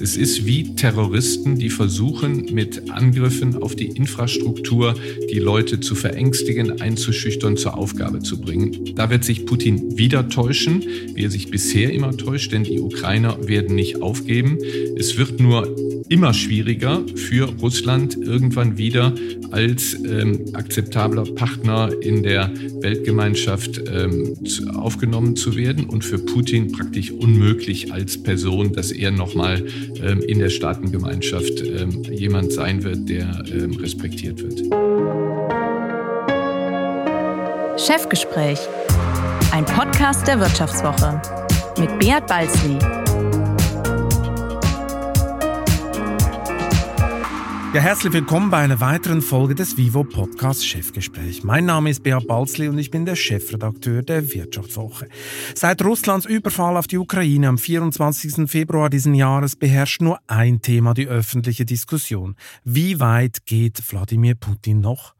[0.00, 4.94] Es ist wie Terroristen, die versuchen, mit Angriffen auf die Infrastruktur
[5.30, 8.94] die Leute zu verängstigen, einzuschüchtern, zur Aufgabe zu bringen.
[8.94, 13.48] Da wird sich Putin wieder täuschen, wie er sich bisher immer täuscht, denn die Ukrainer
[13.48, 14.58] werden nicht aufgeben.
[14.96, 15.74] Es wird nur
[16.08, 19.14] immer schwieriger für Russland irgendwann wieder
[19.50, 22.50] als ähm, akzeptabler Partner in der
[22.80, 24.34] Weltgemeinschaft ähm,
[24.74, 29.64] aufgenommen zu werden und für Putin praktisch unmöglich als Person, dass er nochmal
[30.02, 34.60] ähm, in der Staatengemeinschaft ähm, jemand sein wird, der ähm, respektiert wird.
[37.78, 38.58] Chefgespräch,
[39.52, 41.20] ein Podcast der Wirtschaftswoche
[41.78, 42.97] mit Beat Balzli.
[47.78, 51.44] Ja, herzlich willkommen bei einer weiteren Folge des Vivo Podcast Chefgespräch.
[51.44, 55.06] Mein Name ist Beat Balzli und ich bin der Chefredakteur der Wirtschaftswoche.
[55.54, 58.50] Seit Russlands Überfall auf die Ukraine am 24.
[58.50, 62.34] Februar diesen Jahres beherrscht nur ein Thema die öffentliche Diskussion.
[62.64, 65.14] Wie weit geht Wladimir Putin noch?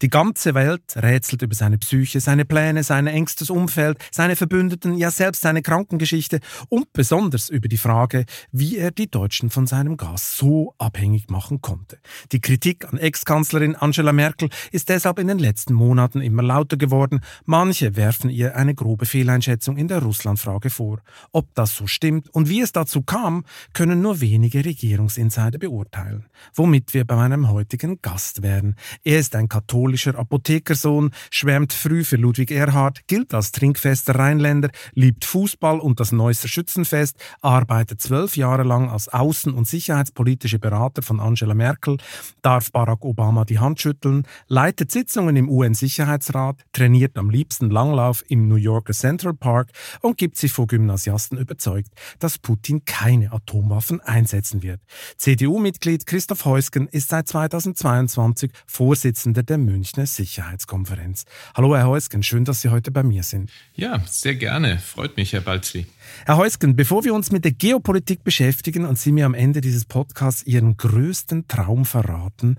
[0.00, 5.10] Die ganze Welt rätselt über seine Psyche, seine Pläne, sein engstes Umfeld, seine Verbündeten, ja
[5.10, 10.36] selbst seine Krankengeschichte und besonders über die Frage, wie er die Deutschen von seinem Gas
[10.36, 11.98] so abhängig machen konnte.
[12.32, 17.20] Die Kritik an Ex-Kanzlerin Angela Merkel ist deshalb in den letzten Monaten immer lauter geworden.
[17.44, 21.00] Manche werfen ihr eine grobe Fehleinschätzung in der Russlandfrage vor.
[21.32, 26.26] Ob das so stimmt und wie es dazu kam, können nur wenige Regierungsinsider beurteilen.
[26.54, 28.76] Womit wir bei meinem heutigen Gast wären.
[29.02, 34.68] Er ist ein Katholik katholischer Apothekersohn, schwärmt früh für Ludwig Erhard, gilt als trinkfester Rheinländer,
[34.92, 41.00] liebt Fußball und das Neusser Schützenfest, arbeitet zwölf Jahre lang als außen- und sicherheitspolitischer Berater
[41.00, 41.96] von Angela Merkel,
[42.42, 48.48] darf Barack Obama die Hand schütteln, leitet Sitzungen im UN-Sicherheitsrat, trainiert am liebsten Langlauf im
[48.48, 49.70] New Yorker Central Park
[50.02, 54.82] und gibt sich vor Gymnasiasten überzeugt, dass Putin keine Atomwaffen einsetzen wird.
[55.16, 61.24] CDU-Mitglied Christoph Heusgen ist seit 2022 Vorsitzender der Münchner Sicherheitskonferenz.
[61.54, 63.50] Hallo Herr Heusgen, schön, dass Sie heute bei mir sind.
[63.74, 64.78] Ja, sehr gerne.
[64.78, 65.86] Freut mich, Herr Balzli.
[66.26, 69.84] Herr Heusgen, bevor wir uns mit der Geopolitik beschäftigen und Sie mir am Ende dieses
[69.84, 72.56] Podcasts Ihren größten Traum verraten,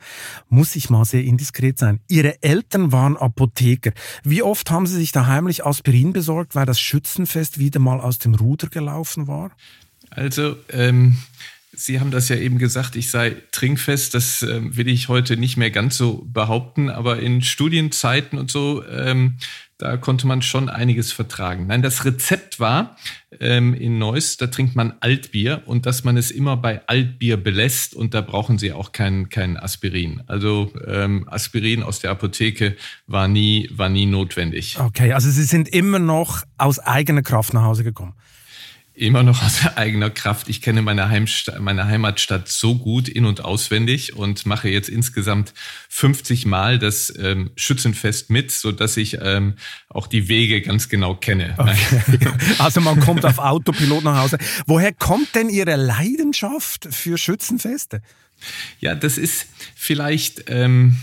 [0.50, 2.00] muss ich mal sehr indiskret sein.
[2.08, 3.92] Ihre Eltern waren Apotheker.
[4.24, 8.18] Wie oft haben Sie sich da heimlich Aspirin besorgt, weil das Schützenfest wieder mal aus
[8.18, 9.52] dem Ruder gelaufen war?
[10.10, 11.18] Also, ähm,
[11.76, 14.14] Sie haben das ja eben gesagt, ich sei trinkfest.
[14.14, 18.84] Das äh, will ich heute nicht mehr ganz so behaupten, aber in Studienzeiten und so,
[18.86, 19.38] ähm,
[19.80, 21.68] da konnte man schon einiges vertragen.
[21.68, 22.96] Nein, das Rezept war
[23.40, 27.96] ähm, in Neuss, da trinkt man Altbier und dass man es immer bei Altbier belässt
[27.96, 30.22] und da brauchen Sie auch kein, kein Aspirin.
[30.28, 34.80] Also ähm, Aspirin aus der Apotheke war nie, war nie notwendig.
[34.80, 38.14] Okay, also Sie sind immer noch aus eigener Kraft nach Hause gekommen
[38.94, 40.50] immer noch aus eigener Kraft.
[40.50, 45.54] Ich kenne meine, Heimstadt, meine Heimatstadt so gut in- und auswendig und mache jetzt insgesamt
[45.90, 49.56] 50 Mal das ähm, Schützenfest mit, so dass ich ähm,
[49.90, 51.56] auch die Wege ganz genau kenne.
[51.58, 52.20] Okay.
[52.60, 54.38] Also man kommt auf Autopilot nach Hause.
[54.66, 58.02] Woher kommt denn Ihre Leidenschaft für Schützenfeste?
[58.80, 60.46] Ja, das ist vielleicht...
[60.48, 60.98] Ähm,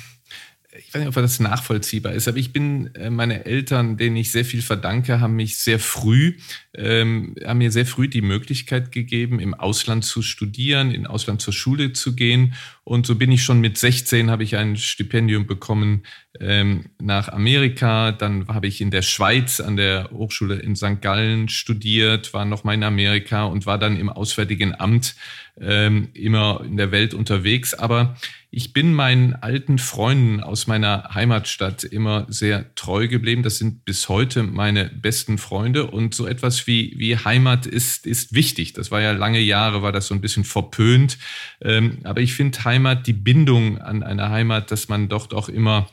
[0.79, 4.31] ich weiß nicht, ob das nachvollziehbar ist, aber ich bin, äh, meine Eltern, denen ich
[4.31, 6.37] sehr viel verdanke, haben mich sehr früh,
[6.75, 11.53] ähm, haben mir sehr früh die Möglichkeit gegeben, im Ausland zu studieren, in Ausland zur
[11.53, 12.55] Schule zu gehen.
[12.85, 16.05] Und so bin ich schon mit 16, habe ich ein Stipendium bekommen
[16.39, 18.13] ähm, nach Amerika.
[18.13, 21.01] Dann habe ich in der Schweiz an der Hochschule in St.
[21.01, 25.17] Gallen studiert, war noch mal in Amerika und war dann im Auswärtigen Amt
[25.61, 27.75] ähm, immer in der Welt unterwegs.
[27.75, 28.17] Aber
[28.53, 33.45] ich bin meinen alten Freunden aus meiner Heimatstadt immer sehr treu geblieben.
[33.45, 35.87] Das sind bis heute meine besten Freunde.
[35.87, 38.73] Und so etwas wie, wie Heimat ist, ist wichtig.
[38.73, 41.17] Das war ja lange Jahre, war das so ein bisschen verpönt.
[41.61, 45.89] Ähm, aber ich finde Heimat, die Bindung an eine Heimat, dass man dort auch immer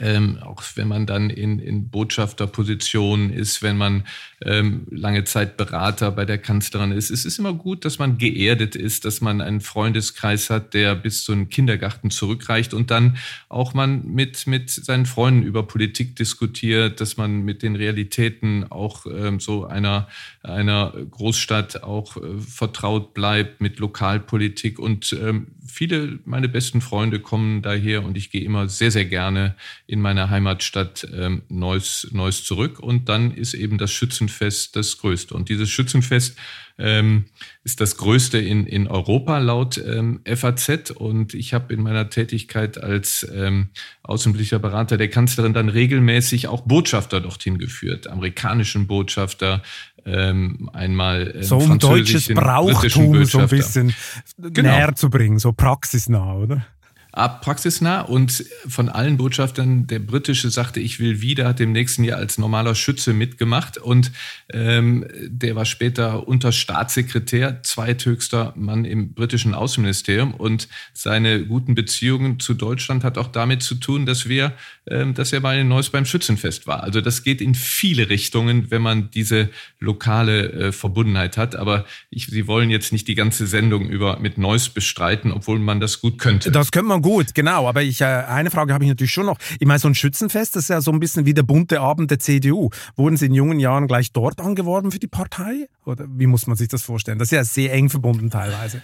[0.00, 4.04] ähm, auch wenn man dann in, in Botschafterpositionen ist, wenn man
[4.44, 7.10] ähm, lange Zeit Berater bei der Kanzlerin ist.
[7.10, 11.24] Es ist immer gut, dass man geerdet ist, dass man einen Freundeskreis hat, der bis
[11.24, 13.16] zu einem Kindergarten zurückreicht und dann
[13.48, 19.06] auch man mit, mit seinen Freunden über Politik diskutiert, dass man mit den Realitäten auch
[19.06, 20.08] ähm, so einer,
[20.42, 27.62] einer Großstadt auch äh, vertraut bleibt, mit Lokalpolitik und ähm, viele meine besten Freunde kommen
[27.62, 29.54] daher und ich gehe immer sehr, sehr gerne
[29.86, 32.80] in meiner Heimatstadt ähm, Neuss, Neuss zurück.
[32.80, 35.34] Und dann ist eben das Schützenfest das größte.
[35.34, 36.36] Und dieses Schützenfest
[36.78, 37.26] ähm,
[37.62, 40.90] ist das größte in, in Europa laut ähm, FAZ.
[40.90, 43.68] Und ich habe in meiner Tätigkeit als ähm,
[44.02, 49.62] außenpolitischer Berater der Kanzlerin dann regelmäßig auch Botschafter dorthin geführt, amerikanischen Botschafter,
[50.04, 53.94] ähm, einmal ähm, so ein deutsches Brauchtum so ein bisschen
[54.38, 54.70] genau.
[54.70, 56.66] näher zu bringen, so praxisnah, oder?
[57.16, 62.18] Praxisnah und von allen Botschaftern, der britische sagte, ich will wieder, hat im nächsten Jahr
[62.18, 64.12] als normaler Schütze mitgemacht und
[64.52, 72.52] ähm, der war später Unterstaatssekretär, zweithöchster Mann im britischen Außenministerium und seine guten Beziehungen zu
[72.52, 74.52] Deutschland hat auch damit zu tun, dass wir,
[74.86, 76.82] ähm, dass er mal in Neuss beim Schützenfest war.
[76.82, 79.48] Also das geht in viele Richtungen, wenn man diese
[79.80, 81.56] lokale äh, Verbundenheit hat.
[81.56, 85.80] Aber ich, Sie wollen jetzt nicht die ganze Sendung über mit Neuss bestreiten, obwohl man
[85.80, 86.50] das gut könnte.
[86.50, 87.68] Das könnte man gut, genau.
[87.68, 89.38] Aber ich, äh, eine Frage habe ich natürlich schon noch.
[89.60, 92.10] Ich meine, so ein Schützenfest, das ist ja so ein bisschen wie der bunte Abend
[92.10, 92.70] der CDU.
[92.96, 95.68] Wurden Sie in jungen Jahren gleich dort angeworben für die Partei?
[95.84, 97.20] Oder wie muss man sich das vorstellen?
[97.20, 98.82] Das ist ja sehr eng verbunden teilweise.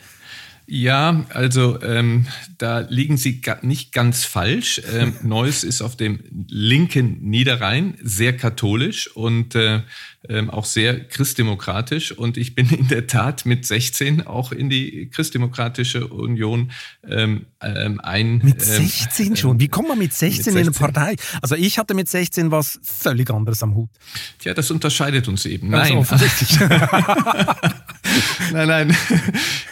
[0.67, 2.26] Ja, also ähm,
[2.59, 4.81] da liegen Sie nicht ganz falsch.
[4.93, 9.82] Ähm, Neuss ist auf dem linken Niederrhein sehr katholisch und äh,
[10.29, 12.12] ähm, auch sehr christdemokratisch.
[12.12, 16.70] Und ich bin in der Tat mit 16 auch in die christdemokratische Union
[17.08, 18.38] ähm, ähm, ein.
[18.43, 19.61] Mit 16 ähm, schon?
[19.61, 21.17] Wie kommt man mit 16, mit 16 in eine Partei?
[21.43, 23.91] Also ich hatte mit 16 was völlig anderes am Hut.
[24.38, 25.70] Tja, das unterscheidet uns eben.
[25.70, 25.97] Nein.
[25.97, 26.58] offensichtlich.
[28.53, 28.97] nein, nein.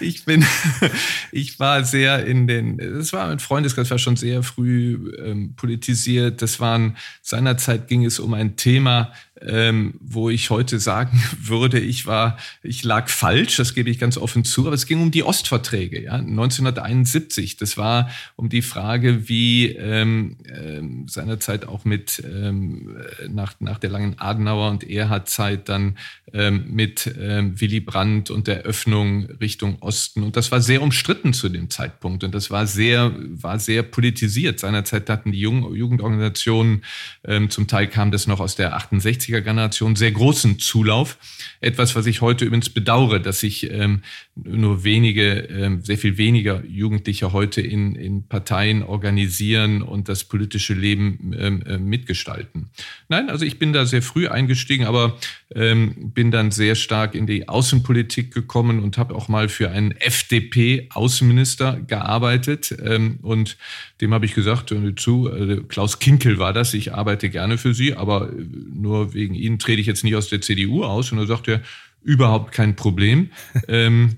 [0.01, 0.45] Ich bin,
[1.33, 6.43] ich war sehr in den, es war ein Freundeskreis, war schon sehr früh ähm, politisiert.
[6.43, 9.13] Das waren, seinerzeit ging es um ein Thema,
[9.47, 14.17] ähm, wo ich heute sagen würde, ich war, ich lag falsch, das gebe ich ganz
[14.17, 17.57] offen zu, aber es ging um die Ostverträge, ja, 1971.
[17.57, 22.97] Das war um die Frage, wie ähm, ähm, seinerzeit auch mit ähm,
[23.29, 25.97] nach, nach der langen Adenauer und Erhard-Zeit dann
[26.33, 30.23] ähm, mit ähm, Willy Brandt und der Öffnung Richtung Osten.
[30.23, 34.61] Und das war sehr umstritten zu dem Zeitpunkt und das war sehr, war sehr politisiert.
[34.61, 36.85] Seinerzeit hatten die Jugendorganisationen,
[37.25, 41.19] ähm, zum Teil kam das noch aus der 68 60er-Generation sehr großen Zulauf.
[41.61, 44.03] Etwas, was ich heute übrigens bedauere, dass sich ähm,
[44.35, 50.75] nur wenige, ähm, sehr viel weniger Jugendliche heute in, in Parteien organisieren und das politische
[50.75, 52.71] Leben ähm, äh, mitgestalten.
[53.09, 55.19] Nein, also ich bin da sehr früh eingestiegen, aber
[55.55, 59.93] ähm, bin dann sehr stark in die Außenpolitik gekommen und habe auch mal für einen
[59.93, 62.75] FDP-Außenminister gearbeitet.
[62.83, 63.57] Ähm, und
[64.01, 67.95] dem habe ich gesagt, zu, äh, Klaus Kinkel war das, ich arbeite gerne für Sie,
[67.95, 68.31] aber
[68.73, 71.13] nur wegen Ihnen trete ich jetzt nicht aus der CDU aus.
[71.13, 71.63] Und er sagte,
[72.03, 73.31] überhaupt kein Problem.
[73.69, 74.17] ähm,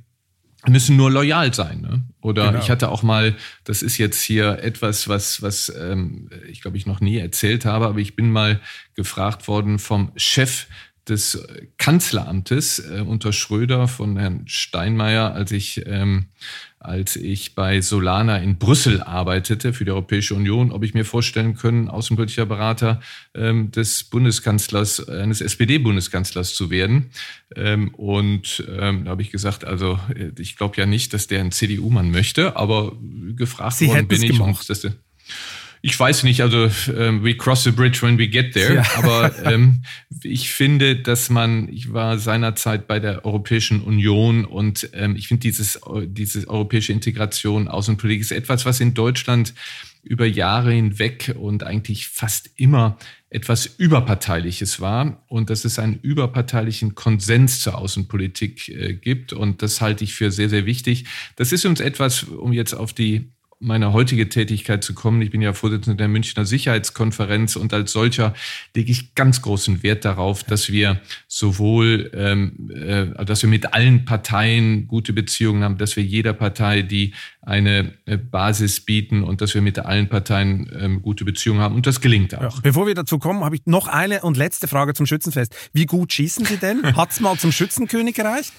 [0.69, 1.81] müssen nur loyal sein.
[1.81, 2.04] Ne?
[2.20, 2.62] Oder genau.
[2.62, 6.87] ich hatte auch mal, das ist jetzt hier etwas, was, was ähm, ich glaube ich
[6.87, 8.60] noch nie erzählt habe, aber ich bin mal
[8.94, 10.66] gefragt worden vom Chef
[11.08, 11.44] des
[11.78, 16.26] Kanzleramtes äh, unter Schröder von Herrn Steinmeier, als ich ähm,
[16.82, 21.55] als ich bei Solana in Brüssel arbeitete für die Europäische Union, ob ich mir vorstellen
[21.55, 23.00] können, außenpolitischer Berater
[23.34, 27.11] ähm, des Bundeskanzlers, eines SPD-Bundeskanzlers zu werden.
[27.55, 31.40] Ähm, und ähm, da habe ich gesagt, also äh, ich glaube ja nicht, dass der
[31.40, 32.96] ein CDU-Mann möchte, aber
[33.37, 34.32] gefragt Sie worden bin ich.
[34.32, 34.69] Gemacht.
[34.69, 34.93] Und,
[35.84, 38.76] ich weiß nicht, also ähm, we cross the bridge when we get there.
[38.76, 38.84] Ja.
[38.94, 39.82] Aber ähm,
[40.23, 45.40] ich finde, dass man, ich war seinerzeit bei der Europäischen Union und ähm, ich finde
[45.40, 49.55] dieses, diese europäische Integration, Außenpolitik ist etwas, was in Deutschland
[50.05, 52.96] über Jahre hinweg und eigentlich fast immer
[53.28, 59.32] etwas Überparteiliches war und dass es einen überparteilichen Konsens zur Außenpolitik äh, gibt.
[59.32, 61.06] Und das halte ich für sehr, sehr wichtig.
[61.35, 65.23] Das ist uns etwas, um jetzt auf die meine heutige Tätigkeit zu kommen.
[65.23, 68.35] Ich bin ja Vorsitzender der Münchner Sicherheitskonferenz und als solcher
[68.75, 74.04] lege ich ganz großen Wert darauf, dass wir sowohl, ähm, äh, dass wir mit allen
[74.04, 79.54] Parteien gute Beziehungen haben, dass wir jeder Partei, die eine äh, Basis bieten und dass
[79.54, 82.57] wir mit allen Parteien ähm, gute Beziehungen haben und das gelingt auch.
[82.57, 85.54] Ja, bevor wir dazu kommen, habe ich noch eine und letzte Frage zum Schützenfest.
[85.73, 86.83] Wie gut schießen Sie denn?
[86.97, 88.52] Hat es mal zum Schützenkönig gereicht?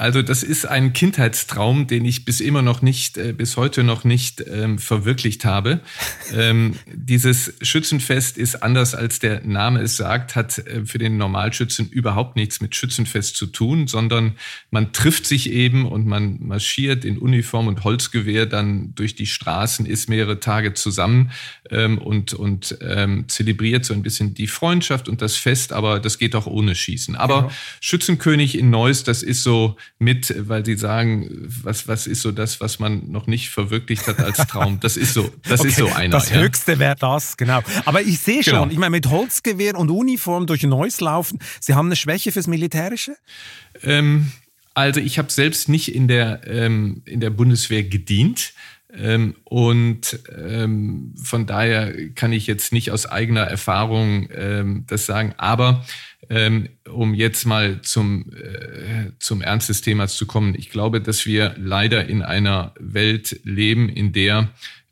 [0.00, 4.02] Also das ist ein Kindheitstraum, den ich bis immer noch nicht, äh, bis heute noch
[4.02, 5.80] nicht ähm, verwirklicht habe.
[6.34, 11.90] ähm, dieses Schützenfest ist anders als der Name es sagt, hat äh, für den Normalschützen
[11.90, 14.36] überhaupt nichts mit Schützenfest zu tun, sondern
[14.70, 19.84] man trifft sich eben und man marschiert in Uniform und Holzgewehr dann durch die Straßen,
[19.84, 21.30] ist mehrere Tage zusammen
[21.70, 26.16] ähm, und, und ähm, zelebriert so ein bisschen die Freundschaft und das Fest, aber das
[26.16, 27.16] geht auch ohne Schießen.
[27.16, 27.50] Aber ja.
[27.82, 31.28] Schützenkönig in Neuss, das ist so mit, weil sie sagen,
[31.62, 34.80] was, was ist so das, was man noch nicht verwirklicht hat als Traum?
[34.80, 36.12] Das ist so, das okay, ist so einer.
[36.12, 36.36] Das ja.
[36.36, 37.60] Höchste wäre das, genau.
[37.84, 38.68] Aber ich sehe schon, genau.
[38.70, 42.46] ich meine, mit Holzgewehr und Uniform durch ein Neues laufen, Sie haben eine Schwäche fürs
[42.46, 43.16] Militärische?
[43.82, 44.32] Ähm,
[44.74, 48.54] also ich habe selbst nicht in der, ähm, in der Bundeswehr gedient.
[48.92, 55.34] Ähm, und ähm, von daher kann ich jetzt nicht aus eigener Erfahrung ähm, das sagen.
[55.36, 55.84] Aber
[56.30, 61.26] ähm, um jetzt mal zum, äh, zum Ernst des Themas zu kommen, ich glaube, dass
[61.26, 64.48] wir leider in einer Welt leben, in der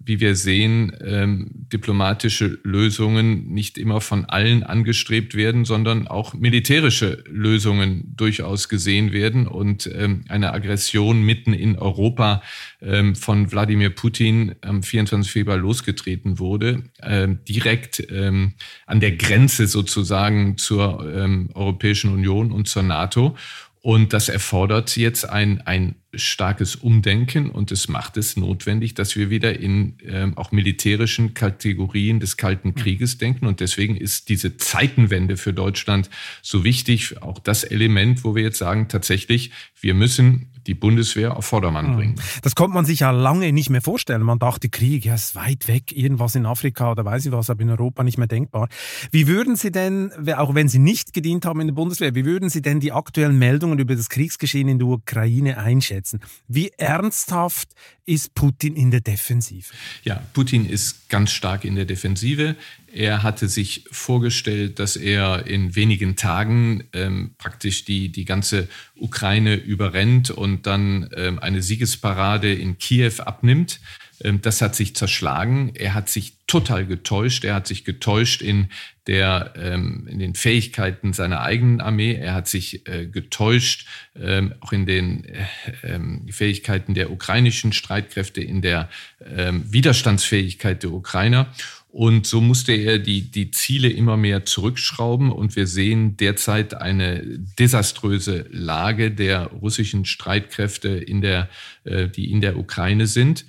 [0.09, 7.23] wie wir sehen, ähm, diplomatische Lösungen nicht immer von allen angestrebt werden, sondern auch militärische
[7.29, 12.43] Lösungen durchaus gesehen werden und ähm, eine Aggression mitten in Europa
[12.81, 15.31] ähm, von Wladimir Putin am 24.
[15.31, 18.55] Februar losgetreten wurde, ähm, direkt ähm,
[18.87, 23.37] an der Grenze sozusagen zur ähm, Europäischen Union und zur NATO.
[23.83, 29.29] Und das erfordert jetzt ein, ein starkes Umdenken und es macht es notwendig, dass wir
[29.29, 33.47] wieder in ähm, auch militärischen Kategorien des Kalten Krieges denken.
[33.47, 36.09] Und deswegen ist diese Zeitenwende für Deutschland
[36.41, 37.21] so wichtig.
[37.23, 39.51] Auch das Element, wo wir jetzt sagen, tatsächlich,
[39.81, 41.97] wir müssen die Bundeswehr auf Vordermann hm.
[41.97, 42.15] bringen.
[42.43, 44.23] Das konnte man sich ja lange nicht mehr vorstellen.
[44.23, 47.63] Man dachte, Krieg, ja, ist weit weg, irgendwas in Afrika oder weiß ich was, aber
[47.63, 48.69] in Europa nicht mehr denkbar.
[49.11, 52.51] Wie würden Sie denn, auch wenn Sie nicht gedient haben in der Bundeswehr, wie würden
[52.51, 56.21] Sie denn die aktuellen Meldungen über das Kriegsgeschehen in der Ukraine einschätzen?
[56.47, 57.71] Wie ernsthaft
[58.05, 59.73] ist Putin in der Defensive?
[60.05, 62.57] Ja, Putin ist ganz stark in der Defensive.
[62.93, 69.57] Er hatte sich vorgestellt, dass er in wenigen Tagen ähm, praktisch die, die ganze Ukraine
[69.57, 73.81] überrennt und dann ähm, eine Siegesparade in Kiew abnimmt.
[74.23, 75.73] Ähm, das hat sich zerschlagen.
[75.75, 77.45] Er hat sich total getäuscht.
[77.45, 78.69] Er hat sich getäuscht in,
[79.07, 82.15] der, ähm, in den Fähigkeiten seiner eigenen Armee.
[82.15, 88.63] Er hat sich äh, getäuscht ähm, auch in den äh, Fähigkeiten der ukrainischen Streitkräfte, in
[88.63, 88.89] der
[89.21, 91.53] Widerstandsfähigkeit der Ukrainer.
[91.91, 95.33] Und so musste er die, die Ziele immer mehr zurückschrauben.
[95.33, 97.23] Und wir sehen derzeit eine
[97.59, 101.49] desaströse Lage der russischen Streitkräfte, in der,
[101.85, 103.47] äh, die in der Ukraine sind.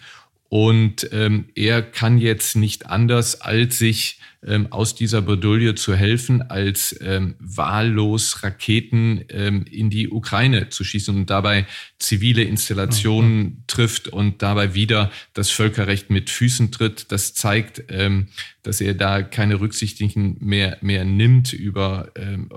[0.47, 6.41] Und ähm, er kann jetzt nicht anders, als sich ähm, aus dieser Bredouille zu helfen,
[6.41, 11.65] als ähm, wahllos Raketen ähm, in die Ukraine zu schießen und dabei
[11.97, 13.63] zivile Installationen mhm.
[13.67, 17.11] trifft und dabei wieder das Völkerrecht mit Füßen tritt.
[17.11, 18.27] Das zeigt, ähm,
[18.63, 22.49] dass er da keine Rücksichtigen mehr, mehr nimmt über ähm,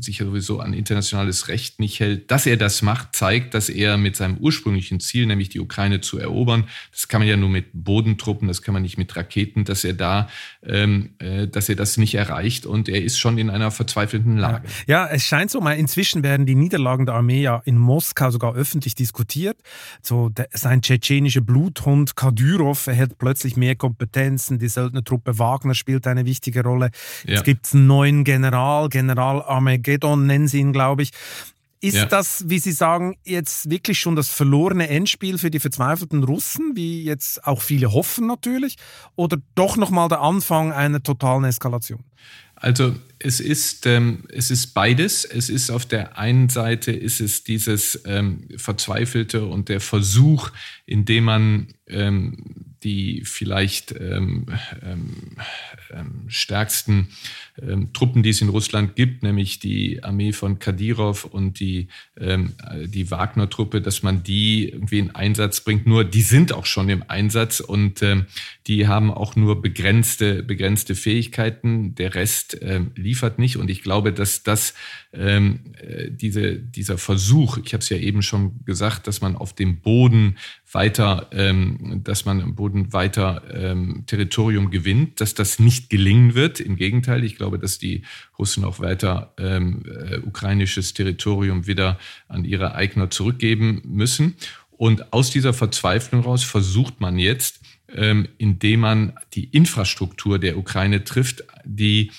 [0.00, 2.30] sich sowieso an internationales Recht nicht hält.
[2.30, 6.18] Dass er das macht, zeigt, dass er mit seinem ursprünglichen Ziel, nämlich die Ukraine zu
[6.18, 9.84] erobern, das kann man ja nur mit Bodentruppen, das kann man nicht mit Raketen, dass
[9.84, 10.28] er da
[10.64, 14.68] ähm, äh, dass er das nicht erreicht und er ist schon in einer verzweifelten Lage.
[14.86, 18.54] Ja, es scheint so, mal inzwischen werden die Niederlagen der Armee ja in Moskau sogar
[18.54, 19.58] öffentlich diskutiert.
[20.02, 26.24] So der, sein tschetschenischer Bluthund Kadyrov erhält plötzlich mehr Kompetenzen, die Söldnertruppe Wagner spielt eine
[26.24, 26.90] wichtige Rolle.
[27.26, 27.36] Ja.
[27.36, 31.12] Es gibt einen neuen General, General Armageddon nennen sie ihn, glaube ich.
[31.80, 32.06] Ist ja.
[32.06, 37.04] das, wie Sie sagen, jetzt wirklich schon das verlorene Endspiel für die verzweifelten Russen, wie
[37.04, 38.76] jetzt auch viele hoffen natürlich,
[39.14, 42.02] oder doch nochmal der Anfang einer totalen Eskalation?
[42.60, 45.24] Also es ist, ähm, es ist beides.
[45.24, 50.50] Es ist auf der einen Seite ist es dieses ähm, Verzweifelte und der Versuch,
[50.84, 52.36] indem man ähm,
[52.82, 54.46] die vielleicht ähm,
[54.82, 55.36] ähm,
[55.90, 57.08] ähm, stärksten
[57.62, 61.88] ähm, Truppen, die es in Russland gibt, nämlich die Armee von Kadyrov und die,
[62.18, 62.54] ähm,
[62.86, 65.86] die Wagner-Truppe, dass man die irgendwie in Einsatz bringt.
[65.86, 68.26] Nur die sind auch schon im Einsatz und ähm,
[68.66, 71.94] die haben auch nur begrenzte, begrenzte Fähigkeiten.
[71.94, 73.56] Der Rest ähm, liefert nicht.
[73.56, 74.74] Und ich glaube, dass das
[75.12, 79.54] ähm, äh, diese, dieser Versuch, ich habe es ja eben schon gesagt, dass man auf
[79.54, 80.36] dem Boden
[80.70, 86.60] weiter, ähm, dass man im Boden weiter ähm, Territorium gewinnt, dass das nicht gelingen wird.
[86.60, 88.02] Im Gegenteil, ich glaube, dass die
[88.38, 94.36] Russen auch weiter ähm, äh, ukrainisches Territorium wieder an ihre Eigner zurückgeben müssen.
[94.70, 97.60] Und aus dieser Verzweiflung raus versucht man jetzt,
[97.94, 102.12] ähm, indem man die Infrastruktur der Ukraine trifft, die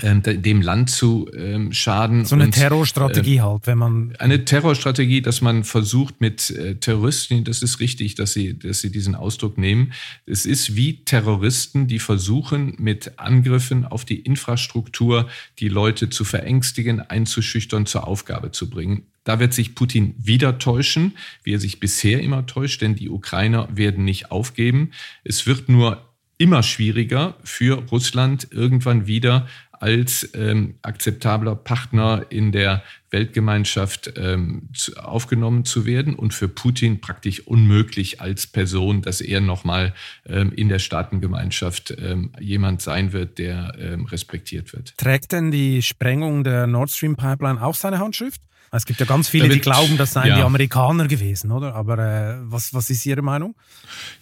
[0.00, 2.24] dem Land zu ähm, schaden.
[2.24, 4.14] So eine und, Terrorstrategie äh, halt, wenn man.
[4.18, 8.90] Eine Terrorstrategie, dass man versucht mit äh, Terroristen, das ist richtig, dass sie, dass sie
[8.90, 9.92] diesen Ausdruck nehmen.
[10.24, 17.00] Es ist wie Terroristen, die versuchen, mit Angriffen auf die Infrastruktur die Leute zu verängstigen,
[17.00, 19.06] einzuschüchtern, zur Aufgabe zu bringen.
[19.24, 21.12] Da wird sich Putin wieder täuschen,
[21.44, 24.90] wie er sich bisher immer täuscht, denn die Ukrainer werden nicht aufgeben.
[25.22, 26.08] Es wird nur
[26.38, 29.46] immer schwieriger für Russland, irgendwann wieder
[29.82, 37.00] als ähm, akzeptabler Partner in der Weltgemeinschaft ähm, zu, aufgenommen zu werden und für Putin
[37.00, 39.92] praktisch unmöglich als Person, dass er nochmal
[40.24, 44.96] ähm, in der Staatengemeinschaft ähm, jemand sein wird, der ähm, respektiert wird.
[44.98, 48.40] Trägt denn die Sprengung der Nord Stream Pipeline auch seine Handschrift?
[48.70, 50.36] Es gibt ja ganz viele, wird, die glauben, das seien ja.
[50.36, 51.74] die Amerikaner gewesen, oder?
[51.74, 53.56] Aber äh, was, was ist Ihre Meinung?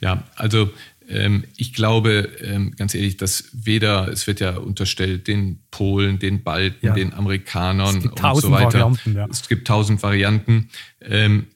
[0.01, 0.71] Ja, also
[1.57, 6.87] ich glaube, ähm, ganz ehrlich, dass weder, es wird ja unterstellt, den Polen, den Balten,
[6.87, 6.95] ja.
[6.95, 8.93] den Amerikanern und so weiter.
[9.13, 9.27] Ja.
[9.31, 10.69] Es gibt tausend Varianten.
[11.01, 11.47] Ähm,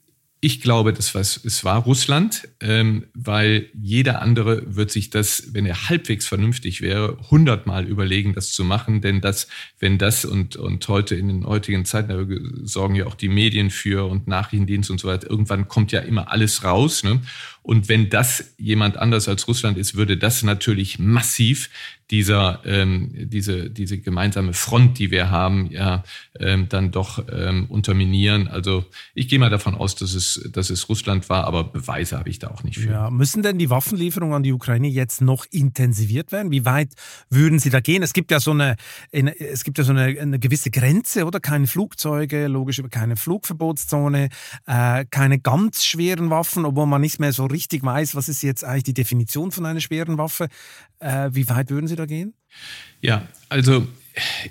[0.44, 5.64] ich glaube, das war, es war Russland, ähm, weil jeder andere wird sich das, wenn
[5.64, 9.00] er halbwegs vernünftig wäre, hundertmal überlegen, das zu machen.
[9.00, 13.14] Denn das, wenn das und, und heute in den heutigen Zeiten, da sorgen ja auch
[13.14, 17.04] die Medien für und Nachrichtendienst und so weiter, irgendwann kommt ja immer alles raus.
[17.04, 17.22] Ne?
[17.64, 21.70] Und wenn das jemand anders als Russland ist, würde das natürlich massiv
[22.10, 26.04] dieser ähm, diese diese gemeinsame Front, die wir haben, ja
[26.38, 28.48] ähm, dann doch ähm, unterminieren.
[28.48, 32.28] Also ich gehe mal davon aus, dass es dass es Russland war, aber Beweise habe
[32.28, 32.90] ich da auch nicht für.
[32.90, 36.50] Ja, müssen denn die Waffenlieferungen an die Ukraine jetzt noch intensiviert werden?
[36.50, 36.90] Wie weit
[37.30, 38.02] würden sie da gehen?
[38.02, 38.76] Es gibt ja so eine
[39.10, 41.40] es gibt ja so eine, eine gewisse Grenze, oder?
[41.40, 44.28] Keine Flugzeuge, logisch keine Flugverbotszone,
[44.66, 48.64] äh, keine ganz schweren Waffen, obwohl man nicht mehr so richtig weiß, was ist jetzt
[48.64, 50.48] eigentlich die Definition von einer schweren Waffe.
[50.98, 52.34] Äh, wie weit würden Sie da gehen?
[53.00, 53.86] Ja, also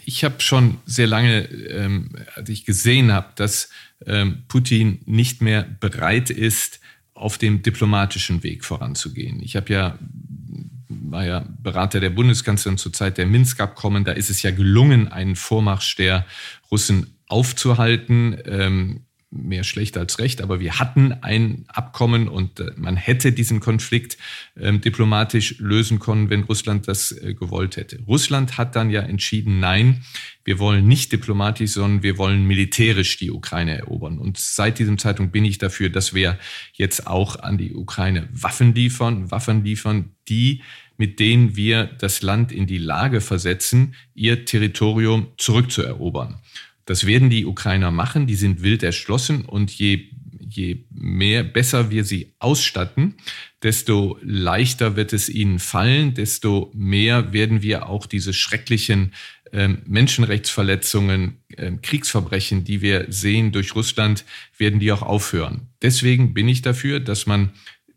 [0.05, 3.69] ich habe schon sehr lange, ähm, als ich gesehen habe, dass
[4.05, 6.79] ähm, Putin nicht mehr bereit ist,
[7.13, 9.41] auf dem diplomatischen Weg voranzugehen.
[9.41, 9.99] Ich habe ja
[11.13, 14.03] war ja Berater der Bundeskanzlerin zur Zeit der Minsk-Abkommen.
[14.03, 16.25] Da ist es ja gelungen, einen Vormarsch der
[16.71, 18.37] Russen aufzuhalten.
[18.45, 23.59] Ähm, mehr schlecht als recht, aber wir hatten ein Abkommen und äh, man hätte diesen
[23.59, 24.17] Konflikt
[24.59, 27.99] ähm, diplomatisch lösen können, wenn Russland das äh, gewollt hätte.
[28.07, 30.03] Russland hat dann ja entschieden, nein,
[30.45, 34.19] wir wollen nicht diplomatisch, sondern wir wollen militärisch die Ukraine erobern.
[34.19, 36.37] Und seit diesem Zeitpunkt bin ich dafür, dass wir
[36.73, 40.61] jetzt auch an die Ukraine Waffen liefern, Waffen liefern, die
[40.97, 46.39] mit denen wir das Land in die Lage versetzen, ihr Territorium zurückzuerobern.
[46.85, 49.45] Das werden die Ukrainer machen, die sind wild erschlossen.
[49.45, 50.09] Und je,
[50.49, 53.15] je mehr besser wir sie ausstatten,
[53.61, 59.13] desto leichter wird es ihnen fallen, desto mehr werden wir auch diese schrecklichen
[59.51, 64.25] äh, Menschenrechtsverletzungen, äh, Kriegsverbrechen, die wir sehen durch Russland,
[64.57, 65.67] werden die auch aufhören.
[65.81, 67.51] Deswegen bin ich dafür, dass man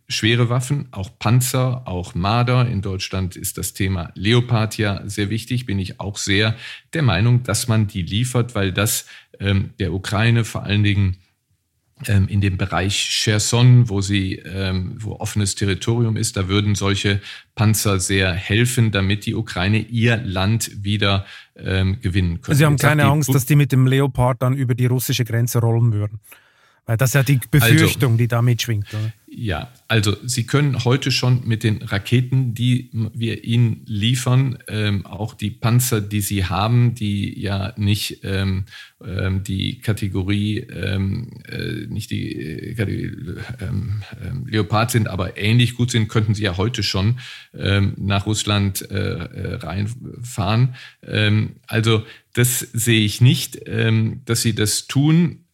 [0.08, 2.68] schwere Waffen, auch Panzer, auch Marder.
[2.68, 5.66] In Deutschland ist das Thema Leopard ja sehr wichtig.
[5.66, 6.56] Bin ich auch sehr
[6.92, 9.06] der Meinung, dass man die liefert, weil das
[9.40, 11.16] ähm, der Ukraine vor allen Dingen
[12.06, 17.22] ähm, in dem Bereich Cherson, wo sie, ähm, wo offenes Territorium ist, da würden solche
[17.54, 21.24] Panzer sehr helfen, damit die Ukraine ihr Land wieder
[21.56, 22.58] ähm, gewinnen können.
[22.58, 25.92] Sie haben keine Angst, dass die mit dem Leopard dann über die russische Grenze rollen
[25.92, 26.20] würden?
[26.84, 28.86] Weil das ist ja die Befürchtung, also, die da mitschwingt.
[28.92, 29.12] Oder?
[29.38, 35.34] Ja, also Sie können heute schon mit den Raketen, die wir Ihnen liefern, ähm, auch
[35.34, 38.64] die Panzer, die Sie haben, die ja nicht ähm,
[39.04, 45.74] ähm, die Kategorie, ähm, äh, nicht die äh, Kategorie ähm, ähm, Leopard sind, aber ähnlich
[45.74, 47.18] gut sind, könnten Sie ja heute schon
[47.52, 50.74] nach Russland äh, äh reinfahren.
[51.66, 53.60] also das sehe ich nicht,
[54.24, 55.44] dass Sie das tun.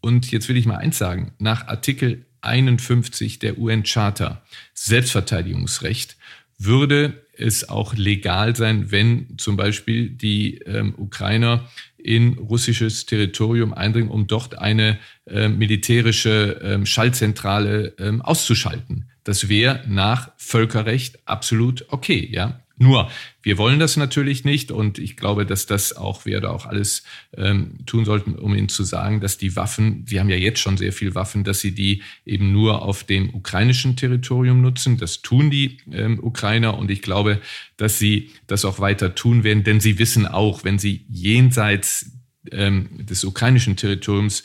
[0.00, 1.32] und jetzt will ich mal eins sagen.
[1.38, 4.42] Nach Artikel 51 der UN-Charta,
[4.74, 6.16] Selbstverteidigungsrecht,
[6.58, 14.10] würde es auch legal sein, wenn zum Beispiel die ähm, Ukrainer in russisches Territorium eindringen,
[14.10, 19.08] um dort eine äh, militärische ähm, Schaltzentrale ähm, auszuschalten.
[19.24, 22.60] Das wäre nach Völkerrecht absolut okay, ja.
[22.82, 23.08] Nur,
[23.42, 27.04] wir wollen das natürlich nicht und ich glaube, dass das auch, wir da auch alles
[27.36, 30.76] ähm, tun sollten, um Ihnen zu sagen, dass die Waffen, wir haben ja jetzt schon
[30.76, 34.96] sehr viel Waffen, dass sie die eben nur auf dem ukrainischen Territorium nutzen.
[34.98, 37.40] Das tun die ähm, Ukrainer und ich glaube,
[37.76, 42.10] dass sie das auch weiter tun werden, denn sie wissen auch, wenn sie jenseits
[42.50, 44.42] ähm, des ukrainischen Territoriums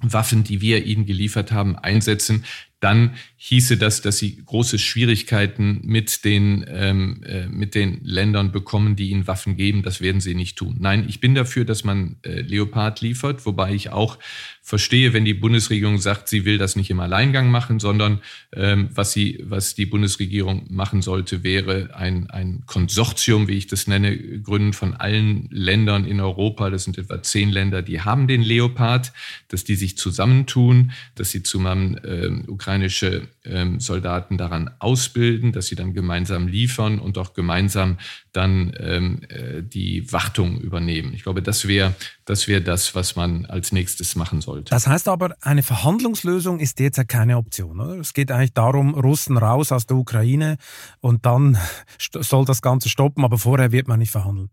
[0.00, 2.44] Waffen, die wir ihnen geliefert haben, einsetzen,
[2.80, 8.94] dann hieße das, dass sie große Schwierigkeiten mit den, ähm, äh, mit den Ländern bekommen,
[8.94, 9.82] die ihnen Waffen geben.
[9.82, 10.76] Das werden sie nicht tun.
[10.78, 14.18] Nein, ich bin dafür, dass man äh, Leopard liefert, wobei ich auch
[14.68, 18.20] verstehe, wenn die Bundesregierung sagt, sie will das nicht im Alleingang machen, sondern
[18.54, 23.86] ähm, was, sie, was die Bundesregierung machen sollte, wäre ein, ein Konsortium, wie ich das
[23.86, 26.68] nenne, gründen von allen Ländern in Europa.
[26.68, 29.12] Das sind etwa zehn Länder, die haben den Leopard,
[29.48, 32.28] dass die sich zusammentun, dass sie zusammen äh,
[32.68, 37.96] ukrainische ähm, Soldaten daran ausbilden, dass sie dann gemeinsam liefern und auch gemeinsam
[38.32, 41.14] dann ähm, äh, die Wartung übernehmen.
[41.14, 41.94] Ich glaube, das wäre
[42.26, 44.68] das, wär das, was man als nächstes machen sollte.
[44.68, 47.80] Das heißt aber, eine Verhandlungslösung ist derzeit keine Option.
[47.80, 47.98] Oder?
[48.00, 50.58] Es geht eigentlich darum, Russen raus aus der Ukraine
[51.00, 51.56] und dann
[51.98, 54.50] soll das Ganze stoppen, aber vorher wird man nicht verhandeln.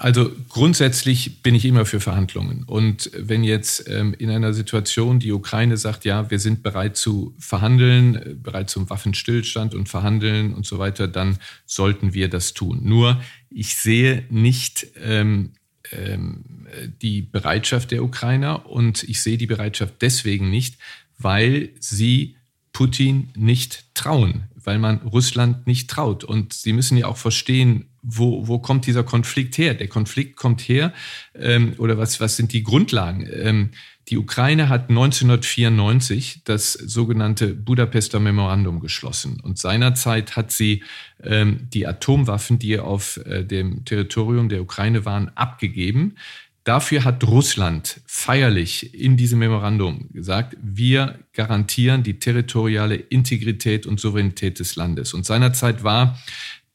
[0.00, 2.62] Also grundsätzlich bin ich immer für Verhandlungen.
[2.64, 7.34] Und wenn jetzt ähm, in einer Situation die Ukraine sagt, ja, wir sind bereit zu
[7.38, 11.36] verhandeln, bereit zum Waffenstillstand und verhandeln und so weiter, dann
[11.66, 12.80] sollten wir das tun.
[12.82, 15.52] Nur ich sehe nicht ähm,
[15.92, 16.66] ähm,
[17.02, 20.78] die Bereitschaft der Ukrainer und ich sehe die Bereitschaft deswegen nicht,
[21.18, 22.36] weil sie
[22.72, 26.24] Putin nicht trauen, weil man Russland nicht traut.
[26.24, 29.74] Und Sie müssen ja auch verstehen, wo, wo kommt dieser Konflikt her?
[29.74, 30.92] Der Konflikt kommt her,
[31.34, 33.28] ähm, oder was, was sind die Grundlagen?
[33.32, 33.70] Ähm,
[34.08, 39.38] die Ukraine hat 1994 das sogenannte Budapester Memorandum geschlossen.
[39.40, 40.82] Und seinerzeit hat sie
[41.22, 46.16] ähm, die Atomwaffen, die auf äh, dem Territorium der Ukraine waren, abgegeben.
[46.64, 54.58] Dafür hat Russland feierlich in diesem Memorandum gesagt, wir garantieren die territoriale Integrität und Souveränität
[54.58, 55.14] des Landes.
[55.14, 56.18] Und seinerzeit war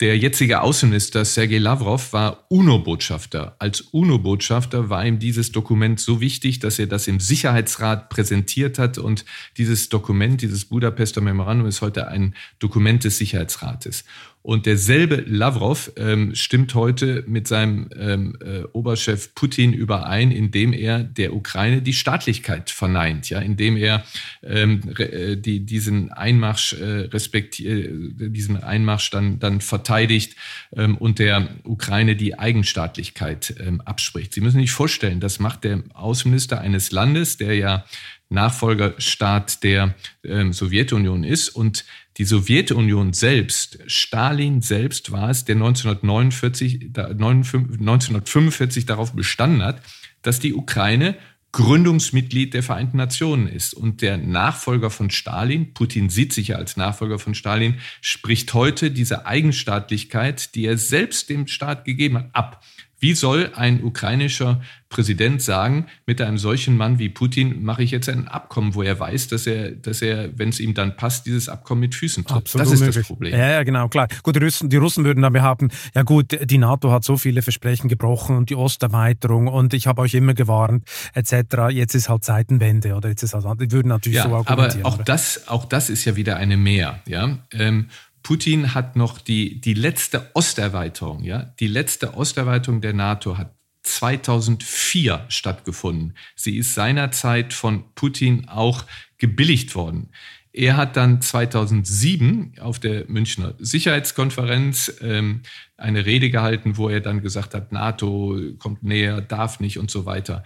[0.01, 3.55] der jetzige Außenminister Sergei Lavrov war UNO-Botschafter.
[3.59, 8.97] Als UNO-Botschafter war ihm dieses Dokument so wichtig, dass er das im Sicherheitsrat präsentiert hat.
[8.97, 9.23] Und
[9.55, 14.03] dieses Dokument, dieses Budapester Memorandum, ist heute ein Dokument des Sicherheitsrates.
[14.45, 20.99] Und derselbe Lavrov ähm, stimmt heute mit seinem ähm, äh, Oberchef Putin überein, indem er
[20.99, 24.03] der Ukraine die Staatlichkeit verneint, ja, indem er
[24.43, 27.89] ähm, äh, die, diesen Einmarsch äh, respektiert,
[28.21, 30.35] äh, diesen Einmarsch dann, dann verteidigt
[30.75, 34.31] ähm, und der Ukraine die Eigenstaatlichkeit ähm, abspricht.
[34.31, 37.85] Sie müssen sich vorstellen, das macht der Außenminister eines Landes, der ja
[38.29, 41.85] Nachfolgerstaat der ähm, Sowjetunion ist und
[42.17, 49.81] die Sowjetunion selbst, Stalin selbst war es, der 1949, 1945 darauf bestanden hat,
[50.21, 51.17] dass die Ukraine
[51.55, 53.73] Gründungsmitglied der Vereinten Nationen ist.
[53.73, 58.91] Und der Nachfolger von Stalin, Putin sieht sich ja als Nachfolger von Stalin, spricht heute
[58.91, 62.61] diese Eigenstaatlichkeit, die er selbst dem Staat gegeben hat, ab.
[63.05, 68.09] Wie soll ein ukrainischer Präsident sagen, mit einem solchen Mann wie Putin mache ich jetzt
[68.09, 71.47] ein Abkommen, wo er weiß, dass er, dass er, wenn es ihm dann passt, dieses
[71.47, 72.37] Abkommen mit Füßen tritt.
[72.37, 72.95] Absolut das ist möglich.
[72.95, 73.33] das Problem.
[73.33, 74.07] Ja, ja, genau, klar.
[74.23, 77.43] Gut, die Russen, die Russen würden dann behaupten, ja gut, die NATO hat so viele
[77.43, 81.69] Versprechen gebrochen und die Osterweiterung und ich habe euch immer gewarnt, etc.
[81.69, 84.83] Jetzt ist halt Zeitenwende oder jetzt ist halt, die würden natürlich ja, so argumentieren.
[84.83, 87.37] Aber auch das, auch das ist ja wieder eine Mehr, ja.
[87.51, 87.89] Ähm,
[88.25, 95.25] Putin hat noch die, die letzte Osterweiterung, ja, die letzte Osterweiterung der NATO hat 2004
[95.27, 96.15] stattgefunden.
[96.35, 98.83] Sie ist seinerzeit von Putin auch
[99.19, 100.09] gebilligt worden.
[100.53, 105.43] Er hat dann 2007 auf der Münchner Sicherheitskonferenz ähm,
[105.77, 110.07] eine Rede gehalten, wo er dann gesagt hat, NATO kommt näher, darf nicht und so
[110.07, 110.43] weiter.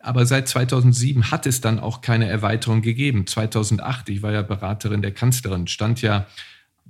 [0.00, 3.28] Aber seit 2007 hat es dann auch keine Erweiterung gegeben.
[3.28, 6.26] 2008, ich war ja Beraterin der Kanzlerin, stand ja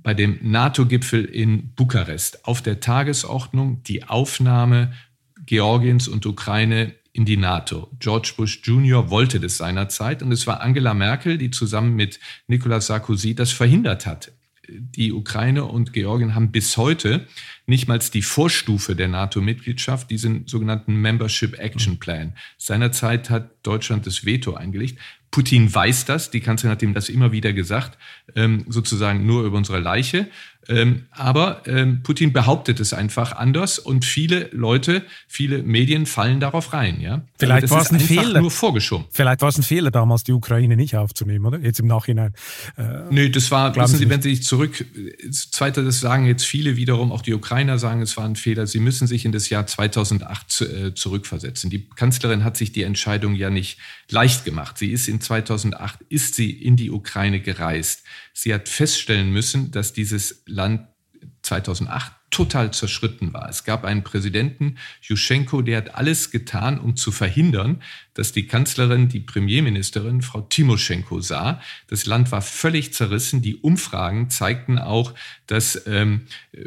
[0.03, 4.93] bei dem NATO-Gipfel in Bukarest auf der Tagesordnung die Aufnahme
[5.45, 7.89] Georgiens und Ukraine in die NATO.
[7.99, 9.09] George Bush Jr.
[9.09, 14.05] wollte das seinerzeit und es war Angela Merkel, die zusammen mit Nicolas Sarkozy das verhindert
[14.05, 14.31] hat.
[14.71, 17.27] Die Ukraine und Georgien haben bis heute
[17.65, 22.33] nicht mal die Vorstufe der NATO-Mitgliedschaft, diesen sogenannten Membership Action Plan.
[22.57, 24.97] Seinerzeit hat Deutschland das Veto eingelegt.
[25.31, 27.97] Putin weiß das, die Kanzlerin hat ihm das immer wieder gesagt,
[28.35, 30.27] ähm, sozusagen nur über unsere Leiche.
[30.67, 36.73] Ähm, aber ähm, Putin behauptet es einfach anders und viele Leute, viele Medien fallen darauf
[36.73, 37.01] rein.
[37.01, 37.23] Ja?
[37.37, 38.41] Vielleicht also war es ein Fehler.
[38.41, 39.07] Nur vorgeschoben.
[39.11, 41.59] Vielleicht war es ein Fehler, damals die Ukraine nicht aufzunehmen, oder?
[41.59, 42.33] Jetzt im Nachhinein.
[42.77, 44.85] Äh, Nö, das war, wissen Sie, wenn Sie sich zurück,
[45.31, 48.67] zweiter, das sagen jetzt viele wiederum, auch die Ukrainer sagen, es war ein Fehler.
[48.67, 51.69] Sie müssen sich in das Jahr 2008 äh, zurückversetzen.
[51.69, 54.77] Die Kanzlerin hat sich die Entscheidung ja nicht leicht gemacht.
[54.77, 58.03] Sie ist in 2008, ist sie in die Ukraine gereist.
[58.33, 60.87] Sie hat feststellen müssen, dass dieses Land
[61.41, 63.49] 2008 total zerschritten war.
[63.49, 69.09] Es gab einen Präsidenten, Juschenko, der hat alles getan, um zu verhindern, dass die Kanzlerin,
[69.09, 71.61] die Premierministerin, Frau Timoschenko sah.
[71.87, 73.41] Das Land war völlig zerrissen.
[73.41, 75.13] Die Umfragen zeigten auch,
[75.45, 76.21] dass ähm,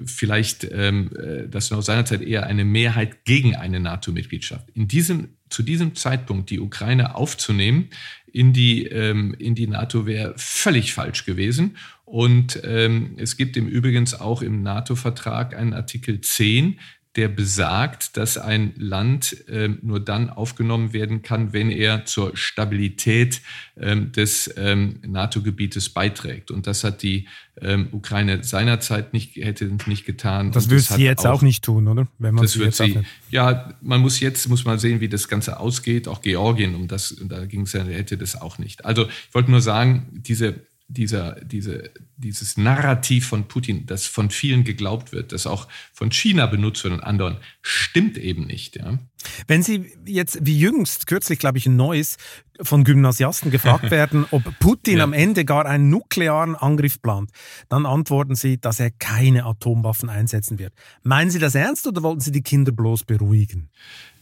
[0.05, 4.69] vielleicht, ähm, äh, dass noch seinerzeit eher eine Mehrheit gegen eine NATO-Mitgliedschaft.
[4.75, 7.89] In diesem, zu diesem Zeitpunkt die Ukraine aufzunehmen
[8.33, 11.77] in die, ähm, in die NATO wäre völlig falsch gewesen.
[12.05, 16.81] Und ähm, es gibt im Übrigen auch im NATO-Vertrag einen Artikel 10,
[17.17, 23.41] der besagt, dass ein Land äh, nur dann aufgenommen werden kann, wenn er zur Stabilität
[23.77, 26.51] ähm, des ähm, NATO-Gebietes beiträgt.
[26.51, 27.29] Und das hat die
[27.61, 30.51] ähm, Ukraine seinerzeit nicht, hätte nicht getan.
[30.51, 32.09] Das würde sie jetzt auch, auch, nicht tun, oder?
[32.19, 33.01] Wenn man das wird sie,
[33.31, 36.09] ja, man muss jetzt, muss mal sehen, wie das Ganze ausgeht.
[36.09, 38.85] Auch Georgien, um das, da ging es ja, hätte das auch nicht.
[38.85, 44.65] Also ich wollte nur sagen, diese dieser, diese, dieses Narrativ von Putin, das von vielen
[44.65, 48.77] geglaubt wird, das auch von China benutzt wird und anderen, stimmt eben nicht.
[48.77, 48.99] Ja.
[49.47, 52.19] Wenn Sie jetzt, wie jüngst, kürzlich glaube ich ein neues,
[52.61, 55.05] von Gymnasiasten gefragt werden, ob Putin ja.
[55.05, 57.31] am Ende gar einen nuklearen Angriff plant,
[57.69, 60.75] dann antworten Sie, dass er keine Atomwaffen einsetzen wird.
[61.03, 63.71] Meinen Sie das ernst oder wollten Sie die Kinder bloß beruhigen?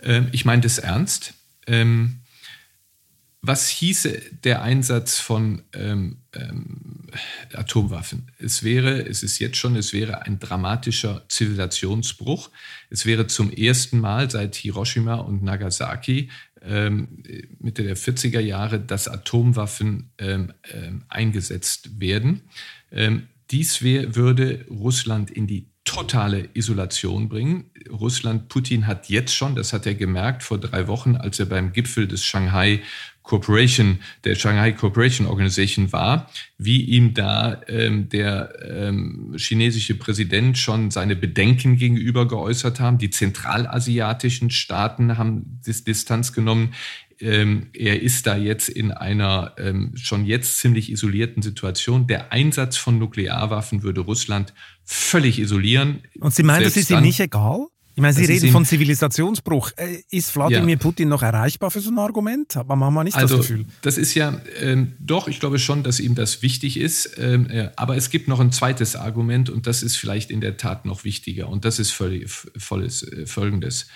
[0.03, 1.35] Ähm, ich meine das ernst.
[1.67, 2.22] Ähm,
[3.43, 7.09] was hieße der Einsatz von ähm, ähm,
[7.53, 8.31] Atomwaffen?
[8.39, 12.51] Es wäre, es ist jetzt schon, es wäre ein dramatischer Zivilisationsbruch.
[12.89, 16.31] Es wäre zum ersten Mal seit Hiroshima und Nagasaki
[16.65, 17.09] ähm,
[17.59, 22.43] Mitte der 40er Jahre, dass Atomwaffen ähm, ähm, eingesetzt werden.
[22.93, 27.71] Ähm, dies wär, würde Russland in die totale Isolation bringen.
[27.91, 31.73] Russland, Putin hat jetzt schon, das hat er gemerkt vor drei Wochen, als er beim
[31.73, 32.83] Gipfel des Shanghai
[33.23, 40.91] Corporation, der Shanghai Cooperation Organization war, wie ihm da ähm, der ähm, chinesische Präsident schon
[40.91, 42.99] seine Bedenken gegenüber geäußert haben.
[42.99, 46.75] Die zentralasiatischen Staaten haben Distanz genommen.
[47.23, 52.07] Ähm, er ist da jetzt in einer ähm, schon jetzt ziemlich isolierten Situation.
[52.07, 54.53] Der Einsatz von Nuklearwaffen würde Russland
[54.85, 56.03] völlig isolieren.
[56.19, 57.69] Und Sie meinen, das ist ihm nicht egal?
[57.95, 59.73] Ich meine, Sie reden von Zivilisationsbruch.
[59.77, 60.79] Äh, ist Wladimir ja.
[60.79, 62.57] Putin noch erreichbar für so ein Argument?
[62.57, 63.67] Aber man hat nicht also, das Gefühl.
[63.83, 67.19] Das ist ja ähm, doch, ich glaube schon, dass ihm das wichtig ist.
[67.19, 70.57] Ähm, äh, aber es gibt noch ein zweites Argument und das ist vielleicht in der
[70.57, 71.49] Tat noch wichtiger.
[71.49, 73.89] Und das ist völlig, volles, äh, folgendes.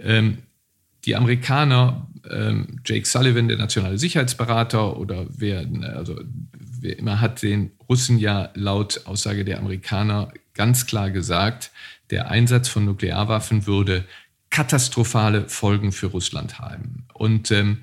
[0.00, 0.38] Ähm,
[1.08, 5.66] die Amerikaner, ähm, Jake Sullivan, der nationale Sicherheitsberater oder wer,
[5.96, 6.20] also
[6.52, 11.70] wer immer hat den Russen ja laut Aussage der Amerikaner ganz klar gesagt,
[12.10, 14.04] der Einsatz von Nuklearwaffen würde
[14.50, 17.06] katastrophale Folgen für Russland haben.
[17.14, 17.78] Und ähm,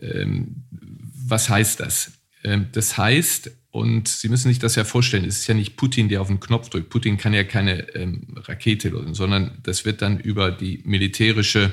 [0.00, 2.12] ähm, was heißt das?
[2.44, 6.08] Ähm, das heißt, und Sie müssen sich das ja vorstellen, es ist ja nicht Putin,
[6.08, 6.90] der auf den Knopf drückt.
[6.90, 11.72] Putin kann ja keine ähm, Rakete lösen, sondern das wird dann über die militärische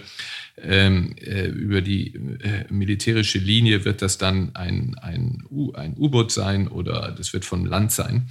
[0.61, 5.43] ähm, äh, über die äh, militärische Linie wird das dann ein, ein,
[5.75, 8.29] ein U-Boot sein oder das wird vom Land sein.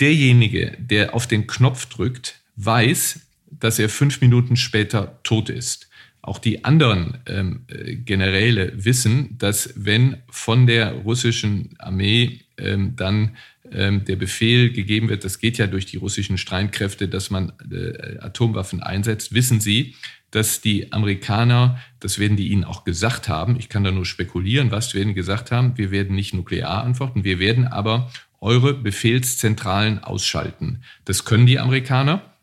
[0.00, 3.20] Derjenige, der auf den Knopf drückt, weiß,
[3.50, 5.88] dass er fünf Minuten später tot ist.
[6.22, 13.36] Auch die anderen ähm, äh, Generäle wissen, dass wenn von der russischen Armee ähm, dann
[13.70, 18.18] ähm, der Befehl gegeben wird, das geht ja durch die russischen Streitkräfte, dass man äh,
[18.18, 19.94] Atomwaffen einsetzt, wissen sie,
[20.34, 24.70] dass die Amerikaner, das werden die ihnen auch gesagt haben, ich kann da nur spekulieren,
[24.70, 30.82] was werden gesagt haben, wir werden nicht nuklear antworten, wir werden aber eure Befehlszentralen ausschalten.
[31.04, 32.34] Das können die Amerikaner.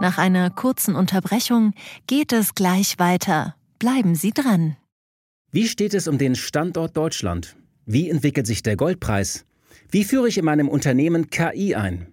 [0.00, 1.74] Nach einer kurzen Unterbrechung
[2.06, 3.54] geht es gleich weiter.
[3.78, 4.76] Bleiben Sie dran.
[5.52, 7.56] Wie steht es um den Standort Deutschland?
[7.84, 9.44] Wie entwickelt sich der Goldpreis?
[9.90, 12.12] Wie führe ich in meinem Unternehmen KI ein?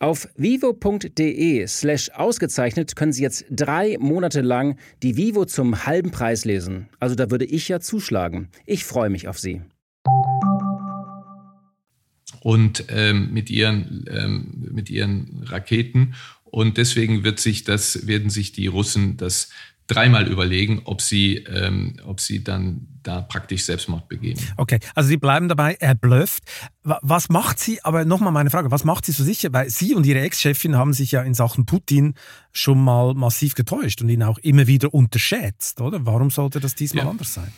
[0.00, 6.44] Auf vivo.de slash ausgezeichnet können Sie jetzt drei Monate lang die Vivo zum halben Preis
[6.44, 6.88] lesen.
[7.00, 8.48] Also da würde ich ja zuschlagen.
[8.64, 9.60] Ich freue mich auf Sie.
[12.40, 18.52] Und ähm, mit, ihren, ähm, mit ihren Raketen und deswegen wird sich das, werden sich
[18.52, 19.50] die Russen das
[19.88, 24.38] dreimal überlegen, ob sie, ähm, ob sie dann da praktisch Selbstmord begehen.
[24.56, 26.42] Okay, also Sie bleiben dabei, er blufft.
[26.82, 29.52] Was macht Sie, aber nochmal meine Frage, was macht Sie so sicher?
[29.52, 32.14] Weil Sie und Ihre Ex-Chefin haben sich ja in Sachen Putin
[32.52, 36.04] schon mal massiv getäuscht und ihn auch immer wieder unterschätzt, oder?
[36.04, 37.10] Warum sollte das diesmal ja.
[37.10, 37.52] anders sein?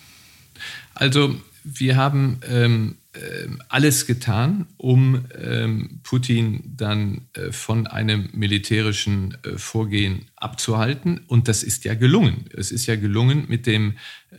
[0.95, 9.37] Also wir haben ähm, ähm, alles getan, um ähm, Putin dann äh, von einem militärischen
[9.43, 11.21] äh, Vorgehen abzuhalten.
[11.27, 12.45] Und das ist ja gelungen.
[12.57, 13.95] Es ist ja gelungen mit dem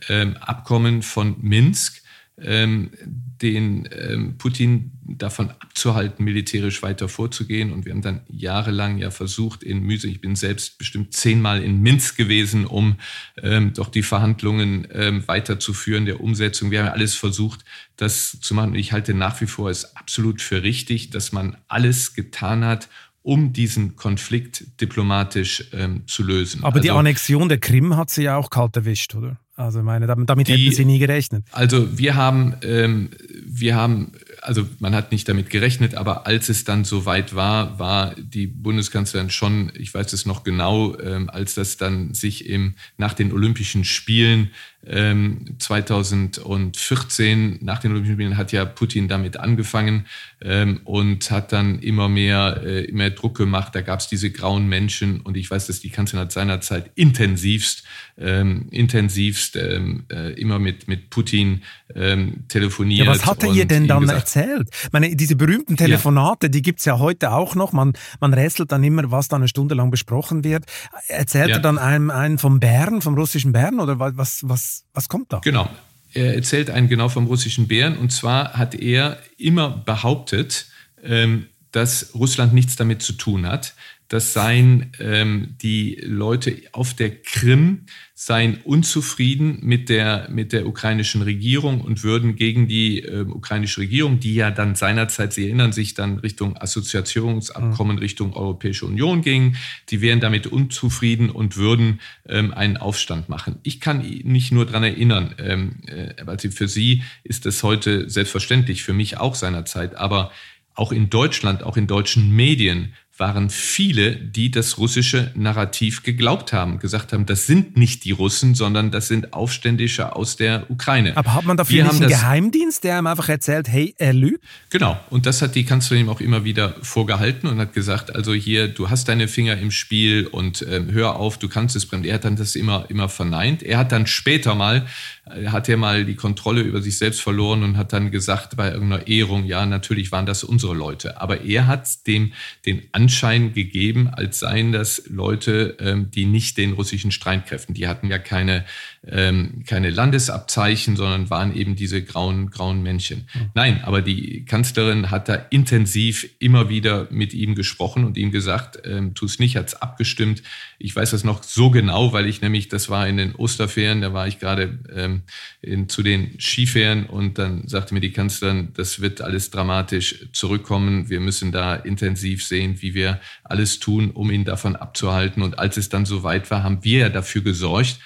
[0.08, 2.01] ähm, Abkommen von Minsk,
[2.44, 7.72] den Putin davon abzuhalten, militärisch weiter vorzugehen.
[7.72, 11.80] Und wir haben dann jahrelang ja versucht, in Müse, ich bin selbst bestimmt zehnmal in
[11.80, 12.96] Minsk gewesen, um
[13.42, 16.70] ähm, doch die Verhandlungen ähm, weiterzuführen, der Umsetzung.
[16.70, 17.64] Wir haben ja alles versucht,
[17.96, 18.70] das zu machen.
[18.70, 22.88] Und ich halte nach wie vor es absolut für richtig, dass man alles getan hat,
[23.22, 26.64] um diesen Konflikt diplomatisch ähm, zu lösen.
[26.64, 29.38] Aber also, die Annexion der Krim hat sie ja auch kalt erwischt, oder?
[29.62, 31.44] Also meine, damit die, hätten sie nie gerechnet.
[31.52, 33.10] Also wir haben, ähm,
[33.46, 38.14] wir haben also man hat nicht damit gerechnet, aber als es dann soweit war, war
[38.16, 43.14] die Bundeskanzlerin schon, ich weiß es noch genau, ähm, als das dann sich im, nach
[43.14, 44.50] den Olympischen Spielen
[44.86, 50.06] ähm, 2014, nach den Olympischen Spielen, hat ja Putin damit angefangen
[50.40, 53.74] ähm, und hat dann immer mehr, äh, immer mehr Druck gemacht.
[53.74, 57.84] Da gab es diese grauen Menschen und ich weiß, dass die Kanzlerin hat seinerzeit intensivst,
[58.18, 61.62] ähm, intensivst ähm, äh, immer mit, mit Putin
[61.94, 63.06] ähm, telefoniert.
[63.06, 64.68] Ja, was hat er ihr denn dann gesagt, erzählt?
[64.84, 66.50] Ich meine, diese berühmten Telefonate, ja.
[66.50, 67.72] die gibt's ja heute auch noch.
[67.72, 70.64] Man, man rätselt dann immer, was da eine Stunde lang besprochen wird.
[71.08, 71.56] Erzählt ja.
[71.56, 75.38] er dann einem, einen vom Bären, vom russischen Bären oder was, was, was kommt da?
[75.38, 75.68] Genau.
[76.12, 80.66] Er erzählt einen genau vom russischen Bären und zwar hat er immer behauptet,
[81.02, 83.74] ähm, dass Russland nichts damit zu tun hat
[84.12, 91.22] das seien ähm, die Leute auf der Krim seien unzufrieden mit der, mit der ukrainischen
[91.22, 95.94] Regierung und würden gegen die äh, ukrainische Regierung, die ja dann seinerzeit, Sie erinnern sich,
[95.94, 98.02] dann Richtung Assoziationsabkommen, mhm.
[98.02, 99.56] Richtung Europäische Union ging,
[99.88, 103.60] die wären damit unzufrieden und würden ähm, einen Aufstand machen.
[103.62, 108.82] Ich kann nicht nur daran erinnern, ähm, äh, also für Sie ist das heute selbstverständlich,
[108.82, 110.32] für mich auch seinerzeit, aber
[110.74, 116.78] auch in Deutschland, auch in deutschen Medien waren viele, die das russische Narrativ geglaubt haben,
[116.78, 121.16] gesagt haben, das sind nicht die Russen, sondern das sind Aufständische aus der Ukraine.
[121.16, 124.42] Aber hat man dafür Wir nicht einen Geheimdienst, der ihm einfach erzählt, hey, er lügt?
[124.70, 124.98] Genau.
[125.10, 128.88] Und das hat die Kanzlerin auch immer wieder vorgehalten und hat gesagt, also hier, du
[128.88, 132.08] hast deine Finger im Spiel und äh, hör auf, du kannst es bremsen.
[132.08, 133.62] Er hat dann das immer, immer verneint.
[133.62, 134.86] Er hat dann später mal,
[135.26, 138.72] äh, hat er mal die Kontrolle über sich selbst verloren und hat dann gesagt bei
[138.72, 141.20] irgendeiner Ehrung, ja, natürlich waren das unsere Leute.
[141.20, 142.32] Aber er hat dem
[142.64, 147.88] den Anspruch Anschein gegeben, als seien das Leute, ähm, die nicht den russischen Streitkräften, die
[147.88, 148.64] hatten ja keine,
[149.08, 153.26] ähm, keine Landesabzeichen, sondern waren eben diese grauen, grauen Männchen.
[153.34, 153.50] Mhm.
[153.54, 158.78] Nein, aber die Kanzlerin hat da intensiv immer wieder mit ihm gesprochen und ihm gesagt,
[158.84, 160.42] ähm, tu es nicht, hat es abgestimmt.
[160.78, 164.12] Ich weiß das noch so genau, weil ich nämlich, das war in den Osterferien, da
[164.12, 165.22] war ich gerade ähm,
[165.62, 171.08] in, zu den Skiferien und dann sagte mir die Kanzlerin, das wird alles dramatisch zurückkommen.
[171.08, 175.42] Wir müssen da intensiv sehen, wie wir alles tun, um ihn davon abzuhalten.
[175.42, 177.98] Und als es dann soweit war, haben wir ja dafür gesorgt,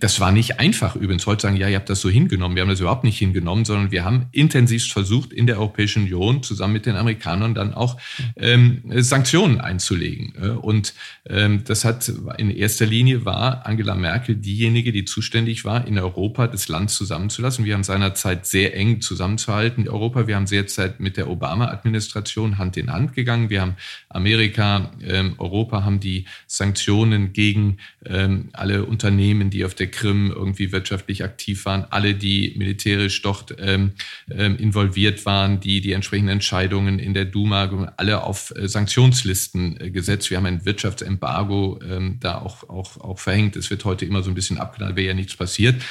[0.00, 1.26] das war nicht einfach übrigens.
[1.26, 2.56] Heute sagen, ja, ihr habt das so hingenommen.
[2.56, 6.42] Wir haben das überhaupt nicht hingenommen, sondern wir haben intensivst versucht, in der Europäischen Union
[6.42, 7.98] zusammen mit den Amerikanern dann auch
[8.36, 10.32] ähm, Sanktionen einzulegen.
[10.60, 10.94] Und
[11.28, 16.46] ähm, das hat in erster Linie war Angela Merkel diejenige, die zuständig war, in Europa
[16.46, 17.64] das Land zusammenzulassen.
[17.64, 20.26] Wir haben seinerzeit sehr eng zusammenzuhalten in Europa.
[20.26, 23.50] Wir haben sehr Zeit mit der Obama-Administration Hand in Hand gegangen.
[23.50, 23.76] Wir haben
[24.08, 30.72] Amerika, ähm, Europa haben die Sanktionen gegen ähm, alle Unternehmen, die auf der Krim irgendwie
[30.72, 33.92] wirtschaftlich aktiv waren, alle, die militärisch dort ähm,
[34.30, 39.90] ähm, involviert waren, die die entsprechenden Entscheidungen in der Duma, alle auf äh, Sanktionslisten äh,
[39.90, 40.30] gesetzt.
[40.30, 43.56] Wir haben ein Wirtschaftsembargo ähm, da auch, auch, auch verhängt.
[43.56, 45.82] Es wird heute immer so ein bisschen abgenannt, wäre ja nichts passiert.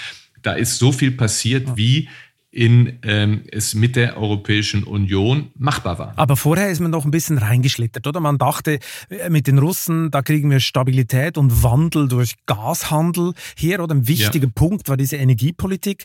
[0.42, 2.10] Da ist so viel passiert, wie
[2.52, 6.14] in ähm, es mit der Europäischen Union machbar war.
[6.18, 8.20] Aber vorher ist man noch ein bisschen reingeschlittert, oder?
[8.20, 13.82] Man dachte, äh, mit den Russen, da kriegen wir Stabilität und Wandel durch Gashandel her,
[13.82, 13.96] oder?
[13.96, 14.52] Ein wichtiger ja.
[14.54, 16.04] Punkt war diese Energiepolitik.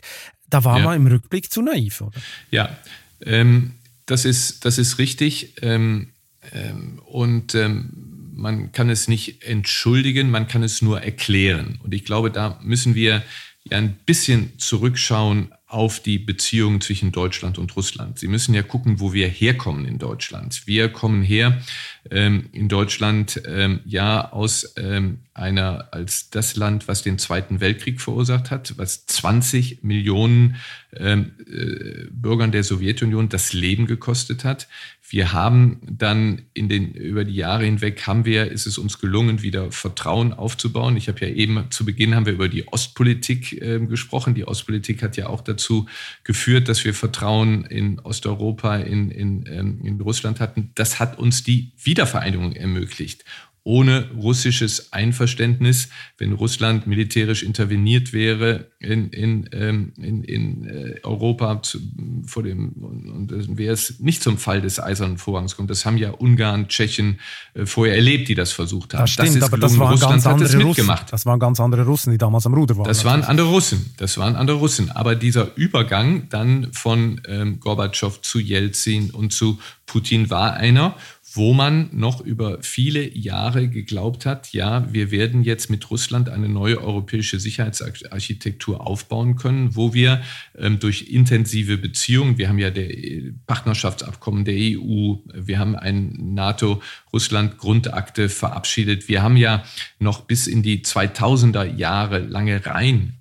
[0.49, 0.85] Da war ja.
[0.85, 2.19] man im Rückblick zu naiv, oder?
[2.49, 2.77] Ja,
[3.25, 3.73] ähm,
[4.05, 5.55] das, ist, das ist richtig.
[5.61, 6.07] Ähm,
[6.53, 11.79] ähm, und ähm, man kann es nicht entschuldigen, man kann es nur erklären.
[11.83, 13.23] Und ich glaube, da müssen wir
[13.65, 18.17] ja ein bisschen zurückschauen auf die Beziehungen zwischen Deutschland und Russland.
[18.17, 20.65] Sie müssen ja gucken, wo wir herkommen in Deutschland.
[20.65, 21.61] Wir kommen her
[22.11, 28.01] ähm, in Deutschland ähm, ja aus ähm, einer als das Land, was den Zweiten Weltkrieg
[28.01, 30.55] verursacht hat, was 20 Millionen
[30.95, 34.67] ähm, äh, Bürgern der Sowjetunion das Leben gekostet hat.
[35.09, 39.41] Wir haben dann in den, über die Jahre hinweg haben wir, ist es uns gelungen,
[39.41, 40.97] wieder Vertrauen aufzubauen.
[40.97, 44.35] Ich habe ja eben zu Beginn haben wir über die Ostpolitik äh, gesprochen.
[44.35, 45.85] Die Ostpolitik hat ja auch dazu
[46.25, 50.71] geführt, dass wir Vertrauen in Osteuropa, in, in, ähm, in Russland hatten.
[50.75, 53.25] Das hat uns die Wiedervereinigung ermöglicht.
[53.67, 61.61] ohne russisches Einverständnis, wenn Russland militärisch interveniert wäre in, in, ähm, in, in äh, Europa
[61.61, 61.79] zu,
[62.25, 65.69] vor dem, und, und wäre es nicht zum Fall des Eisernen Vorhangs kommt.
[65.69, 67.19] Das haben ja Ungarn, Tschechien
[67.55, 69.01] äh, vorher erlebt, die das versucht haben.
[69.01, 70.89] Das stimmt, das aber das waren Russland ganz andere Russen.
[71.11, 72.87] Das waren ganz andere Russen, die damals am Ruder waren.
[72.87, 73.93] Das waren andere Russen.
[73.97, 74.91] Das waren andere Russen.
[74.91, 80.95] Aber dieser Übergang dann von ähm, Gorbatschow zu Jelzin und zu Putin war einer,
[81.37, 86.49] wo man noch über viele Jahre geglaubt hat, ja, wir werden jetzt mit Russland eine
[86.49, 90.21] neue europäische Sicherheitsarchitektur aufbauen können, wo wir
[90.57, 96.33] ähm, durch intensive Beziehungen, wir haben ja der äh, Partnerschaftsabkommen der EU, wir haben ein
[96.33, 99.63] NATO-Russland-Grundakte verabschiedet, wir haben ja
[99.99, 103.13] noch bis in die 2000er Jahre lange rein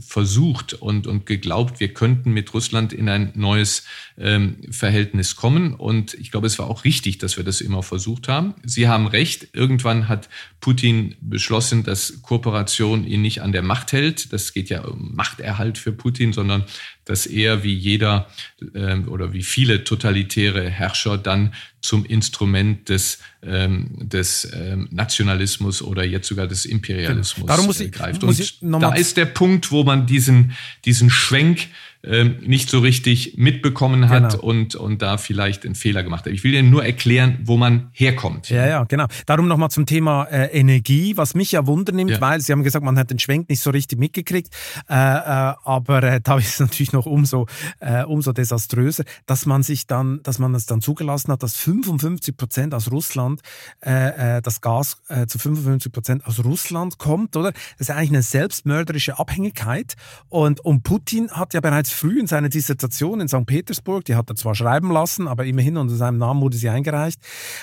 [0.00, 3.84] versucht und, und geglaubt, wir könnten mit Russland in ein neues
[4.18, 5.74] ähm, Verhältnis kommen.
[5.74, 8.54] Und ich glaube, es war auch richtig, dass wir das immer versucht haben.
[8.64, 9.48] Sie haben recht.
[9.52, 10.28] Irgendwann hat
[10.60, 14.32] Putin beschlossen, dass Kooperation ihn nicht an der Macht hält.
[14.32, 16.64] Das geht ja um Machterhalt für Putin, sondern
[17.04, 18.28] dass er wie jeder
[18.74, 26.04] ähm, oder wie viele totalitäre Herrscher dann zum Instrument des, ähm, des ähm, Nationalismus oder
[26.04, 28.22] jetzt sogar des Imperialismus Darum muss ich, greift.
[28.22, 30.52] Und da ist der Punkt, wo man diesen,
[30.84, 31.68] diesen Schwenk
[32.04, 34.42] ähm, nicht so richtig mitbekommen hat genau.
[34.42, 36.32] und, und da vielleicht einen Fehler gemacht hat.
[36.32, 38.50] Ich will Ihnen nur erklären, wo man herkommt.
[38.50, 39.06] Ja, ja, genau.
[39.26, 42.20] Darum nochmal zum Thema äh, Energie, was mich ja wundernimmt, ja.
[42.20, 44.52] weil Sie haben gesagt, man hat den Schwenk nicht so richtig mitgekriegt,
[44.88, 47.46] äh, äh, aber äh, da ist es natürlich noch umso,
[47.78, 52.36] äh, umso desaströser, dass man sich dann, dass man es dann zugelassen hat, dass 55
[52.36, 53.42] Prozent aus Russland,
[53.80, 57.52] äh, das Gas zu 55 Prozent aus Russland kommt, oder?
[57.52, 59.94] Das ist eigentlich eine selbstmörderische Abhängigkeit
[60.28, 63.46] und, und Putin hat ja bereits früh in seiner Dissertation in St.
[63.46, 67.20] Petersburg, die hat er zwar schreiben lassen, aber immerhin unter seinem Namen wurde sie eingereicht,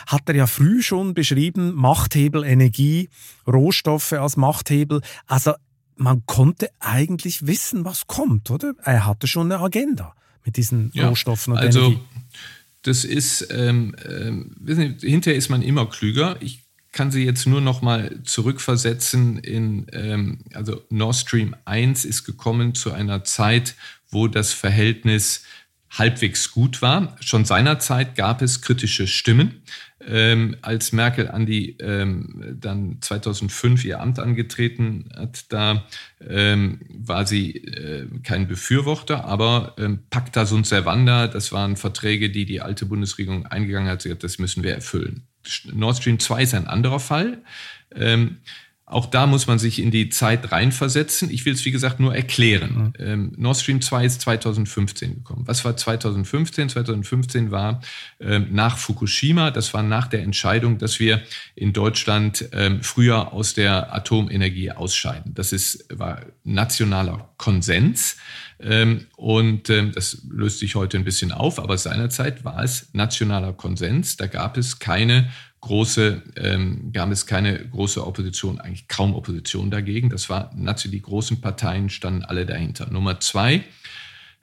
[0.08, 3.10] hat er ja früh schon beschrieben, Machthebel, Energie,
[3.48, 5.02] Rohstoffe als Machthebel.
[5.28, 5.54] Also
[5.96, 8.74] man konnte eigentlich wissen, was kommt, oder?
[8.84, 10.16] Er hatte schon eine Agenda
[10.46, 12.00] mit diesen ja, Rohstoffen und also, Energie.
[12.84, 13.94] Das ist, ähm,
[14.60, 16.38] wissen Sie, hinterher ist man immer klüger.
[16.40, 22.24] Ich kann sie jetzt nur noch mal zurückversetzen in, ähm, also Nord Stream 1 ist
[22.24, 23.76] gekommen zu einer Zeit,
[24.10, 25.44] wo das Verhältnis
[25.92, 27.16] halbwegs gut war.
[27.20, 29.64] Schon seinerzeit gab es kritische Stimmen.
[30.08, 35.86] Ähm, als Merkel an die ähm, dann 2005 ihr Amt angetreten hat, da
[36.26, 42.46] ähm, war sie äh, kein Befürworter, aber ähm, Pacta sunt servanda, das waren Verträge, die
[42.46, 45.28] die alte Bundesregierung eingegangen hat, sie hat, das müssen wir erfüllen.
[45.74, 47.44] Nord Stream 2 ist ein anderer Fall.
[48.90, 51.30] Auch da muss man sich in die Zeit reinversetzen.
[51.30, 52.74] Ich will es, wie gesagt, nur erklären.
[52.74, 52.94] Mhm.
[52.98, 55.44] Ähm, Nord Stream 2 ist 2015 gekommen.
[55.46, 56.70] Was war 2015?
[56.70, 57.82] 2015 war
[58.20, 61.22] ähm, nach Fukushima, das war nach der Entscheidung, dass wir
[61.54, 65.36] in Deutschland ähm, früher aus der Atomenergie ausscheiden.
[65.36, 68.18] Das ist, war nationaler Konsens.
[68.60, 73.54] Ähm, und ähm, das löst sich heute ein bisschen auf, aber seinerzeit war es nationaler
[73.54, 74.18] Konsens.
[74.18, 75.30] Da gab es keine
[75.62, 80.10] große, ähm, gab es keine große Opposition, eigentlich kaum Opposition dagegen.
[80.10, 82.90] Das war die großen Parteien standen alle dahinter.
[82.90, 83.64] Nummer zwei,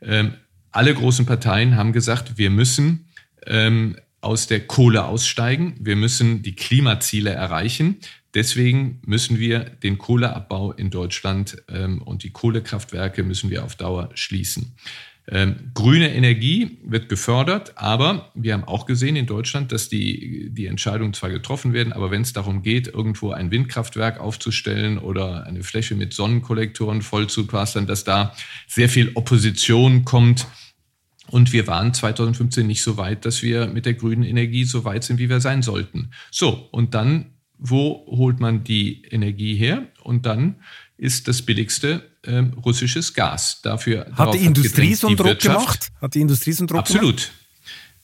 [0.02, 0.34] ähm,
[0.70, 3.08] alle großen Parteien haben gesagt, wir müssen
[3.46, 7.96] ähm, aus der Kohle aussteigen, wir müssen die Klimaziele erreichen.
[8.34, 14.10] Deswegen müssen wir den Kohleabbau in Deutschland ähm, und die Kohlekraftwerke müssen wir auf Dauer
[14.12, 14.74] schließen.
[15.28, 20.66] Ähm, grüne Energie wird gefördert, aber wir haben auch gesehen in Deutschland, dass die, die
[20.66, 25.64] Entscheidungen zwar getroffen werden, aber wenn es darum geht, irgendwo ein Windkraftwerk aufzustellen oder eine
[25.64, 28.34] Fläche mit Sonnenkollektoren voll zu plastern, dass da
[28.68, 30.46] sehr viel Opposition kommt.
[31.28, 35.02] Und wir waren 2015 nicht so weit, dass wir mit der grünen Energie so weit
[35.02, 36.12] sind, wie wir sein sollten.
[36.30, 39.88] So, und dann, wo holt man die Energie her?
[40.04, 40.62] Und dann
[40.98, 43.60] ist das billigste ähm, russisches Gas.
[43.62, 45.90] Dafür hat die Industrie so einen Druck gemacht?
[46.00, 47.16] Hat die Industrie so einen Druck Absolut.
[47.16, 47.32] Gemacht?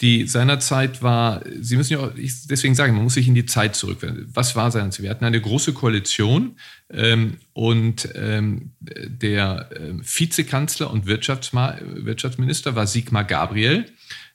[0.00, 3.46] Die seinerzeit war, Sie müssen ja auch, ich deswegen sagen, man muss sich in die
[3.46, 4.28] Zeit zurückwenden.
[4.34, 5.04] Was war seinerzeit?
[5.04, 6.56] Wir hatten eine große Koalition
[6.90, 13.92] ähm, und ähm, der äh, Vizekanzler und Wirtschaftsminister war Sigmar Gabriel ähm,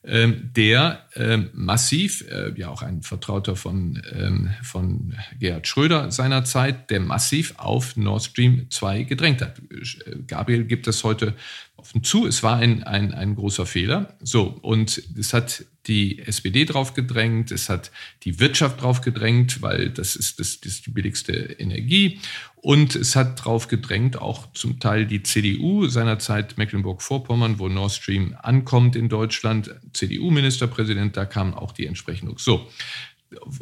[0.07, 7.01] der ähm, massiv, äh, ja auch ein Vertrauter von, ähm, von Gerhard Schröder seinerzeit, der
[7.01, 9.59] massiv auf Nord Stream 2 gedrängt hat.
[9.59, 11.33] Äh, Gabriel gibt das heute
[11.77, 14.17] offen zu, es war ein, ein, ein großer Fehler.
[14.21, 17.91] So, und es hat die SPD drauf gedrängt, es hat
[18.23, 22.19] die Wirtschaft drauf gedrängt, weil das ist, das, das ist die billigste Energie.
[22.57, 28.35] Und es hat drauf gedrängt, auch zum Teil die CDU, seinerzeit Mecklenburg-Vorpommern, wo Nord Stream
[28.41, 32.37] ankommt in Deutschland, CDU-Ministerpräsident, da kam auch die Entsprechung.
[32.37, 32.67] So,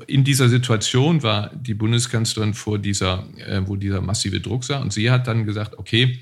[0.08, 4.94] in dieser Situation war die Bundeskanzlerin vor dieser, äh, wo dieser massive Druck sah und
[4.94, 6.20] sie hat dann gesagt, okay,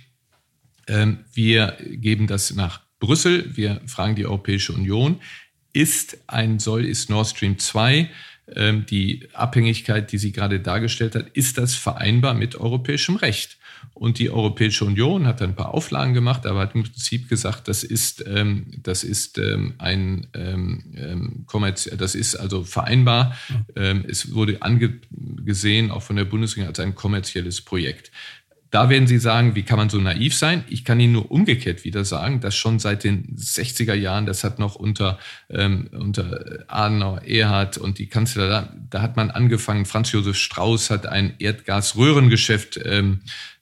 [0.87, 5.19] wir geben das nach Brüssel, wir fragen die Europäische Union,
[5.71, 8.09] ist ein Soll, ist Nord Stream 2
[8.55, 13.57] ähm, die Abhängigkeit, die sie gerade dargestellt hat, ist das vereinbar mit europäischem Recht?
[13.93, 17.83] Und die Europäische Union hat ein paar Auflagen gemacht, aber hat im Prinzip gesagt, das
[17.83, 21.45] ist, ähm, das ist ähm, ein ähm, ähm
[21.97, 23.37] das ist also vereinbar.
[23.75, 28.11] Ähm, es wurde angesehen, auch von der Bundesregierung, als ein kommerzielles Projekt.
[28.73, 30.63] Da werden Sie sagen, wie kann man so naiv sein?
[30.67, 34.57] Ich kann Ihnen nur umgekehrt wieder sagen, dass schon seit den 60er Jahren, das hat
[34.57, 35.19] noch unter,
[35.51, 40.89] ähm, unter Adenauer, Erhard und die Kanzler, da, da hat man angefangen, Franz Josef Strauß
[40.89, 43.19] hat ein Erdgasröhrengeschäft ähm,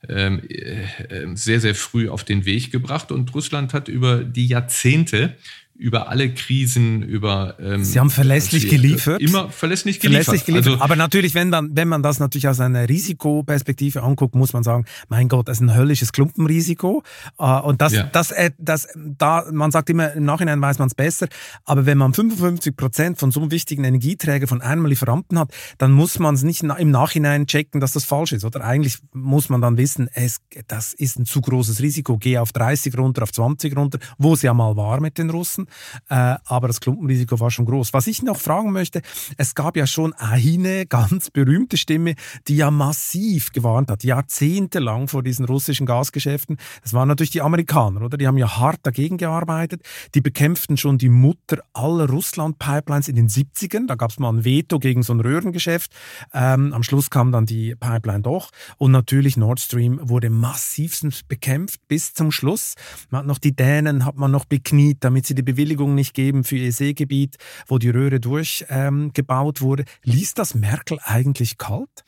[0.07, 5.35] ähm, äh, sehr, sehr früh auf den Weg gebracht und Russland hat über die Jahrzehnte
[5.81, 9.19] über alle Krisen, über ähm, Sie haben verlässlich geliefert.
[9.19, 10.25] Immer verlässlich geliefert.
[10.25, 10.73] Verlässlich geliefert.
[10.73, 14.61] Also, Aber natürlich, wenn, dann, wenn man das natürlich aus einer Risikoperspektive anguckt, muss man
[14.61, 17.01] sagen, mein Gott, das ist ein höllisches Klumpenrisiko.
[17.39, 18.03] Äh, und das, ja.
[18.03, 21.27] das, äh, das, da, man sagt immer, im Nachhinein weiß man es besser.
[21.65, 25.93] Aber wenn man 55 Prozent von so einem wichtigen Energieträger von einem Lieferanten hat, dann
[25.93, 28.45] muss man es nicht im Nachhinein checken, dass das falsch ist.
[28.45, 32.19] Oder eigentlich muss man dann wissen, es, das ist ein zu großes Risiko.
[32.19, 35.65] Geh auf 30 runter, auf 20 runter, wo es ja mal war mit den Russen.
[36.09, 37.93] Äh, aber das Klumpenrisiko war schon groß.
[37.93, 39.01] Was ich noch fragen möchte,
[39.37, 42.15] es gab ja schon eine ganz berühmte Stimme,
[42.47, 46.57] die ja massiv gewarnt hat, jahrzehntelang vor diesen russischen Gasgeschäften.
[46.83, 48.17] Das waren natürlich die Amerikaner, oder?
[48.17, 49.81] Die haben ja hart dagegen gearbeitet.
[50.15, 53.87] Die bekämpften schon die Mutter aller Russland-Pipelines in den 70ern.
[53.87, 55.91] Da gab es mal ein Veto gegen so ein Röhrengeschäft.
[56.33, 58.51] Ähm, am Schluss kam dann die Pipeline doch.
[58.77, 62.75] Und natürlich Nord Stream wurde massivstens bekämpft bis zum Schluss.
[63.09, 66.15] Man hat noch die Dänen hat man noch bekniet, damit sie die Bewegung Bewilligung nicht
[66.15, 67.37] geben für ihr Seegebiet,
[67.67, 69.85] wo die Röhre durchgebaut ähm, wurde.
[70.03, 72.03] Ließ das Merkel eigentlich kalt?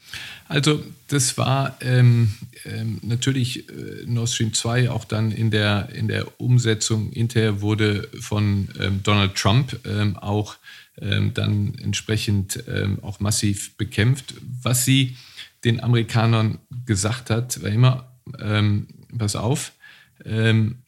[0.47, 2.33] Also das war ähm,
[2.65, 8.09] ähm, natürlich äh, Nord Stream 2 auch dann in der, in der Umsetzung hinterher wurde
[8.19, 10.55] von ähm, Donald Trump ähm, auch
[10.99, 12.63] ähm, dann entsprechend
[13.01, 14.35] auch massiv bekämpft.
[14.61, 15.15] Was sie
[15.63, 18.11] den Amerikanern gesagt hat, war immer,
[19.17, 19.73] pass auf,
[20.23, 20.82] ähm,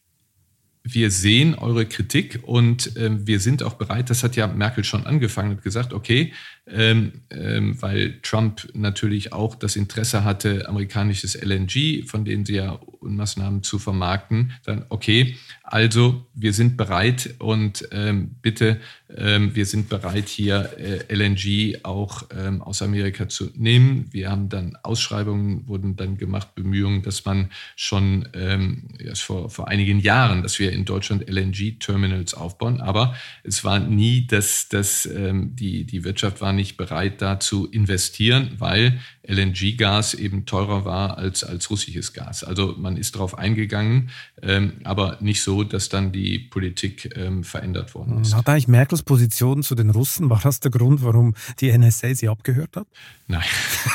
[0.88, 5.06] wir sehen eure Kritik und äh, wir sind auch bereit, das hat ja Merkel schon
[5.06, 6.32] angefangen und gesagt, okay,
[6.68, 12.80] ähm, ähm, weil Trump natürlich auch das Interesse hatte, amerikanisches LNG, von denen sie ja
[13.14, 18.80] Maßnahmen zu vermarkten, dann okay, also wir sind bereit und ähm, bitte,
[19.16, 24.08] ähm, wir sind bereit, hier äh, LNG auch ähm, aus Amerika zu nehmen.
[24.12, 29.68] Wir haben dann Ausschreibungen, wurden dann gemacht, Bemühungen, dass man schon ähm, erst vor, vor
[29.68, 35.86] einigen Jahren, dass wir in Deutschland LNG-Terminals aufbauen, aber es war nie, dass, dass die,
[35.86, 41.70] die Wirtschaft war nicht bereit, da zu investieren, weil LNG-Gas eben teurer war als, als
[41.70, 42.44] russisches Gas.
[42.44, 44.10] Also man ist darauf eingegangen,
[44.42, 48.36] ähm, aber nicht so, dass dann die Politik ähm, verändert worden ist.
[48.36, 52.30] Hat eigentlich Merkels Position zu den Russen, war das der Grund, warum die NSA sie
[52.30, 52.88] abgehört hat?
[53.28, 53.44] Nein.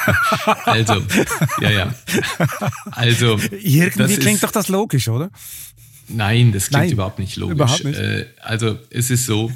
[0.65, 1.03] also,
[1.61, 1.95] ja, ja.
[2.93, 5.31] Also, Irgendwie klingt doch das logisch, oder?
[6.13, 7.55] Nein, das klingt Nein, überhaupt nicht logisch.
[7.55, 7.99] Überhaupt nicht.
[7.99, 9.53] Äh, also es ist so,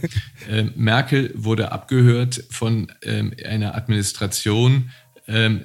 [0.48, 4.90] äh, Merkel wurde abgehört von ähm, einer Administration,
[5.26, 5.62] ähm,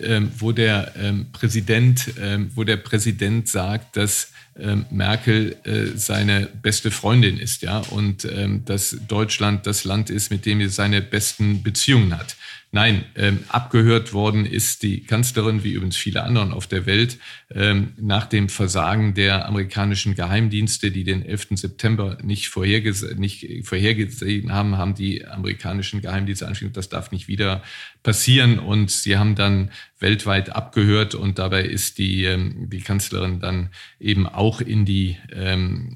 [0.00, 6.48] ähm, wo der ähm, Präsident, ähm, wo der Präsident sagt, dass ähm, Merkel äh, seine
[6.62, 8.26] beste Freundin ist, ja, und
[8.64, 12.36] dass Deutschland das Land ist, mit dem er seine besten Beziehungen hat.
[12.74, 17.18] Nein, ähm, abgehört worden ist die Kanzlerin, wie übrigens viele anderen auf der Welt,
[17.54, 21.48] ähm, nach dem Versagen der amerikanischen Geheimdienste, die den 11.
[21.58, 27.62] September nicht, vorhergese nicht vorhergesehen haben, haben die amerikanischen Geheimdienste angeschrieben, das darf nicht wieder
[28.02, 28.58] passieren.
[28.58, 33.68] Und sie haben dann weltweit abgehört und dabei ist die, ähm, die Kanzlerin dann
[34.00, 35.94] eben auch in die, ähm,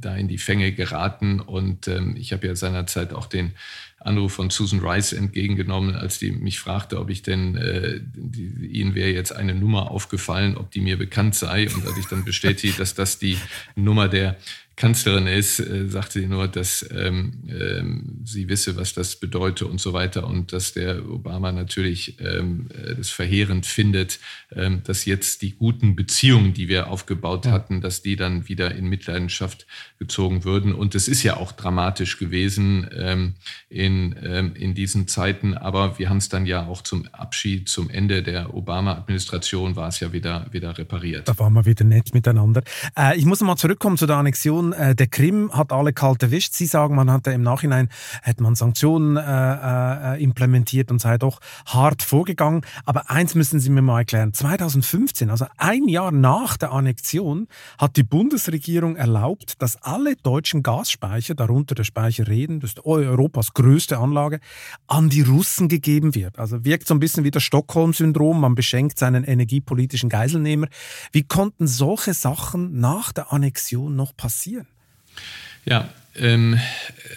[0.00, 1.40] da in die Fänge geraten.
[1.40, 3.54] Und ähm, ich habe ja seinerzeit auch den
[4.06, 8.94] Anruf von Susan Rice entgegengenommen, als die mich fragte, ob ich denn, äh, die, ihnen
[8.94, 11.68] wäre jetzt eine Nummer aufgefallen, ob die mir bekannt sei.
[11.68, 13.36] Und als ich dann bestätige, dass das die
[13.74, 14.36] Nummer der
[14.76, 19.80] Kanzlerin ist, äh, sagte sie nur, dass ähm, ähm, sie wisse, was das bedeutet und
[19.80, 24.20] so weiter und dass der Obama natürlich ähm, äh, das verheerend findet,
[24.54, 27.52] ähm, dass jetzt die guten Beziehungen, die wir aufgebaut ja.
[27.52, 29.66] hatten, dass die dann wieder in Mitleidenschaft
[29.98, 30.74] gezogen würden.
[30.74, 33.34] Und es ist ja auch dramatisch gewesen ähm,
[33.70, 37.88] in, ähm, in diesen Zeiten, aber wir haben es dann ja auch zum Abschied, zum
[37.88, 41.26] Ende der Obama-Administration war es ja wieder, wieder repariert.
[41.26, 42.62] Da waren wir wieder nett miteinander.
[42.94, 46.22] Äh, ich muss mal zurückkommen zu der Annexion Annexion äh, der Krim hat alle kalt
[46.22, 46.54] erwischt.
[46.54, 47.88] Sie sagen, man hatte im Nachhinein
[48.22, 49.22] hätte man Sanktionen äh,
[50.16, 52.62] äh, implementiert und sei doch hart vorgegangen.
[52.84, 54.32] Aber eins müssen Sie mir mal erklären.
[54.32, 57.48] 2015, also ein Jahr nach der Annexion,
[57.78, 63.54] hat die Bundesregierung erlaubt, dass alle deutschen Gasspeicher, darunter der Speicher Reden, das ist Europas
[63.54, 64.40] größte Anlage,
[64.86, 66.38] an die Russen gegeben wird.
[66.38, 68.40] Also wirkt so ein bisschen wie das Stockholm-Syndrom.
[68.40, 70.68] Man beschenkt seinen energiepolitischen Geiselnehmer.
[71.12, 74.55] Wie konnten solche Sachen nach der Annexion noch passieren?
[75.64, 75.88] Ja,
[76.18, 76.58] ähm,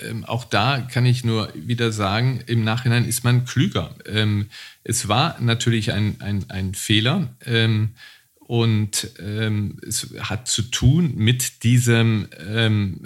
[0.08, 3.96] ähm, auch da kann ich nur wieder sagen, im Nachhinein ist man klüger.
[4.06, 4.48] Ähm,
[4.84, 7.30] es war natürlich ein, ein, ein Fehler.
[7.46, 7.92] Ähm,
[8.40, 13.06] und ähm, es hat zu tun mit, diesem, ähm,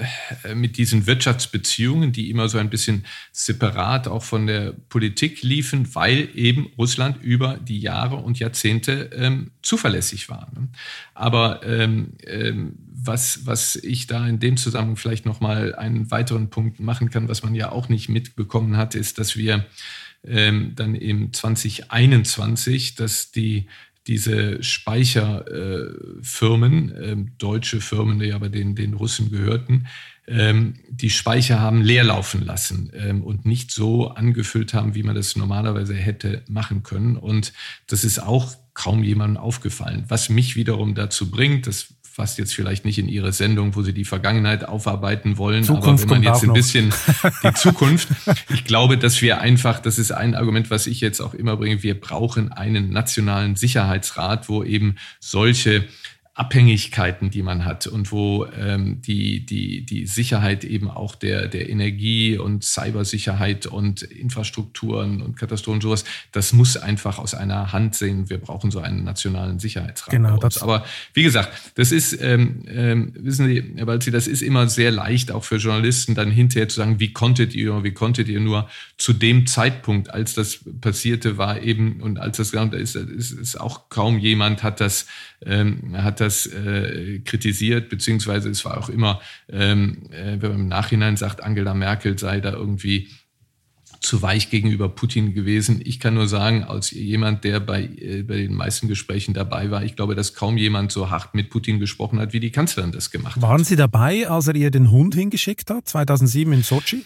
[0.56, 6.30] mit diesen Wirtschaftsbeziehungen, die immer so ein bisschen separat auch von der Politik liefen, weil
[6.34, 10.50] eben Russland über die Jahre und Jahrzehnte zuverlässig war.
[10.56, 10.70] Ne?
[11.14, 11.60] Aber
[13.06, 17.44] was, was ich da in dem Zusammenhang vielleicht nochmal einen weiteren Punkt machen kann, was
[17.44, 19.66] man ja auch nicht mitbekommen hat, ist, dass wir
[20.26, 23.68] ähm, dann im 2021, dass die
[24.08, 29.88] diese Speicherfirmen, äh, äh, deutsche Firmen, die aber den, den Russen gehörten,
[30.28, 35.16] ähm, die Speicher haben leer laufen lassen ähm, und nicht so angefüllt haben, wie man
[35.16, 37.18] das normalerweise hätte machen können.
[37.18, 37.54] Und
[37.88, 40.06] das ist auch kaum jemandem aufgefallen.
[40.08, 43.92] Was mich wiederum dazu bringt, das fast jetzt vielleicht nicht in Ihre Sendung, wo Sie
[43.92, 46.94] die Vergangenheit aufarbeiten wollen, Zukunft aber wenn man jetzt ein bisschen
[47.44, 48.08] die Zukunft,
[48.54, 51.82] ich glaube, dass wir einfach, das ist ein Argument, was ich jetzt auch immer bringe,
[51.82, 55.86] wir brauchen einen nationalen Sicherheitsrat, wo eben solche
[56.36, 61.70] Abhängigkeiten, die man hat und wo ähm, die, die, die Sicherheit eben auch der, der
[61.70, 68.32] Energie und Cybersicherheit und Infrastrukturen und Katastrophen sowas, das muss einfach aus einer Hand sehen.
[68.32, 70.10] Wir brauchen so einen nationalen Sicherheitsrat.
[70.10, 74.42] Genau, das Aber wie gesagt, das ist, ähm, ähm, wissen Sie, Herr Balzi, das ist
[74.42, 78.28] immer sehr leicht, auch für Journalisten dann hinterher zu sagen, wie konntet ihr, wie konntet
[78.28, 78.68] ihr nur
[78.98, 83.62] zu dem Zeitpunkt, als das passierte, war eben, und als das da ist, ist, ist
[83.62, 85.06] auch kaum jemand hat das,
[85.46, 90.68] ähm, hat das äh, kritisiert, beziehungsweise es war auch immer, ähm, äh, wenn man im
[90.68, 93.10] Nachhinein sagt, Angela Merkel sei da irgendwie
[94.04, 95.82] zu weich gegenüber Putin gewesen.
[95.84, 99.84] Ich kann nur sagen, als jemand, der bei, äh, bei den meisten Gesprächen dabei war,
[99.84, 103.12] ich glaube, dass kaum jemand so hart mit Putin gesprochen hat, wie die Kanzlerin das
[103.12, 103.50] gemacht Waren hat.
[103.50, 107.06] Waren Sie dabei, als er ihr den Hund hingeschickt hat, 2007 in Sochi?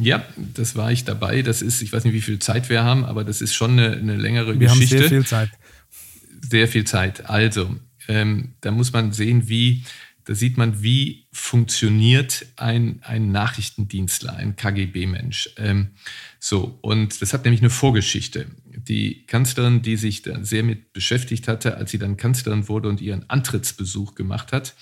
[0.00, 1.42] Ja, das war ich dabei.
[1.42, 3.92] Das ist, ich weiß nicht, wie viel Zeit wir haben, aber das ist schon eine,
[3.92, 4.96] eine längere wir Geschichte.
[4.96, 5.50] Wir haben sehr viel Zeit.
[6.40, 7.28] Sehr viel Zeit.
[7.28, 7.76] Also,
[8.08, 9.84] ähm, da muss man sehen, wie,
[10.24, 15.50] da sieht man, wie funktioniert ein, ein Nachrichtendienstler, ein KGB-Mensch.
[15.56, 15.90] Ähm,
[16.38, 18.46] so, und das hat nämlich eine Vorgeschichte.
[18.66, 23.00] Die Kanzlerin, die sich da sehr mit beschäftigt hatte, als sie dann Kanzlerin wurde und
[23.00, 24.74] ihren Antrittsbesuch gemacht hat,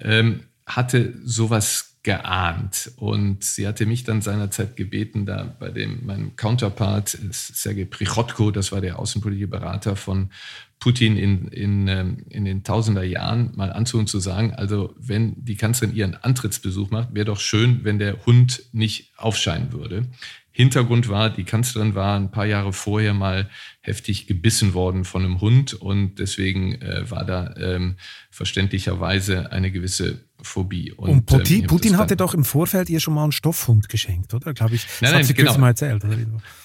[0.00, 2.90] ähm, hatte sowas geahnt.
[2.96, 8.72] Und sie hatte mich dann seinerzeit gebeten, da bei dem, meinem Counterpart, Sergei Prichotko, das
[8.72, 10.30] war der außenpolitische Berater von
[10.78, 15.56] Putin in, in, ähm, in den tausender Jahren, mal anzuhören zu sagen, also wenn die
[15.56, 20.06] Kanzlerin ihren Antrittsbesuch macht, wäre doch schön, wenn der Hund nicht aufscheinen würde.
[20.50, 23.50] Hintergrund war, die Kanzlerin war ein paar Jahre vorher mal
[23.82, 27.96] heftig gebissen worden von einem Hund und deswegen äh, war da ähm,
[28.30, 30.92] verständlicherweise eine gewisse Phobie.
[30.92, 34.34] Und, und Putin, ähm, Putin hatte doch im Vorfeld ihr schon mal einen Stoffhund geschenkt,
[34.34, 34.54] oder?
[34.54, 34.84] Glaube ich.
[34.84, 35.58] Das nein, hat nein, sie genau.
[35.58, 36.04] mal erzählt.
[36.04, 36.16] Oder?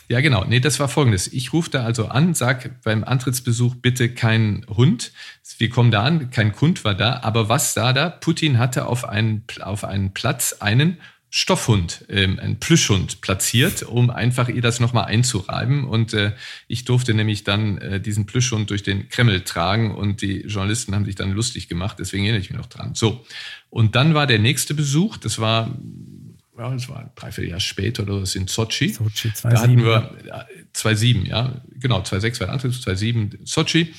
[0.10, 0.46] Ja, genau.
[0.46, 1.32] Nee, das war folgendes.
[1.32, 5.12] Ich rufe da also an, sag beim Antrittsbesuch bitte kein Hund.
[5.58, 7.22] Wir kommen da an, kein Hund war da.
[7.24, 8.10] Aber was sah da?
[8.10, 10.98] Putin hatte auf einen, auf einen Platz einen
[11.36, 15.84] Stoffhund, ähm, ein Plüschhund platziert, um einfach ihr das nochmal einzureiben.
[15.84, 16.34] Und äh,
[16.68, 21.06] ich durfte nämlich dann äh, diesen Plüschhund durch den Kreml tragen und die Journalisten haben
[21.06, 22.94] sich dann lustig gemacht, deswegen erinnere ich mich noch dran.
[22.94, 23.26] So,
[23.72, 25.76] und dann war der nächste Besuch, das war,
[26.56, 28.90] ja, das war ein Dreivierteljahr später oder was in Sochi.
[28.90, 29.50] Sochi, 2007.
[29.50, 33.92] Da hatten wir, 2007, ja, genau, 2006 war der Antritt, 2007 Sochi.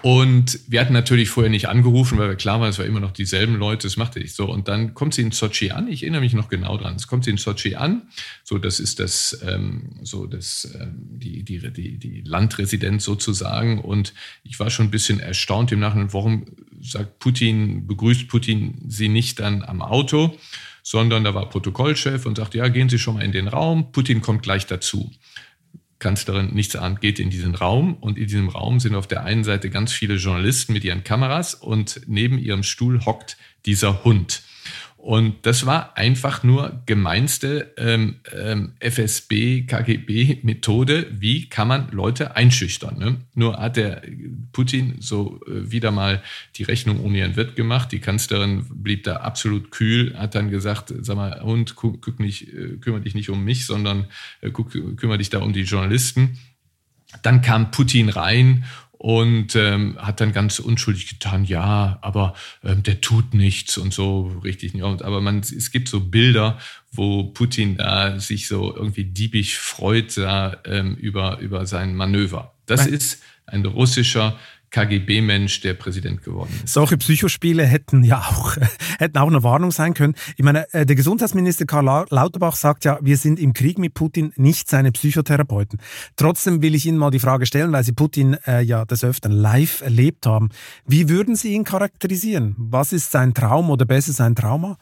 [0.00, 3.12] Und wir hatten natürlich vorher nicht angerufen, weil wir klar waren, es war immer noch
[3.12, 4.50] dieselben Leute, das machte ich so.
[4.50, 7.24] Und dann kommt sie in Sochi an, ich erinnere mich noch genau dran, es kommt
[7.24, 8.02] sie in Sochi an,
[8.42, 13.78] so das ist das, ähm, so das, ähm, die, die, die, die Landresidenz sozusagen.
[13.78, 14.12] Und
[14.42, 16.46] ich war schon ein bisschen erstaunt im Nachhinein, warum
[16.80, 20.36] sagt Putin, begrüßt Putin sie nicht dann am Auto,
[20.82, 24.20] sondern da war Protokollchef und sagt, ja, gehen Sie schon mal in den Raum, Putin
[24.20, 25.12] kommt gleich dazu.
[26.02, 29.44] Kanzlerin nichts ahnt, geht in diesen Raum und in diesem Raum sind auf der einen
[29.44, 34.42] Seite ganz viele Journalisten mit ihren Kameras und neben ihrem Stuhl hockt dieser Hund.
[35.02, 41.08] Und das war einfach nur gemeinste ähm, ähm, FSB, KGB-Methode.
[41.18, 42.98] Wie kann man Leute einschüchtern?
[43.00, 43.16] Ne?
[43.34, 44.02] Nur hat der
[44.52, 46.22] Putin so äh, wieder mal
[46.54, 47.90] die Rechnung ohne ihren Wirt gemacht.
[47.90, 52.76] Die Kanzlerin blieb da absolut kühl, hat dann gesagt, sag mal, Hund, guck nicht, äh,
[52.76, 54.06] kümmere dich nicht um mich, sondern
[54.40, 56.38] äh, guck, kümmere dich da um die Journalisten.
[57.24, 58.66] Dann kam Putin rein
[59.02, 64.28] und ähm, hat dann ganz unschuldig getan, ja, aber ähm, der tut nichts und so
[64.44, 64.74] richtig.
[64.74, 66.56] Ja, aber man, es gibt so Bilder,
[66.92, 72.54] wo Putin da sich so irgendwie diebig freut da, ähm, über, über sein Manöver.
[72.66, 74.38] Das ist ein russischer
[74.72, 76.72] KGB-Mensch, der Präsident geworden ist.
[76.72, 78.56] Solche Psychospiele hätten ja auch,
[78.98, 80.14] hätten auch eine Warnung sein können.
[80.36, 84.32] Ich meine, äh, der Gesundheitsminister Karl Lauterbach sagt ja, wir sind im Krieg mit Putin
[84.36, 85.78] nicht seine Psychotherapeuten.
[86.16, 89.32] Trotzdem will ich Ihnen mal die Frage stellen, weil Sie Putin äh, ja des Öfteren
[89.32, 90.48] live erlebt haben.
[90.86, 92.54] Wie würden Sie ihn charakterisieren?
[92.56, 94.78] Was ist sein Traum oder besser sein Trauma?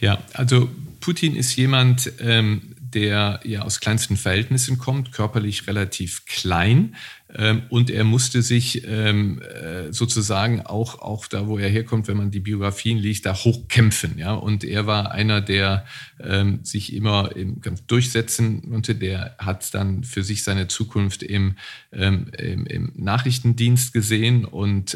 [0.00, 6.96] Ja, also Putin ist jemand, ähm, der ja aus kleinsten Verhältnissen kommt, körperlich relativ klein,
[7.34, 12.16] ähm, und er musste sich ähm, äh, sozusagen auch, auch da, wo er herkommt, wenn
[12.16, 14.18] man die Biografien liest, da hochkämpfen.
[14.18, 14.32] Ja?
[14.34, 15.84] Und er war einer, der
[16.18, 18.94] ähm, sich immer im Kampf durchsetzen konnte.
[18.94, 21.56] Der hat dann für sich seine Zukunft im,
[21.90, 24.94] im, im Nachrichtendienst gesehen und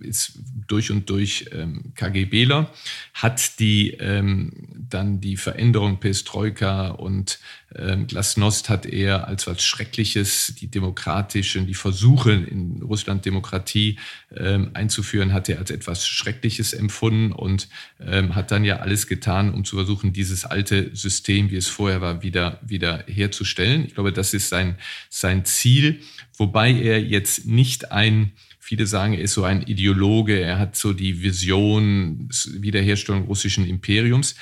[0.00, 1.50] ist durch und durch
[1.94, 2.70] KGBler,
[3.14, 7.38] hat die dann die Veränderung Perestroika und
[7.74, 13.98] ähm, Glasnost hat er als was Schreckliches die demokratischen, die Versuche in Russland Demokratie
[14.34, 17.68] ähm, einzuführen, hat er als etwas Schreckliches empfunden und
[18.00, 22.00] ähm, hat dann ja alles getan, um zu versuchen, dieses alte System, wie es vorher
[22.00, 23.84] war, wieder, wieder herzustellen.
[23.86, 24.76] Ich glaube, das ist sein,
[25.10, 26.00] sein Ziel,
[26.36, 28.32] wobei er jetzt nicht ein
[28.68, 34.34] Viele sagen, er ist so ein Ideologe, er hat so die Vision Wiederherstellung russischen Imperiums.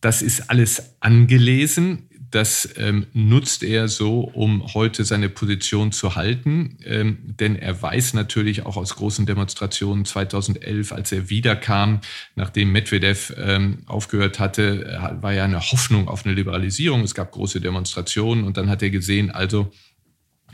[0.00, 2.08] Das ist alles angelesen.
[2.32, 6.78] Das ähm, nutzt er so, um heute seine Position zu halten.
[6.84, 12.00] Ähm, denn er weiß natürlich auch aus großen Demonstrationen 2011, als er wiederkam,
[12.34, 17.02] nachdem Medvedev ähm, aufgehört hatte, äh, war ja eine Hoffnung auf eine Liberalisierung.
[17.02, 19.70] Es gab große Demonstrationen und dann hat er gesehen, also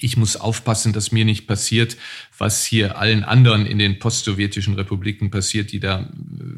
[0.01, 1.97] ich muss aufpassen, dass mir nicht passiert,
[2.39, 6.07] was hier allen anderen in den postsowjetischen Republiken passiert, die da äh,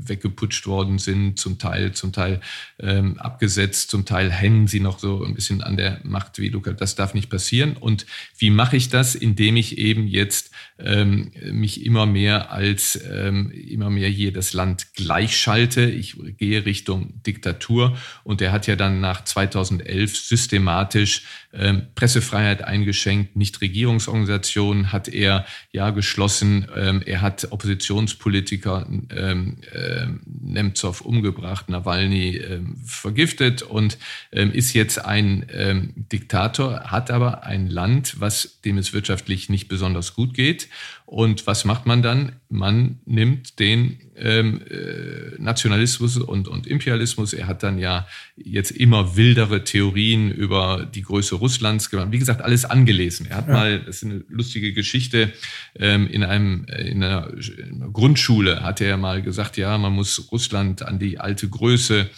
[0.09, 2.41] weggeputscht worden sind, zum Teil, zum Teil
[2.78, 6.72] ähm, abgesetzt, zum Teil hängen sie noch so ein bisschen an der Macht wie Luca.
[6.72, 7.76] Das darf nicht passieren.
[7.76, 8.07] Und
[8.38, 9.14] wie mache ich das?
[9.14, 14.95] Indem ich eben jetzt ähm, mich immer mehr als ähm, immer mehr hier das Land
[14.95, 15.88] gleichschalte.
[15.91, 17.97] Ich gehe Richtung Diktatur.
[18.24, 21.22] Und er hat ja dann nach 2011 systematisch
[21.53, 26.66] ähm, Pressefreiheit eingeschränkt, Nichtregierungsorganisationen hat er ja geschlossen.
[26.76, 33.99] Ähm, er hat Oppositionspolitiker ähm, äh, Nemtsov umgebracht, Nawalny ähm, vergiftet und
[34.33, 39.68] ähm, ist jetzt ein ähm, Diktator, hat aber ein Land, was dem es wirtschaftlich nicht
[39.68, 40.68] besonders gut geht.
[41.11, 42.37] Und was macht man dann?
[42.49, 47.33] Man nimmt den ähm, äh, Nationalismus und, und Imperialismus.
[47.33, 48.07] Er hat dann ja
[48.37, 52.09] jetzt immer wildere Theorien über die Größe Russlands gemacht.
[52.13, 53.27] Wie gesagt, alles angelesen.
[53.29, 53.55] Er hat ja.
[53.55, 55.33] mal, das ist eine lustige Geschichte,
[55.79, 59.93] ähm, in, einem, äh, in einer, in, einer, Grundschule hat er mal gesagt, ja, man
[59.93, 62.09] muss Russland an die alte Größe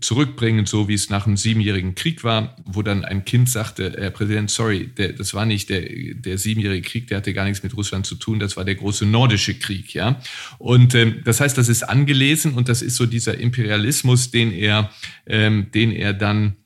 [0.00, 4.10] zurückbringen, so wie es nach dem Siebenjährigen Krieg war, wo dann ein Kind sagte, Herr
[4.10, 5.82] Präsident, sorry, der, das war nicht der,
[6.14, 9.06] der Siebenjährige Krieg, der hatte gar nichts mit Russland zu tun, das war der große
[9.06, 9.94] nordische Krieg.
[9.94, 10.20] Ja?
[10.58, 14.90] Und ähm, das heißt, das ist angelesen und das ist so dieser Imperialismus, den er,
[15.26, 16.56] ähm, den er dann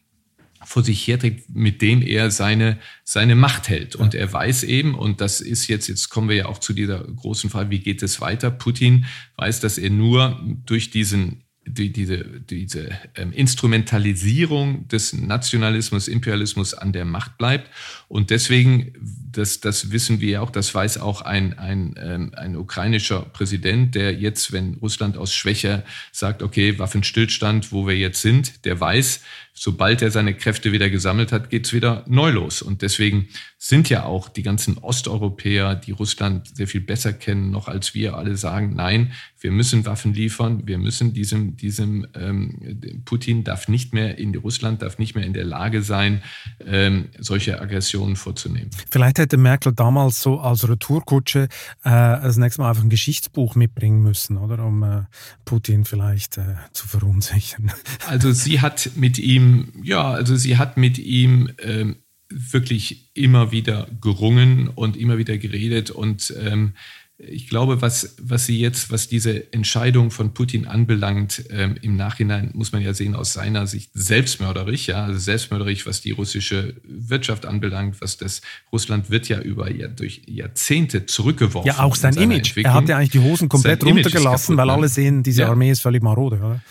[0.63, 3.97] vor sich herträgt, mit dem er seine, seine Macht hält.
[3.97, 7.01] Und er weiß eben, und das ist jetzt, jetzt kommen wir ja auch zu dieser
[7.01, 8.51] großen Frage, wie geht es weiter?
[8.51, 9.07] Putin
[9.37, 16.93] weiß, dass er nur durch diesen die, diese, diese ähm, Instrumentalisierung des Nationalismus, Imperialismus an
[16.93, 17.71] der Macht bleibt.
[18.11, 18.93] Und deswegen,
[19.31, 21.97] das, das wissen wir auch, das weiß auch ein, ein,
[22.35, 28.21] ein ukrainischer Präsident, der jetzt, wenn Russland aus Schwäche sagt, okay, Waffenstillstand, wo wir jetzt
[28.21, 29.21] sind, der weiß,
[29.55, 32.63] sobald er seine Kräfte wieder gesammelt hat, geht's wieder neu los.
[32.63, 37.69] Und deswegen sind ja auch die ganzen Osteuropäer, die Russland sehr viel besser kennen, noch
[37.69, 43.45] als wir alle sagen, nein, wir müssen Waffen liefern, wir müssen diesem, diesem ähm, Putin
[43.45, 46.23] darf nicht mehr in Russland, darf nicht mehr in der Lage sein,
[46.67, 48.71] ähm, solche Aggressionen vorzunehmen.
[48.91, 51.45] Vielleicht hätte Merkel damals so als Retourkutsche
[51.85, 54.65] äh, das nächste Mal einfach ein Geschichtsbuch mitbringen müssen, oder?
[54.65, 55.03] Um äh,
[55.45, 57.73] Putin vielleicht äh, zu verunsichern.
[58.07, 61.97] Also sie hat mit ihm, ja, also sie hat mit ihm ähm,
[62.29, 66.75] wirklich immer wieder gerungen und immer wieder geredet und ähm,
[67.23, 72.51] ich glaube, was, was sie jetzt, was diese Entscheidung von Putin anbelangt, ähm, im Nachhinein
[72.55, 77.45] muss man ja sehen aus seiner Sicht selbstmörderisch, ja, also selbstmörderisch, was die russische Wirtschaft
[77.45, 78.41] anbelangt, was das
[78.73, 81.69] Russland wird ja über ja, durch Jahrzehnte zurückgeworfen.
[81.69, 82.57] Ja, auch sein Image.
[82.57, 84.73] Er hat ja eigentlich die Hosen komplett runtergelassen, kaputt, weil ne?
[84.73, 85.51] alle sehen, diese ja.
[85.51, 86.63] Armee ist völlig marode, oder?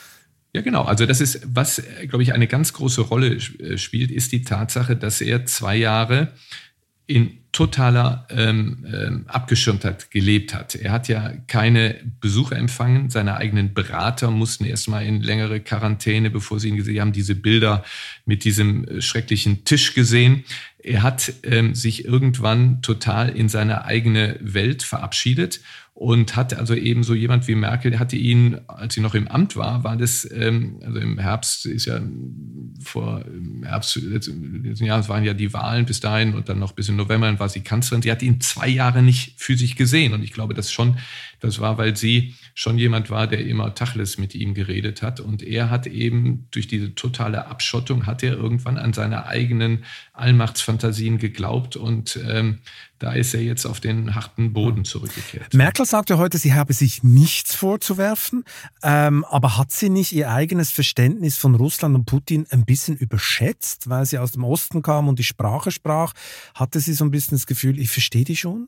[0.54, 0.82] Ja, genau.
[0.82, 4.96] Also das ist, was, glaube ich, eine ganz große Rolle äh, spielt, ist die Tatsache,
[4.96, 6.34] dass er zwei Jahre
[7.06, 10.76] in totaler ähm, ähm, Abgeschirmtheit gelebt hat.
[10.76, 13.10] Er hat ja keine Besucher empfangen.
[13.10, 17.84] Seine eigenen Berater mussten erstmal in längere Quarantäne, bevor sie ihn gesehen haben, diese Bilder
[18.26, 20.44] mit diesem äh, schrecklichen Tisch gesehen.
[20.78, 25.60] Er hat ähm, sich irgendwann total in seine eigene Welt verabschiedet
[26.00, 29.58] und hat also eben so jemand wie Merkel, hatte ihn, als sie noch im Amt
[29.58, 32.00] war, war das, ähm, also im Herbst ist ja
[32.82, 36.88] vor im Herbst letzten Jahres waren ja die Wahlen bis dahin und dann noch bis
[36.88, 38.02] im November, war sie Kanzlerin.
[38.02, 40.98] Sie hat ihn zwei Jahre nicht für sich gesehen und ich glaube, das schon,
[41.40, 45.42] das war, weil sie schon jemand war, der immer Tachles mit ihm geredet hat und
[45.42, 51.76] er hat eben durch diese totale Abschottung hat er irgendwann an seine eigenen Allmachtsfantasien geglaubt
[51.76, 52.60] und ähm,
[53.00, 55.54] da ist er jetzt auf den harten Boden zurückgekehrt.
[55.54, 58.44] Merkel sagte heute, sie habe sich nichts vorzuwerfen,
[58.84, 63.90] ähm, aber hat sie nicht ihr eigenes Verständnis von Russland und Putin ein bisschen überschätzt,
[63.90, 66.14] weil sie aus dem Osten kam und die Sprache sprach?
[66.54, 68.68] Hatte sie so ein bisschen das Gefühl, ich verstehe die schon?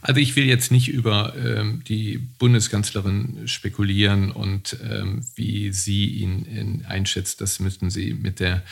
[0.00, 6.44] Also ich will jetzt nicht über ähm, die Bundeskanzlerin spekulieren und ähm, wie sie ihn
[6.44, 7.40] in, einschätzt.
[7.40, 8.62] Das müssten Sie mit der,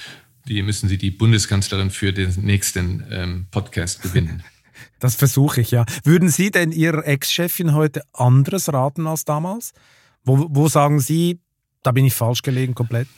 [0.46, 4.42] die müssen Sie die Bundeskanzlerin für den nächsten ähm, Podcast gewinnen.
[4.98, 5.86] Das versuche ich ja.
[6.04, 9.72] Würden Sie denn Ihrer Ex-Chefin heute anderes raten als damals?
[10.24, 11.40] Wo, wo sagen Sie,
[11.82, 13.08] da bin ich falsch gelegen komplett?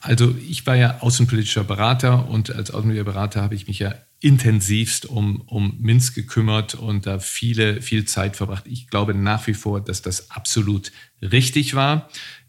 [0.00, 5.04] Also ich war ja außenpolitischer Berater und als außenpolitischer Berater habe ich mich ja intensivst
[5.04, 8.64] um, um Minsk gekümmert und da viele, viel Zeit verbracht.
[8.66, 12.08] Ich glaube nach wie vor, dass das absolut richtig war,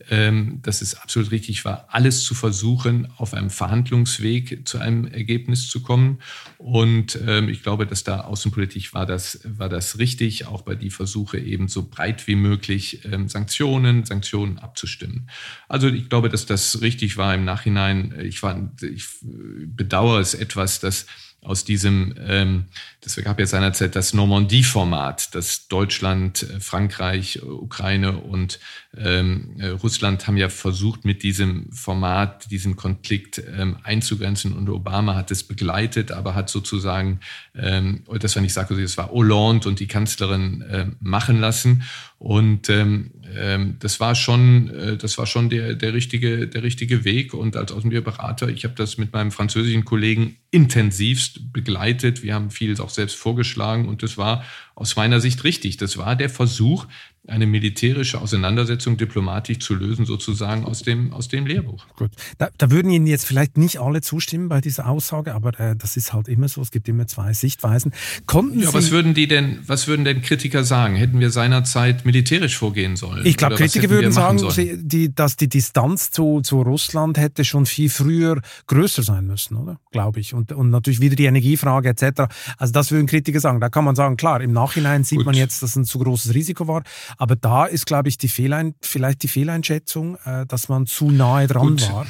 [0.10, 5.70] ähm, dass es absolut richtig war, alles zu versuchen, auf einem Verhandlungsweg zu einem Ergebnis
[5.70, 6.20] zu kommen.
[6.58, 10.90] Und ähm, ich glaube, dass da außenpolitisch war das, war das richtig, auch bei die
[10.90, 15.30] Versuche eben so breit wie möglich ähm, Sanktionen, Sanktionen abzustimmen.
[15.68, 18.16] Also ich glaube, dass das richtig war im Nachhinein.
[18.24, 21.06] Ich, war, ich bedauere es etwas, dass
[21.46, 22.66] aus diesem, ähm,
[23.02, 28.60] das gab ja seinerzeit das Normandie-Format, das Deutschland, äh, Frankreich, Ukraine und
[28.98, 35.16] ähm, äh, Russland haben ja versucht, mit diesem Format diesen Konflikt ähm, einzugrenzen und Obama
[35.16, 37.20] hat es begleitet, aber hat sozusagen,
[37.56, 41.84] ähm, das war nicht Sarkozy, das war Hollande und die Kanzlerin äh, machen lassen.
[42.18, 47.06] Und ähm, ähm, das war schon, äh, das war schon der, der, richtige, der richtige
[47.06, 47.34] Weg.
[47.34, 52.24] Und als Außenberater, ich habe das mit meinem französischen Kollegen intensivst begleitet.
[52.24, 54.44] Wir haben vieles auch selbst vorgeschlagen und das war
[54.76, 55.78] aus meiner Sicht richtig.
[55.78, 56.86] Das war der Versuch,
[57.28, 61.86] eine militärische Auseinandersetzung diplomatisch zu lösen, sozusagen aus dem, aus dem Lehrbuch.
[61.96, 62.12] Gut.
[62.38, 65.98] Da, da würden Ihnen jetzt vielleicht nicht alle zustimmen bei dieser Aussage, aber äh, das
[65.98, 66.62] ist halt immer so.
[66.62, 67.94] Es gibt immer zwei Sichtweisen.
[68.28, 70.96] Konnten ja, Sie was würden die denn, was würden denn Kritiker sagen?
[70.96, 73.26] Hätten wir seinerzeit militärisch vorgehen sollen?
[73.26, 77.90] Ich glaube, Kritiker würden sagen, die, dass die Distanz zu, zu Russland hätte schon viel
[77.90, 79.80] früher größer sein müssen, oder?
[79.92, 80.34] Glaube ich.
[80.34, 82.24] Und, und natürlich wieder die Energiefrage etc.
[82.58, 83.60] Also das würden Kritiker sagen.
[83.60, 85.26] Da kann man sagen, klar, im Nachhinein sieht Gut.
[85.28, 86.84] man jetzt, dass es ein zu großes Risiko war.
[87.18, 91.48] Aber da ist, glaube ich, die Fehlein vielleicht die Fehleinschätzung, äh, dass man zu nahe
[91.48, 91.90] dran Gut.
[91.90, 92.08] war.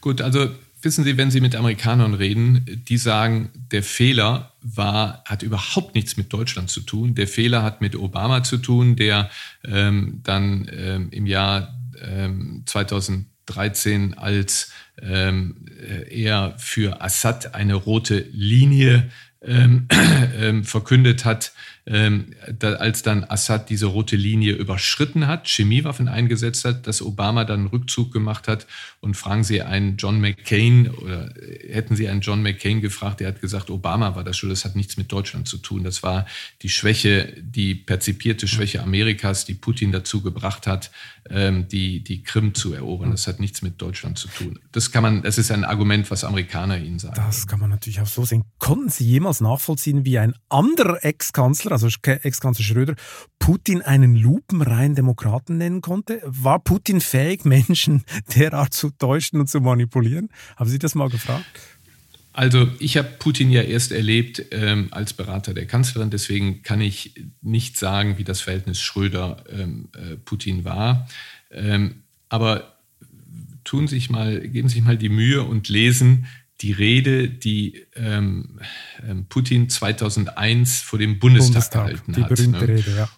[0.00, 0.50] Gut, also
[0.82, 6.16] wissen Sie, wenn Sie mit Amerikanern reden, die sagen, der Fehler war, hat überhaupt nichts
[6.16, 7.14] mit Deutschland zu tun.
[7.14, 9.30] Der Fehler hat mit Obama zu tun, der
[9.64, 18.26] ähm, dann ähm, im Jahr ähm, 2013 als ähm, äh, er für Assad eine rote
[18.32, 19.10] Linie
[19.42, 19.88] ähm,
[20.38, 21.52] ähm, verkündet hat,
[21.90, 22.26] ähm,
[22.58, 27.60] da, als dann Assad diese rote Linie überschritten hat, Chemiewaffen eingesetzt hat, dass Obama dann
[27.60, 28.66] einen Rückzug gemacht hat.
[29.00, 31.32] Und fragen Sie einen John McCain oder
[31.70, 34.76] hätten Sie einen John McCain gefragt, der hat gesagt, Obama war das schon, das hat
[34.76, 35.82] nichts mit Deutschland zu tun.
[35.82, 36.26] Das war
[36.62, 40.90] die Schwäche, die perzipierte Schwäche Amerikas, die Putin dazu gebracht hat,
[41.30, 43.10] ähm, die, die Krim zu erobern.
[43.10, 44.58] Das hat nichts mit Deutschland zu tun.
[44.72, 47.14] Das kann man, das ist ein Argument, was Amerikaner Ihnen sagen.
[47.16, 48.44] Das kann man natürlich auch so sehen.
[48.58, 52.94] Konnten Sie jemals nachvollziehen, wie ein anderer Ex-Kanzler, also Ex-Kanzler Schröder,
[53.38, 56.20] Putin einen lupenreinen Demokraten nennen konnte?
[56.24, 58.04] War Putin fähig, Menschen
[58.36, 60.28] derart zu täuschen und zu manipulieren?
[60.56, 61.46] Haben Sie das mal gefragt?
[62.32, 67.14] Also ich habe Putin ja erst erlebt ähm, als Berater der Kanzlerin, deswegen kann ich
[67.42, 71.08] nicht sagen, wie das Verhältnis Schröder-Putin ähm, äh, war.
[71.50, 72.78] Ähm, aber
[73.64, 76.26] tun sich mal, geben sich mal die Mühe und lesen
[76.60, 78.60] die Rede, die ähm,
[79.06, 82.30] ähm Putin 2001 vor dem Bundestag, Bundestag gehalten die hat.
[82.30, 82.68] Die berühmte ne?
[82.68, 83.08] Rede, ja.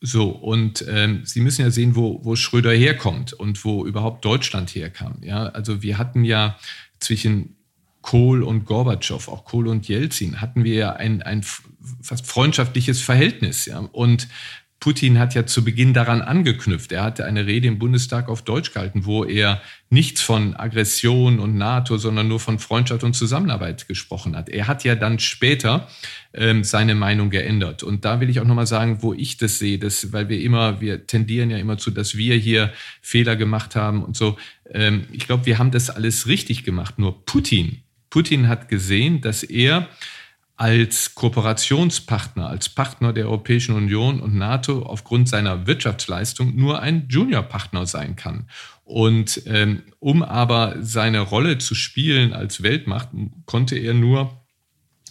[0.00, 4.74] So, und ähm, Sie müssen ja sehen, wo, wo Schröder herkommt und wo überhaupt Deutschland
[4.74, 5.18] herkam.
[5.22, 6.58] Ja, also wir hatten ja
[7.00, 7.56] zwischen
[8.02, 11.42] Kohl und Gorbatschow, auch Kohl und Jelzin, hatten wir ja ein, ein
[12.02, 13.66] fast freundschaftliches Verhältnis.
[13.66, 14.28] Ja, und
[14.78, 16.92] Putin hat ja zu Beginn daran angeknüpft.
[16.92, 21.56] Er hatte eine Rede im Bundestag auf Deutsch gehalten, wo er nichts von Aggression und
[21.56, 24.48] NATO, sondern nur von Freundschaft und Zusammenarbeit gesprochen hat.
[24.48, 25.88] Er hat ja dann später
[26.34, 27.82] ähm, seine Meinung geändert.
[27.82, 30.80] Und da will ich auch nochmal sagen, wo ich das sehe, dass, weil wir immer,
[30.80, 34.36] wir tendieren ja immer zu, dass wir hier Fehler gemacht haben und so.
[34.70, 36.98] Ähm, ich glaube, wir haben das alles richtig gemacht.
[36.98, 39.88] Nur Putin, Putin hat gesehen, dass er
[40.56, 47.86] als Kooperationspartner, als Partner der Europäischen Union und NATO aufgrund seiner Wirtschaftsleistung nur ein Juniorpartner
[47.86, 48.48] sein kann.
[48.84, 53.08] Und ähm, um aber seine Rolle zu spielen als Weltmacht,
[53.44, 54.42] konnte er nur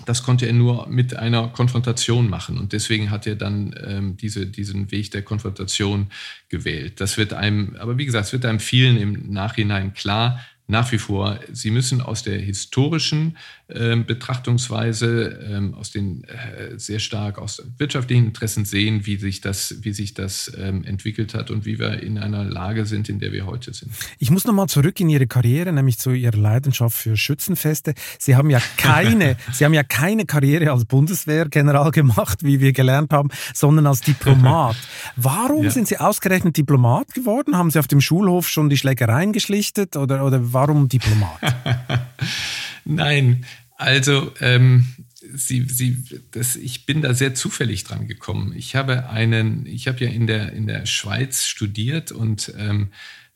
[0.06, 2.58] das konnte er nur mit einer Konfrontation machen.
[2.58, 6.08] Und deswegen hat er dann ähm, diese, diesen Weg der Konfrontation
[6.50, 7.00] gewählt.
[7.00, 10.98] Das wird einem, aber wie gesagt, es wird einem vielen im Nachhinein klar, nach wie
[10.98, 13.38] vor, Sie müssen aus der historischen
[13.68, 19.92] Betrachtungsweise, ähm, aus den äh, sehr stark aus wirtschaftlichen Interessen sehen, wie sich das, wie
[19.92, 23.48] sich das ähm, entwickelt hat und wie wir in einer Lage sind, in der wir
[23.48, 23.92] heute sind.
[24.20, 27.96] Ich muss nochmal zurück in Ihre Karriere, nämlich zu Ihrer Leidenschaft für Schützenfeste.
[28.20, 33.14] Sie haben ja keine, Sie haben ja keine Karriere als Bundeswehrgeneral gemacht, wie wir gelernt
[33.14, 34.76] haben, sondern als Diplomat.
[35.16, 35.72] Warum ja.
[35.72, 37.58] sind Sie ausgerechnet Diplomat geworden?
[37.58, 41.40] Haben Sie auf dem Schulhof schon die Schlägereien geschlichtet oder, oder warum Diplomat?
[42.86, 43.46] Nein,
[43.78, 44.88] also ähm,
[45.34, 48.54] sie, sie, das, ich bin da sehr zufällig dran gekommen.
[48.56, 52.92] Ich habe einen, ich habe ja in der, in der Schweiz studiert und ähm,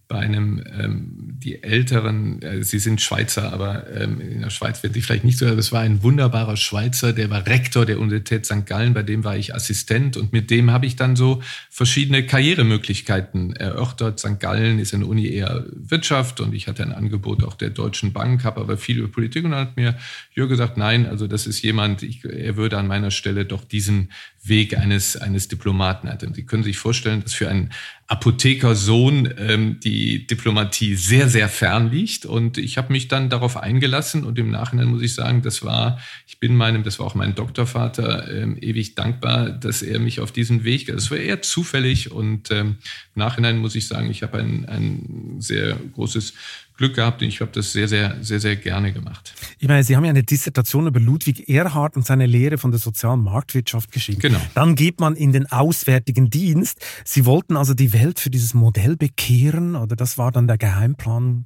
[0.10, 4.95] bei einem, ähm, die Älteren, äh, sie sind Schweizer, aber ähm, in der Schweiz wird
[4.95, 8.66] sie vielleicht nicht so, das war ein wunderbarer Schweizer, der war Rektor der Universität St.
[8.66, 13.55] Gallen, bei dem war ich Assistent und mit dem habe ich dann so verschiedene Karrieremöglichkeiten
[13.55, 14.20] erörtert.
[14.20, 14.39] St.
[14.39, 18.43] Gallen ist eine Uni eher Wirtschaft und ich hatte ein Angebot auch der Deutschen Bank,
[18.43, 19.95] habe aber viel über Politik und dann hat mir
[20.34, 24.10] Jürgen gesagt, nein, also das ist jemand, ich, er würde an meiner Stelle doch diesen
[24.43, 26.24] Weg eines, eines Diplomaten hat.
[26.24, 27.72] Und Sie können sich vorstellen, dass für einen
[28.07, 32.26] Apothekersohn ähm, die Diplomatie sehr, sehr fern liegt.
[32.26, 36.00] Und ich habe mich dann darauf eingelassen und im Nachhinein muss ich sagen, das war,
[36.28, 40.32] ich bin meinem, das war auch mein Doktorvater, ähm, ewig dankbar, dass er mich auf
[40.32, 42.78] diesen Weg, das war eher zufällig und ähm,
[43.16, 46.34] im Nachhinein muss ich sagen, ich habe ein, ein sehr großes
[46.80, 49.36] Glück gehabt und ich habe das sehr, sehr, sehr, sehr gerne gemacht.
[49.60, 52.80] Ich meine, Sie haben ja eine Dissertation über Ludwig Erhard und seine Lehre von der
[52.80, 54.22] sozialen Marktwirtschaft geschrieben.
[54.22, 54.40] Genau.
[54.56, 56.80] Dann geht man in den Auswärtigen Dienst.
[57.04, 61.46] Sie wollten also die Welt für dieses Modell bekehren oder das war dann der Geheimplan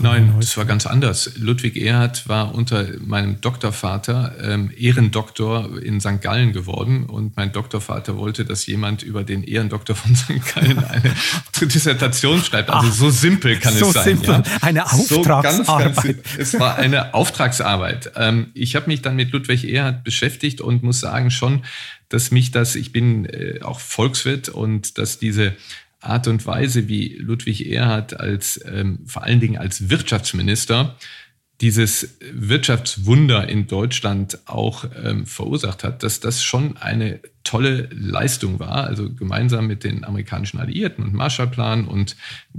[0.00, 1.32] Nein, es war ganz anders.
[1.36, 6.20] Ludwig Erhard war unter meinem Doktorvater ähm, Ehrendoktor in St.
[6.20, 10.54] Gallen geworden und mein Doktorvater wollte, dass jemand über den Ehrendoktor von St.
[10.54, 11.14] Gallen eine
[11.60, 12.70] Dissertation schreibt.
[12.70, 14.04] Also Ach, so simpel kann so es sein.
[14.04, 14.30] Simpel.
[14.30, 14.42] Ja.
[14.60, 15.96] Eine Auftragsarbeit.
[15.96, 18.12] So ganz, ganz, es war eine Auftragsarbeit.
[18.16, 21.62] Ähm, ich habe mich dann mit Ludwig Erhard beschäftigt und muss sagen schon,
[22.08, 25.54] dass mich das, ich bin äh, auch Volkswirt und dass diese
[26.02, 30.96] Art und Weise, wie Ludwig Erhard als ähm, vor allen Dingen als Wirtschaftsminister
[31.60, 38.84] dieses Wirtschaftswunder in Deutschland auch ähm, verursacht hat, dass das schon eine tolle Leistung war,
[38.84, 42.16] also gemeinsam mit den amerikanischen Alliierten und Marshallplan und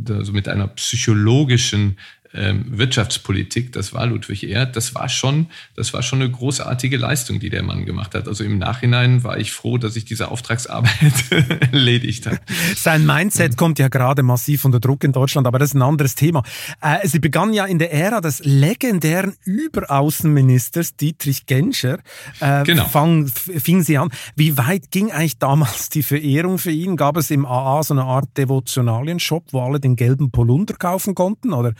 [0.09, 1.97] also mit einer psychologischen
[2.33, 7.39] ähm, Wirtschaftspolitik, das war Ludwig Erhard, das war schon, das war schon eine großartige Leistung,
[7.39, 8.27] die der Mann gemacht hat.
[8.27, 11.31] Also im Nachhinein war ich froh, dass ich diese Auftragsarbeit
[11.71, 12.39] erledigt habe.
[12.75, 16.15] Sein Mindset kommt ja gerade massiv unter Druck in Deutschland, aber das ist ein anderes
[16.15, 16.43] Thema.
[16.81, 21.99] Äh, sie begann ja in der Ära des legendären Überaußenministers Dietrich Genscher.
[22.39, 22.85] Äh, genau.
[22.85, 24.09] Fang, fing sie an.
[24.35, 26.95] Wie weit ging eigentlich damals die Verehrung für ihn?
[26.95, 31.53] Gab es im AA so eine Art Devotionalien-Shop, wo alle den gelben Polunder kaufen konnten?
[31.53, 31.73] Oder?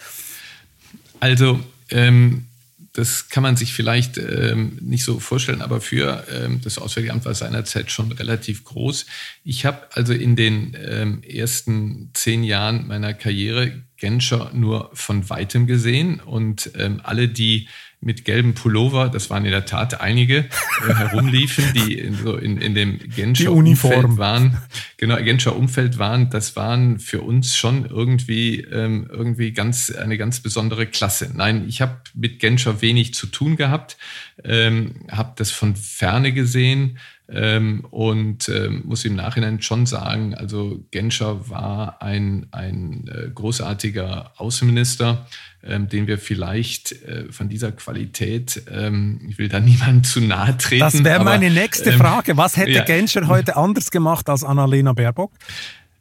[1.24, 1.58] Also,
[1.90, 2.48] ähm,
[2.92, 7.24] das kann man sich vielleicht ähm, nicht so vorstellen, aber für ähm, das Auswärtige Amt
[7.24, 9.06] war seinerzeit schon relativ groß.
[9.46, 15.66] Ich habe also in den ähm, ersten zehn Jahren meiner Karriere Genscher nur von weitem
[15.66, 17.70] gesehen und ähm, alle, die
[18.04, 20.40] mit gelben Pullover, das waren in der Tat einige,
[20.88, 24.58] äh, herumliefen, die in, so in, in dem Genscher Umfeld waren.
[24.98, 30.40] Genau, Genscher Umfeld waren, das waren für uns schon irgendwie, ähm, irgendwie ganz, eine ganz
[30.42, 31.32] besondere Klasse.
[31.34, 33.98] Nein, ich habe mit Genscher wenig zu tun gehabt,
[34.44, 36.98] ähm, habe das von ferne gesehen,
[37.30, 44.34] Ähm, und ähm, muss im Nachhinein schon sagen, also Genscher war ein, ein äh, großartiger
[44.36, 45.26] Außenminister,
[45.64, 50.58] ähm, den wir vielleicht äh, von dieser Qualität, ähm, ich will da niemandem zu nahe
[50.58, 50.82] treten.
[50.82, 52.36] Das wäre meine nächste ähm, Frage.
[52.36, 52.84] Was hätte ja.
[52.84, 55.32] Genscher heute anders gemacht als Annalena Baerbock?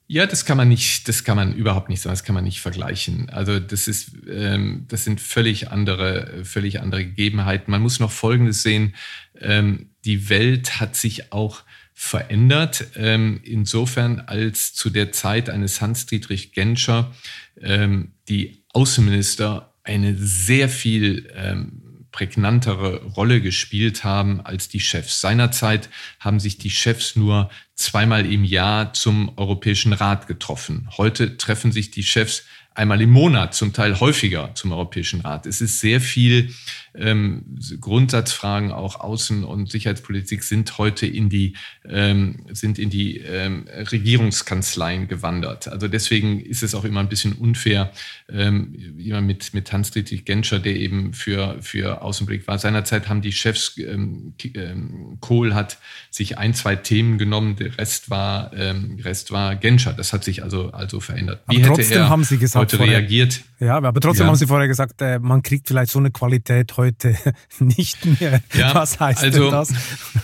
[0.08, 2.60] Ja, das kann man nicht, das kann man überhaupt nicht sagen, das kann man nicht
[2.60, 3.30] vergleichen.
[3.30, 7.70] Also das ist, ähm, das sind völlig andere, völlig andere Gegebenheiten.
[7.70, 8.94] Man muss noch Folgendes sehen:
[9.40, 11.62] ähm, Die Welt hat sich auch
[11.94, 12.86] verändert.
[12.96, 17.14] Ähm, insofern, als zu der Zeit eines Hans-Dietrich Genscher
[17.60, 21.82] ähm, die Außenminister eine sehr viel ähm,
[22.12, 25.20] prägnantere Rolle gespielt haben als die Chefs.
[25.20, 25.88] Seinerzeit
[26.20, 30.88] haben sich die Chefs nur zweimal im Jahr zum Europäischen Rat getroffen.
[30.98, 32.44] Heute treffen sich die Chefs
[32.74, 35.46] einmal im Monat, zum Teil häufiger zum Europäischen Rat.
[35.46, 36.52] Es ist sehr viel
[36.94, 37.44] ähm,
[37.80, 41.54] Grundsatzfragen, auch Außen- und Sicherheitspolitik sind heute in die,
[41.88, 45.68] ähm, sind in die ähm, Regierungskanzleien gewandert.
[45.68, 47.92] Also deswegen ist es auch immer ein bisschen unfair,
[48.30, 52.58] ähm, jemand mit, mit Hans-Dietrich Genscher, der eben für, für Außenblick war.
[52.58, 55.78] Seinerzeit haben die Chefs, ähm, ähm, Kohl hat
[56.10, 59.94] sich ein, zwei Themen genommen, der Rest war, ähm, Rest war Genscher.
[59.94, 61.42] Das hat sich also, also verändert.
[61.48, 63.42] Wie aber er haben Sie gesagt, heute vorher, reagiert?
[63.60, 64.28] Ja, aber trotzdem ja.
[64.28, 67.16] haben Sie vorher gesagt, äh, man kriegt vielleicht so eine Qualität heute
[67.58, 68.42] nicht mehr.
[68.54, 69.72] Ja, was heißt also, denn das?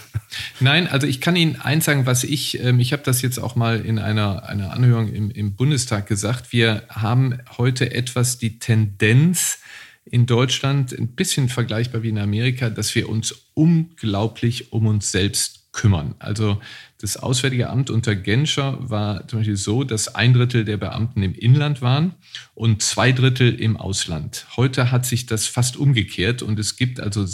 [0.61, 3.57] Nein, also ich kann Ihnen eins sagen, was ich, ähm, ich habe das jetzt auch
[3.57, 9.59] mal in einer, einer Anhörung im, im Bundestag gesagt, wir haben heute etwas die Tendenz,
[10.11, 15.58] in Deutschland ein bisschen vergleichbar wie in Amerika, dass wir uns unglaublich um uns selbst
[15.79, 16.17] kümmern.
[16.19, 16.61] Also
[17.01, 21.35] das Auswärtige Amt unter Genscher war zum Beispiel so, dass ein Drittel der Beamten im
[21.35, 22.15] Inland waren
[22.57, 24.47] und zwei Drittel im Ausland.
[24.57, 27.25] Heute hat sich das fast umgekehrt und es gibt also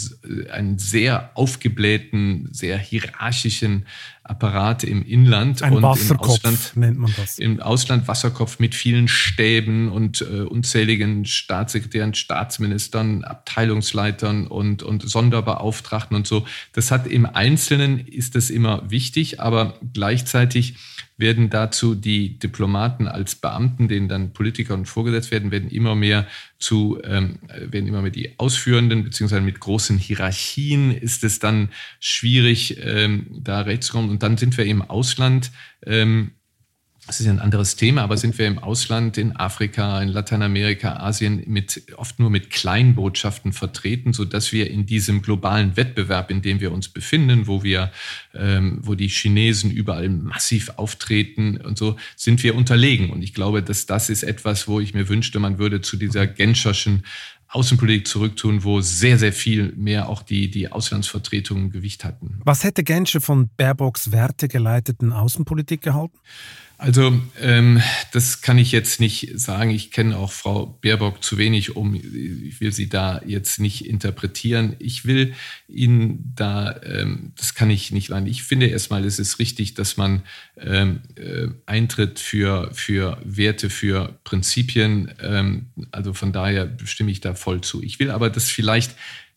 [0.52, 3.86] einen sehr aufgeblähten, sehr hierarchischen
[4.26, 7.38] Apparat im Inland Ein und Wasserkopf im Ausland nennt man das.
[7.38, 16.16] Im Ausland Wasserkopf mit vielen Stäben und äh, unzähligen Staatssekretären, Staatsministern, Abteilungsleitern und, und Sonderbeauftragten
[16.16, 16.46] und so.
[16.72, 20.76] Das hat im Einzelnen ist das immer wichtig, aber gleichzeitig
[21.16, 26.26] werden dazu die Diplomaten als Beamten, denen dann Politiker und vorgesetzt werden, werden immer mehr
[26.58, 32.78] zu, ähm, werden immer mehr die Ausführenden, beziehungsweise mit großen Hierarchien ist es dann schwierig,
[32.82, 34.10] ähm, da recht zu kommen.
[34.10, 35.52] Und dann sind wir im Ausland
[35.86, 36.32] ähm,
[37.06, 41.42] das ist ein anderes Thema, aber sind wir im Ausland, in Afrika, in Lateinamerika, Asien
[41.46, 46.60] mit, oft nur mit Kleinbotschaften vertreten, so dass wir in diesem globalen Wettbewerb, in dem
[46.60, 47.92] wir uns befinden, wo wir,
[48.34, 53.10] ähm, wo die Chinesen überall massiv auftreten und so, sind wir unterlegen.
[53.10, 56.26] Und ich glaube, dass das ist etwas, wo ich mir wünschte, man würde zu dieser
[56.26, 57.04] Genscherschen
[57.48, 62.40] Außenpolitik zurücktun, wo sehr, sehr viel mehr auch die, die Auslandsvertretungen Gewicht hatten.
[62.44, 66.18] Was hätte Genscher von Baerbocks wertegeleiteten Außenpolitik gehalten?
[66.84, 67.80] Also ähm,
[68.12, 69.70] das kann ich jetzt nicht sagen.
[69.70, 74.76] Ich kenne auch Frau Baerbock zu wenig, um ich will sie da jetzt nicht interpretieren.
[74.80, 75.32] Ich will
[75.66, 78.26] Ihnen da, ähm, das kann ich nicht sagen.
[78.26, 80.24] Ich finde erstmal, es ist richtig, dass man
[80.60, 85.10] ähm, äh, eintritt für, für Werte, für Prinzipien.
[85.22, 87.82] Ähm, also von daher stimme ich da voll zu.
[87.82, 88.94] Ich will aber das vielleicht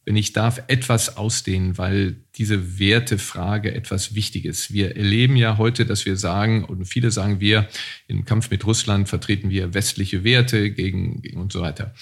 [0.07, 4.71] wenn ich darf, etwas ausdehnen, weil diese Wertefrage etwas wichtig ist.
[4.71, 7.67] Wir erleben ja heute, dass wir sagen, und viele sagen wir,
[8.07, 11.93] im Kampf mit Russland vertreten wir westliche Werte gegen, gegen und so weiter.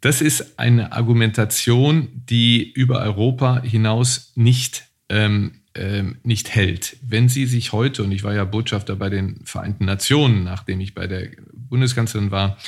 [0.00, 6.96] Das ist eine Argumentation, die über Europa hinaus nicht, ähm, ähm, nicht hält.
[7.00, 10.94] Wenn Sie sich heute, und ich war ja Botschafter bei den Vereinten Nationen, nachdem ich
[10.94, 12.58] bei der Bundeskanzlerin war,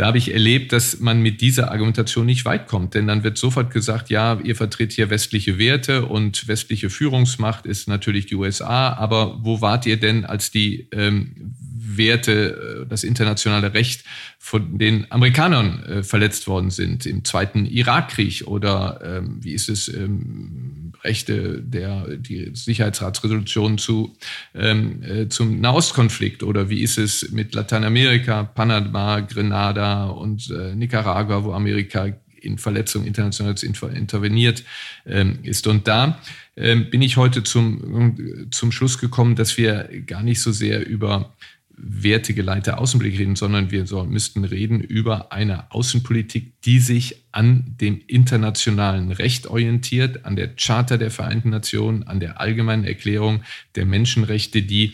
[0.00, 2.94] da habe ich erlebt, dass man mit dieser Argumentation nicht weit kommt.
[2.94, 7.86] Denn dann wird sofort gesagt, ja, ihr vertritt hier westliche Werte und westliche Führungsmacht ist
[7.86, 8.94] natürlich die USA.
[8.94, 14.04] Aber wo wart ihr denn, als die ähm, Werte, äh, das internationale Recht
[14.38, 19.88] von den Amerikanern äh, verletzt worden sind im zweiten Irakkrieg oder ähm, wie ist es
[19.88, 24.16] ähm, Rechte der die Sicherheitsratsresolution zu
[24.54, 31.44] ähm, äh, zum Nahostkonflikt oder wie ist es mit Lateinamerika, Panama, Grenada und äh, Nicaragua,
[31.44, 32.08] wo Amerika
[32.42, 33.54] in Verletzung international
[33.94, 34.64] interveniert
[35.06, 35.66] ähm, ist.
[35.66, 36.20] Und da
[36.56, 41.34] ähm, bin ich heute zum, zum Schluss gekommen, dass wir gar nicht so sehr über
[41.82, 48.00] wertegeleitete Außenpolitik reden, sondern wir so, müssten reden über eine Außenpolitik, die sich an dem
[48.06, 53.42] internationalen Recht orientiert, an der Charta der Vereinten Nationen, an der allgemeinen Erklärung
[53.74, 54.92] der Menschenrechte, die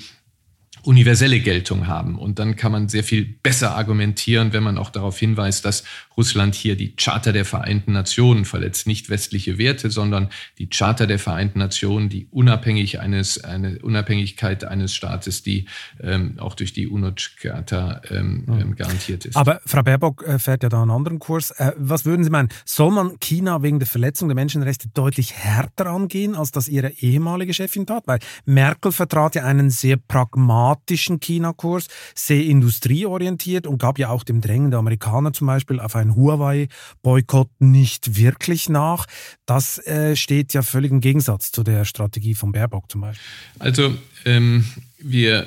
[0.87, 2.16] universelle Geltung haben.
[2.16, 5.82] Und dann kann man sehr viel besser argumentieren, wenn man auch darauf hinweist, dass
[6.16, 10.28] Russland hier die Charta der Vereinten Nationen verletzt, nicht westliche Werte, sondern
[10.59, 15.66] die Charta der Vereinten Nationen, die unabhängig eines, eine Unabhängigkeit eines Staates, die
[16.01, 19.37] ähm, auch durch die UNO-Charta ähm, ähm, garantiert ist.
[19.37, 21.51] Aber Frau Baerbock äh, fährt ja da einen anderen Kurs.
[21.51, 22.49] Äh, was würden Sie meinen?
[22.64, 27.52] Soll man China wegen der Verletzung der Menschenrechte deutlich härter angehen, als das Ihre ehemalige
[27.52, 28.05] Chefin tat?
[28.06, 34.24] Weil Merkel vertrat ja einen sehr pragmatischen pragmatischen China-Kurs, sehr industrieorientiert und gab ja auch
[34.24, 39.07] dem Drängen der Amerikaner zum Beispiel auf einen Huawei-Boykott nicht wirklich nach.
[39.47, 43.27] Das äh, steht ja völlig im Gegensatz zu der Strategie von Baerbock zum Beispiel.
[43.59, 43.94] Also
[44.24, 44.65] ähm,
[44.98, 45.47] wir, äh,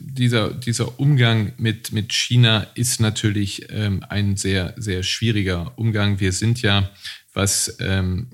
[0.00, 6.20] dieser, dieser Umgang mit, mit China ist natürlich ähm, ein sehr, sehr schwieriger Umgang.
[6.20, 6.90] Wir sind ja
[7.34, 8.26] was ähm,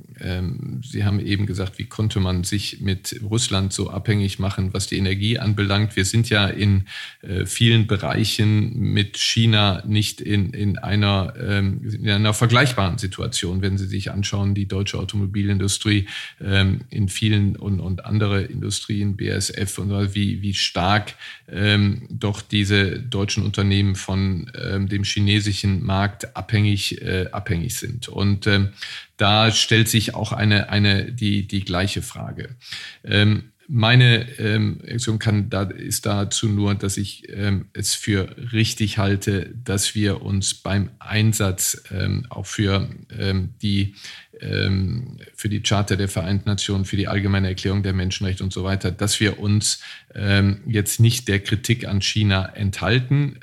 [0.82, 4.96] Sie haben eben gesagt, wie konnte man sich mit Russland so abhängig machen, was die
[4.96, 5.96] Energie anbelangt.
[5.96, 6.86] Wir sind ja in
[7.20, 13.60] äh, vielen Bereichen mit China nicht in, in, einer, ähm, in einer vergleichbaren Situation.
[13.60, 16.06] Wenn Sie sich anschauen, die deutsche Automobilindustrie
[16.40, 21.14] ähm, in vielen und, und andere Industrien, BSF und so, wie, wie stark
[21.50, 28.08] ähm, doch diese deutschen Unternehmen von ähm, dem chinesischen Markt abhängig, äh, abhängig sind.
[28.08, 28.70] Und ähm,
[29.16, 32.56] da stellt sich auch eine, eine, die, die gleiche Frage.
[33.04, 38.98] Ähm, meine ähm, Reaktion kann, da, ist dazu nur, dass ich ähm, es für richtig
[38.98, 42.88] halte, dass wir uns beim Einsatz ähm, auch für
[43.18, 43.94] ähm, die
[44.40, 48.64] ähm, für die Charta der Vereinten Nationen, für die Allgemeine Erklärung der Menschenrechte und so
[48.64, 49.80] weiter, dass wir uns
[50.14, 53.38] ähm, jetzt nicht der Kritik an China enthalten.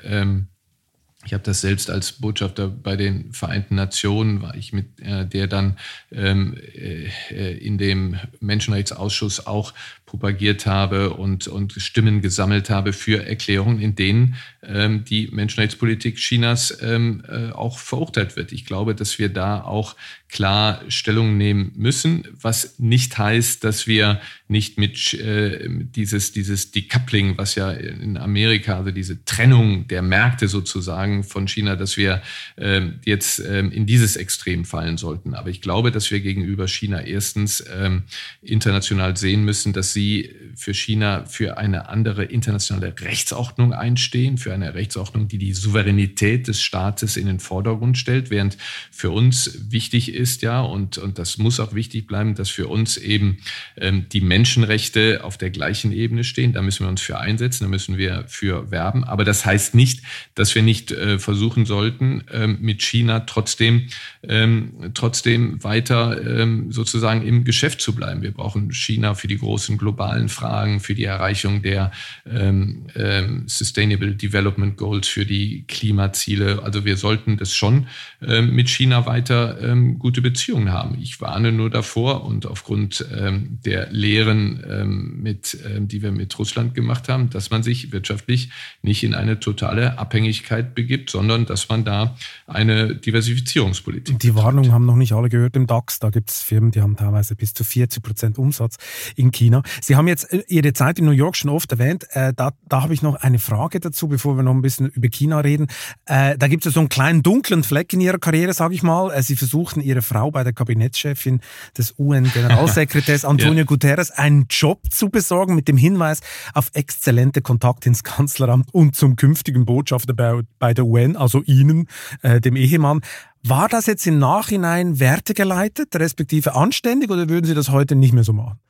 [1.24, 5.46] Ich habe das selbst als Botschafter bei den Vereinten Nationen, war ich mit äh, der
[5.46, 5.78] dann
[6.10, 9.72] ähm, äh, in dem Menschenrechtsausschuss auch
[10.12, 16.76] propagiert habe und, und Stimmen gesammelt habe für Erklärungen, in denen ähm, die Menschenrechtspolitik Chinas
[16.82, 18.52] ähm, äh, auch verurteilt wird.
[18.52, 19.96] Ich glaube, dass wir da auch
[20.28, 27.38] klar Stellung nehmen müssen, was nicht heißt, dass wir nicht mit äh, dieses, dieses Decoupling,
[27.38, 32.20] was ja in Amerika, also diese Trennung der Märkte sozusagen von China, dass wir
[32.56, 35.34] äh, jetzt äh, in dieses Extrem fallen sollten.
[35.34, 38.02] Aber ich glaube, dass wir gegenüber China erstens ähm,
[38.42, 44.52] international sehen müssen, dass sie sie für China für eine andere internationale Rechtsordnung einstehen, für
[44.52, 48.58] eine Rechtsordnung, die die Souveränität des Staates in den Vordergrund stellt, während
[48.90, 52.96] für uns wichtig ist, ja, und, und das muss auch wichtig bleiben, dass für uns
[52.96, 53.38] eben
[53.76, 56.52] ähm, die Menschenrechte auf der gleichen Ebene stehen.
[56.52, 59.04] Da müssen wir uns für einsetzen, da müssen wir für werben.
[59.04, 60.02] Aber das heißt nicht,
[60.34, 63.88] dass wir nicht äh, versuchen sollten, ähm, mit China trotzdem,
[64.28, 68.22] ähm, trotzdem weiter ähm, sozusagen im Geschäft zu bleiben.
[68.22, 71.92] Wir brauchen China für die großen globalen globalen Fragen, für die Erreichung der
[72.26, 76.62] ähm, ähm, Sustainable Development Goals, für die Klimaziele.
[76.62, 77.86] Also wir sollten das schon
[78.22, 80.96] ähm, mit China weiter ähm, gute Beziehungen haben.
[81.00, 86.74] Ich warne nur davor und aufgrund ähm, der Lehren, ähm, mit, die wir mit Russland
[86.74, 88.50] gemacht haben, dass man sich wirtschaftlich
[88.80, 92.16] nicht in eine totale Abhängigkeit begibt, sondern dass man da
[92.46, 94.18] eine Diversifizierungspolitik.
[94.18, 95.98] Die Warnung haben noch nicht alle gehört im DAX.
[95.98, 98.76] Da gibt es Firmen, die haben teilweise bis zu 40 Prozent Umsatz
[99.16, 99.62] in China.
[99.82, 102.06] Sie haben jetzt äh, Ihre Zeit in New York schon oft erwähnt.
[102.10, 105.08] Äh, da, da habe ich noch eine Frage dazu, bevor wir noch ein bisschen über
[105.08, 105.66] China reden.
[106.06, 109.12] Äh, da gibt es so einen kleinen dunklen Fleck in Ihrer Karriere, sage ich mal.
[109.12, 111.40] Äh, Sie versuchten Ihre Frau bei der Kabinettschefin
[111.76, 113.64] des UN-Generalsekretärs Antonio ja.
[113.64, 116.20] Guterres einen Job zu besorgen mit dem Hinweis
[116.54, 121.88] auf exzellente Kontakte ins Kanzleramt und zum künftigen Botschafter bei, bei der UN, also Ihnen,
[122.22, 123.00] äh, dem Ehemann.
[123.44, 128.22] War das jetzt im Nachhinein wertegeleitet, respektive anständig, oder würden Sie das heute nicht mehr
[128.22, 128.60] so machen?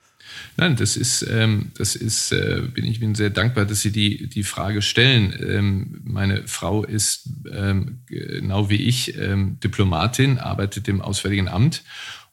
[0.56, 4.28] Nein, das ist, ähm, das ist, äh, bin ich bin sehr dankbar, dass Sie die,
[4.28, 5.34] die Frage stellen.
[5.46, 11.82] Ähm, meine Frau ist ähm, genau wie ich ähm, Diplomatin, arbeitet im Auswärtigen Amt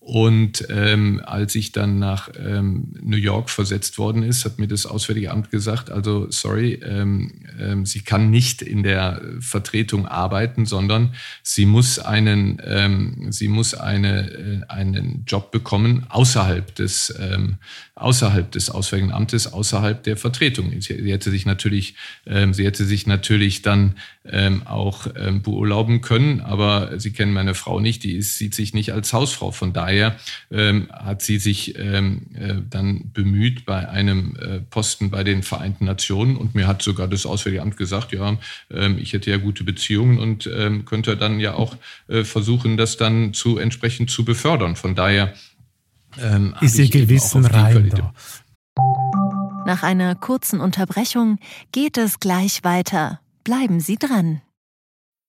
[0.10, 4.88] und ähm, als ich dann nach ähm, New York versetzt worden ist, hat mir das
[4.88, 11.14] Auswärtige Amt gesagt, also sorry, ähm, ähm, sie kann nicht in der Vertretung arbeiten, sondern
[11.44, 17.58] sie muss einen, ähm, sie muss eine, äh, einen Job bekommen außerhalb des, ähm,
[17.94, 20.74] außerhalb des Auswärtigen Amtes, außerhalb der Vertretung.
[20.82, 21.96] Sie, hätte sich natürlich,
[22.52, 23.96] sie hätte sich natürlich dann
[24.64, 25.08] auch
[25.44, 29.52] beurlauben können, aber Sie kennen meine Frau nicht, die ist, sieht sich nicht als Hausfrau.
[29.52, 29.99] Von daher
[30.52, 35.86] ähm, hat sie sich ähm, äh, dann bemüht bei einem äh, Posten bei den Vereinten
[35.86, 38.38] Nationen und mir hat sogar das Auswärtige Amt gesagt, ja,
[38.72, 41.76] ähm, ich hätte ja gute Beziehungen und ähm, könnte dann ja auch
[42.08, 44.76] äh, versuchen, das dann zu entsprechend zu befördern.
[44.76, 45.34] Von daher
[46.20, 48.14] ähm, ist ihr Gewissen rein da.
[49.66, 51.38] Nach einer kurzen Unterbrechung
[51.72, 53.20] geht es gleich weiter.
[53.44, 54.42] Bleiben Sie dran.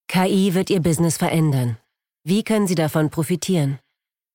[0.09, 1.77] KI wird Ihr Business verändern.
[2.25, 3.79] Wie können Sie davon profitieren?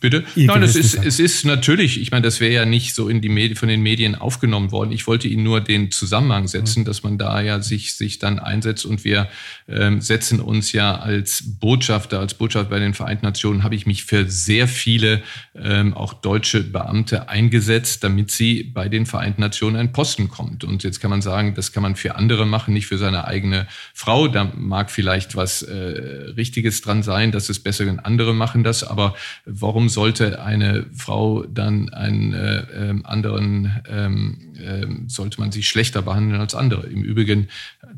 [0.00, 0.24] Bitte?
[0.36, 3.28] Nein, es ist, es ist natürlich, ich meine, das wäre ja nicht so in die
[3.28, 4.92] Medien, von den Medien aufgenommen worden.
[4.92, 6.84] Ich wollte Ihnen nur den Zusammenhang setzen, mhm.
[6.84, 9.28] dass man da ja sich, sich dann einsetzt und wir
[9.68, 14.04] ähm, setzen uns ja als Botschafter, als Botschafter bei den Vereinten Nationen, habe ich mich
[14.04, 15.22] für sehr viele
[15.56, 20.62] ähm, auch deutsche Beamte eingesetzt, damit sie bei den Vereinten Nationen ein Posten kommt.
[20.62, 23.66] Und jetzt kann man sagen, das kann man für andere machen, nicht für seine eigene
[23.94, 24.28] Frau.
[24.28, 28.84] Da mag vielleicht was äh, Richtiges dran sein, dass es besser, wenn andere machen das,
[28.84, 35.62] aber warum sollte eine Frau dann einen äh, ähm, anderen, ähm, äh, sollte man sie
[35.62, 36.86] schlechter behandeln als andere?
[36.86, 37.48] Im Übrigen,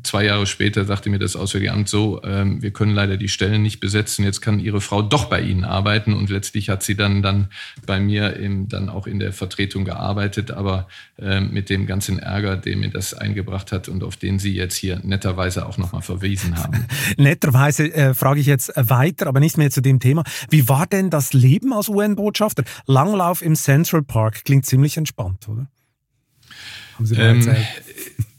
[0.03, 3.61] zwei Jahre später sagte mir das Auswärtige Amt so, ähm, wir können leider die Stellen
[3.61, 7.21] nicht besetzen, jetzt kann Ihre Frau doch bei Ihnen arbeiten und letztlich hat sie dann,
[7.21, 7.47] dann
[7.85, 10.87] bei mir im, dann auch in der Vertretung gearbeitet, aber
[11.17, 14.75] äh, mit dem ganzen Ärger, den mir das eingebracht hat und auf den Sie jetzt
[14.75, 16.85] hier netterweise auch nochmal verwiesen haben.
[17.17, 20.23] netterweise äh, frage ich jetzt weiter, aber nicht mehr zu dem Thema.
[20.49, 22.63] Wie war denn das Leben als UN-Botschafter?
[22.85, 25.67] Langlauf im Central Park klingt ziemlich entspannt, oder?
[26.95, 27.67] Haben Sie mal ähm, erzählt?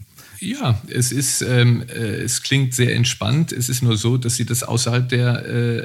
[0.43, 3.53] Ja, es ist, ähm, äh, es klingt sehr entspannt.
[3.53, 5.77] Es ist nur so, dass sie das außerhalb der äh,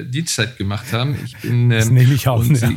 [0.00, 1.14] äh, Dienstzeit gemacht haben.
[1.26, 2.40] Ich bin, ähm, das nehme ich auch.
[2.40, 2.70] Und, ja.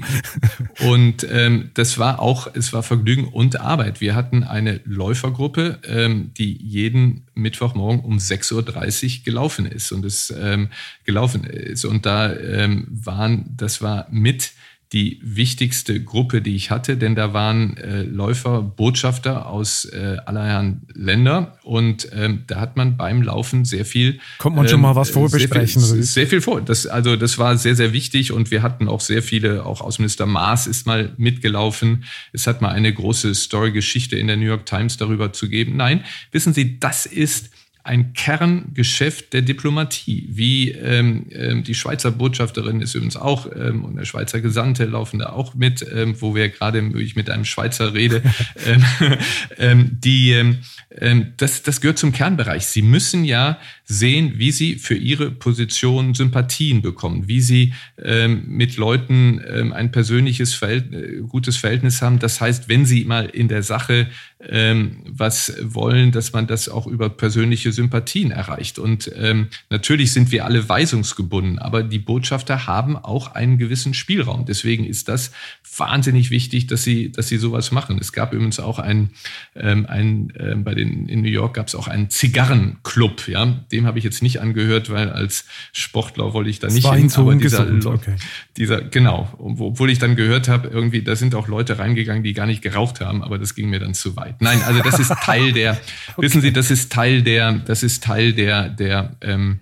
[0.89, 4.01] und ähm, das war auch, es war Vergnügen und Arbeit.
[4.01, 10.33] Wir hatten eine Läufergruppe, ähm, die jeden Mittwochmorgen um 6.30 Uhr gelaufen ist und es
[10.37, 10.67] ähm,
[11.05, 11.85] gelaufen ist.
[11.85, 14.51] Und da ähm, waren, das war mit
[14.91, 20.81] die wichtigste Gruppe, die ich hatte, denn da waren äh, Läufer, Botschafter aus äh, allerhand
[20.95, 24.19] Länder und ähm, da hat man beim Laufen sehr viel.
[24.39, 25.79] Kommt man schon mal was ähm, vorbesprechen?
[25.79, 26.61] Sehr viel, sehr viel vor.
[26.61, 30.25] Das, also das war sehr, sehr wichtig und wir hatten auch sehr viele, auch Außenminister
[30.25, 32.05] Maas ist mal mitgelaufen.
[32.33, 35.77] Es hat mal eine große Story-Geschichte in der New York Times darüber zu geben.
[35.77, 37.51] Nein, wissen Sie, das ist
[37.83, 40.27] ein Kerngeschäft der Diplomatie.
[40.29, 45.19] Wie ähm, ähm, die Schweizer Botschafterin ist übrigens auch ähm, und der Schweizer Gesandte laufen
[45.19, 48.21] da auch mit, ähm, wo wir gerade ich mit einem Schweizer rede.
[48.65, 48.85] ähm,
[49.57, 50.55] ähm, die,
[51.37, 52.65] das, das gehört zum Kernbereich.
[52.65, 53.59] Sie müssen ja
[53.91, 59.91] sehen, wie sie für ihre Position Sympathien bekommen, wie sie ähm, mit Leuten ähm, ein
[59.91, 62.19] persönliches Verhält äh, gutes Verhältnis haben.
[62.19, 64.07] Das heißt, wenn sie mal in der Sache
[64.47, 68.79] ähm, was wollen, dass man das auch über persönliche Sympathien erreicht.
[68.79, 74.45] Und ähm, natürlich sind wir alle weisungsgebunden, aber die Botschafter haben auch einen gewissen Spielraum.
[74.45, 75.31] Deswegen ist das
[75.77, 77.97] wahnsinnig wichtig, dass sie, dass sie sowas machen.
[77.99, 79.11] Es gab übrigens auch einen,
[79.55, 83.27] ähm, einen äh, bei den in New York gab es auch einen Zigarrenclub.
[83.27, 86.91] Ja, dem habe ich jetzt nicht angehört, weil als Sportler wollte ich da das nicht
[86.93, 87.11] hin.
[87.15, 88.15] Aber dieser, okay.
[88.57, 92.45] dieser, genau, obwohl ich dann gehört habe, irgendwie, da sind auch Leute reingegangen, die gar
[92.45, 94.41] nicht geraucht haben, aber das ging mir dann zu weit.
[94.41, 95.71] Nein, also das ist Teil der,
[96.15, 96.21] okay.
[96.21, 99.59] wissen Sie, das ist Teil der, das ist Teil der, der ähm,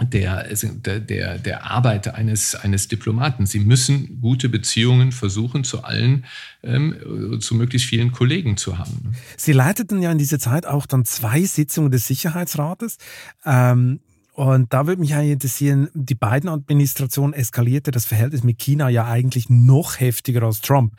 [0.00, 3.46] der, der, der, der Arbeit eines, eines Diplomaten.
[3.46, 6.24] Sie müssen gute Beziehungen versuchen, zu allen,
[6.62, 9.14] ähm, zu möglichst vielen Kollegen zu haben.
[9.36, 12.98] Sie leiteten ja in dieser Zeit auch dann zwei Sitzungen des Sicherheitsrates.
[13.44, 14.00] Ähm,
[14.36, 19.06] und da würde mich eigentlich interessieren, die beiden Administrationen eskalierte das Verhältnis mit China ja
[19.06, 20.92] eigentlich noch heftiger als Trump.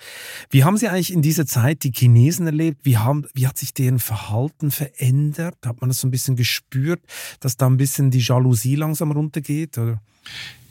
[0.49, 2.79] Wie haben Sie eigentlich in dieser Zeit die Chinesen erlebt?
[2.81, 5.55] Wie, haben, wie hat sich deren Verhalten verändert?
[5.63, 6.99] Hat man das so ein bisschen gespürt,
[7.39, 9.77] dass da ein bisschen die Jalousie langsam runtergeht?
[9.77, 10.01] Oder?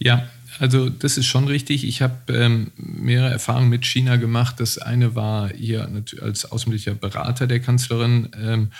[0.01, 0.29] Ja,
[0.59, 1.85] also das ist schon richtig.
[1.85, 4.59] Ich habe ähm, mehrere Erfahrungen mit China gemacht.
[4.59, 5.89] Das eine war hier
[6.21, 8.73] als außenpolitischer Berater der Kanzlerin ähm,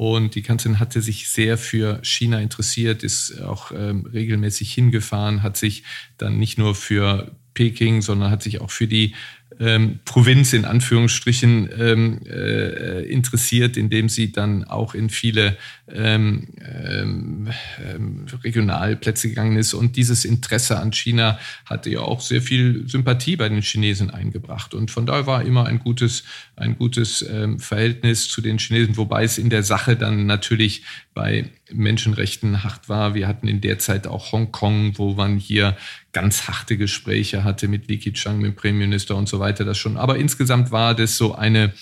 [0.00, 5.58] und die Kanzlerin hatte sich sehr für China interessiert, ist auch ähm, regelmäßig hingefahren, hat
[5.58, 5.84] sich
[6.16, 9.14] dann nicht nur für Peking, sondern hat sich auch für die
[9.58, 15.58] ähm, Provinz in Anführungsstrichen ähm, äh, interessiert, indem sie dann auch in viele
[15.94, 17.48] ähm, ähm,
[17.84, 19.74] ähm, Regionalplätze gegangen ist.
[19.74, 24.74] Und dieses Interesse an China hatte ja auch sehr viel Sympathie bei den Chinesen eingebracht.
[24.74, 26.24] Und von daher war immer ein gutes,
[26.56, 30.82] ein gutes ähm, Verhältnis zu den Chinesen, wobei es in der Sache dann natürlich
[31.14, 33.14] bei Menschenrechten hart war.
[33.14, 35.76] Wir hatten in der Zeit auch Hongkong, wo man hier
[36.12, 39.64] ganz harte Gespräche hatte mit Li Keqiang, mit dem Premierminister und so weiter.
[39.64, 39.96] Das schon.
[39.96, 41.72] Aber insgesamt war das so eine,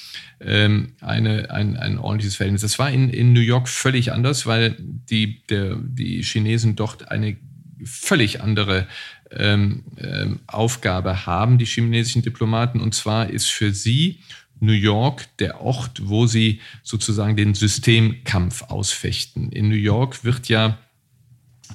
[0.41, 2.63] ähm, eine, ein, ein ordentliches Verhältnis.
[2.63, 7.37] Das war in, in New York völlig anders, weil die, der, die Chinesen dort eine
[7.85, 8.87] völlig andere
[9.31, 12.81] ähm, ähm, Aufgabe haben, die chinesischen Diplomaten.
[12.81, 14.21] Und zwar ist für sie
[14.61, 19.53] New York der Ort, wo sie sozusagen den Systemkampf ausfechten.
[19.53, 20.79] In New York wird ja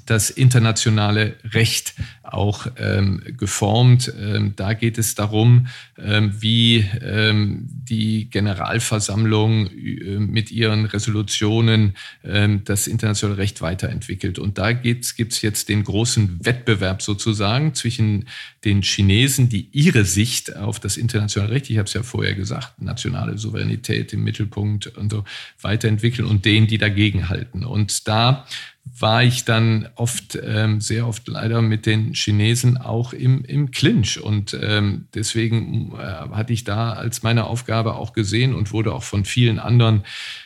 [0.06, 1.94] das internationale Recht
[2.24, 4.12] auch ähm, geformt.
[4.20, 5.68] Ähm, da geht es darum,
[5.98, 14.40] ähm, wie ähm, die Generalversammlung äh, mit ihren Resolutionen ähm, das internationale Recht weiterentwickelt.
[14.40, 18.26] Und da gibt es jetzt den großen Wettbewerb sozusagen zwischen
[18.66, 22.82] den Chinesen, die ihre Sicht auf das internationale Recht, ich habe es ja vorher gesagt,
[22.82, 25.24] nationale Souveränität im Mittelpunkt und so
[25.62, 27.64] weiterentwickeln und denen, die dagegen halten.
[27.64, 28.46] Und da
[28.86, 34.22] war ich dann oft, ähm, sehr oft leider mit den Chinesen auch im, im Clinch.
[34.22, 39.04] Und ähm, deswegen äh, hatte ich da als meine Aufgabe auch gesehen und wurde auch
[39.04, 40.04] von vielen anderen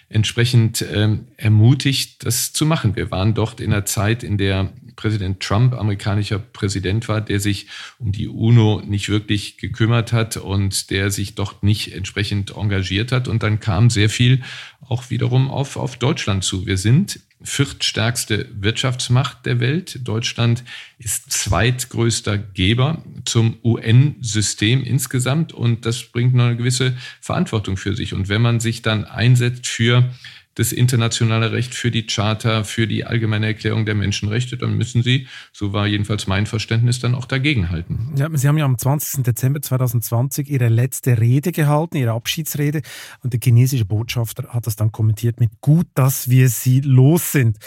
[0.09, 2.95] entsprechend ähm, ermutigt, das zu machen.
[2.95, 7.67] Wir waren dort in einer Zeit, in der Präsident Trump amerikanischer Präsident war, der sich
[7.99, 13.29] um die UNO nicht wirklich gekümmert hat und der sich dort nicht entsprechend engagiert hat.
[13.29, 14.41] Und dann kam sehr viel
[14.81, 16.65] auch wiederum auf, auf Deutschland zu.
[16.65, 19.99] Wir sind viertstärkste Wirtschaftsmacht der Welt.
[20.03, 20.63] Deutschland
[20.97, 28.13] ist zweitgrößter Geber zum UN-System insgesamt und das bringt noch eine gewisse Verantwortung für sich.
[28.13, 30.09] Und wenn man sich dann einsetzt für
[30.57, 35.27] das internationale Recht, für die Charta, für die allgemeine Erklärung der Menschenrechte, dann müssen Sie,
[35.53, 38.13] so war jedenfalls mein Verständnis, dann auch dagegenhalten.
[38.15, 39.23] Ja, Sie haben ja am 20.
[39.23, 42.81] Dezember 2020 Ihre letzte Rede gehalten, Ihre Abschiedsrede,
[43.21, 47.57] und der chinesische Botschafter hat das dann kommentiert mit gut, dass wir Sie los sind.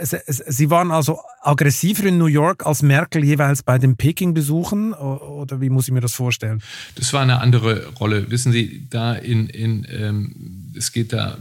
[0.00, 5.70] Sie waren also aggressiver in New York als Merkel jeweils bei den Peking-Besuchen oder wie
[5.70, 6.62] muss ich mir das vorstellen?
[6.94, 8.30] Das war eine andere Rolle.
[8.30, 11.38] Wissen Sie, da in, in ähm, es geht da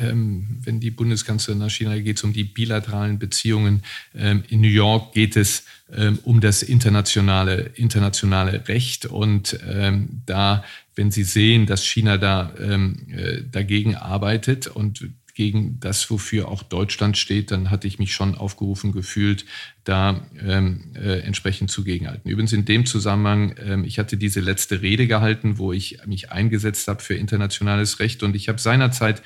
[0.00, 3.82] ähm, wenn die Bundeskanzlerin nach China geht, es um die bilateralen Beziehungen.
[4.14, 9.06] Ähm, in New York geht es ähm, um das internationale, internationale Recht.
[9.06, 10.64] Und ähm, da,
[10.94, 16.62] wenn Sie sehen, dass China da ähm, äh, dagegen arbeitet und gegen das, wofür auch
[16.62, 19.44] Deutschland steht, dann hatte ich mich schon aufgerufen gefühlt,
[19.84, 22.30] da ähm, äh, entsprechend zugegenhalten.
[22.30, 26.88] Übrigens in dem Zusammenhang, ähm, ich hatte diese letzte Rede gehalten, wo ich mich eingesetzt
[26.88, 29.22] habe für internationales Recht und ich habe seinerzeit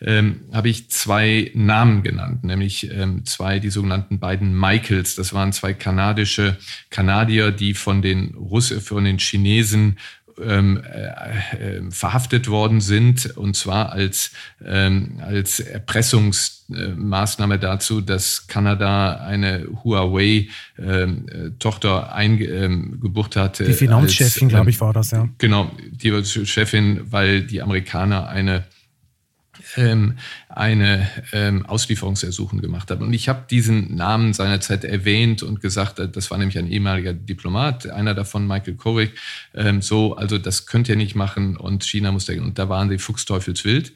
[0.00, 5.14] ähm, habe ich zwei Namen genannt, nämlich ähm, zwei die sogenannten beiden Michaels.
[5.14, 6.56] Das waren zwei kanadische
[6.88, 9.98] Kanadier, die von den Russ von den Chinesen
[10.44, 14.32] ähm, äh, äh, verhaftet worden sind, und zwar als,
[14.64, 20.48] ähm, als Erpressungsmaßnahme dazu, dass Kanada eine Huawei-Tochter
[22.08, 23.64] ähm, eingebucht hatte.
[23.64, 25.28] Die Finanzchefin, glaube ich, war das, ja.
[25.38, 28.64] Genau, die Chefin, weil die Amerikaner eine
[29.76, 30.16] ähm,
[30.48, 33.00] eine ähm, Auslieferungsersuchen gemacht hat.
[33.00, 37.12] Und ich habe diesen Namen seinerzeit erwähnt und gesagt, äh, das war nämlich ein ehemaliger
[37.12, 39.12] Diplomat, einer davon, Michael Kovic,
[39.54, 42.88] ähm, so, also das könnt ihr nicht machen und China muss da, und da waren
[42.88, 43.92] sie fuchsteufelswild.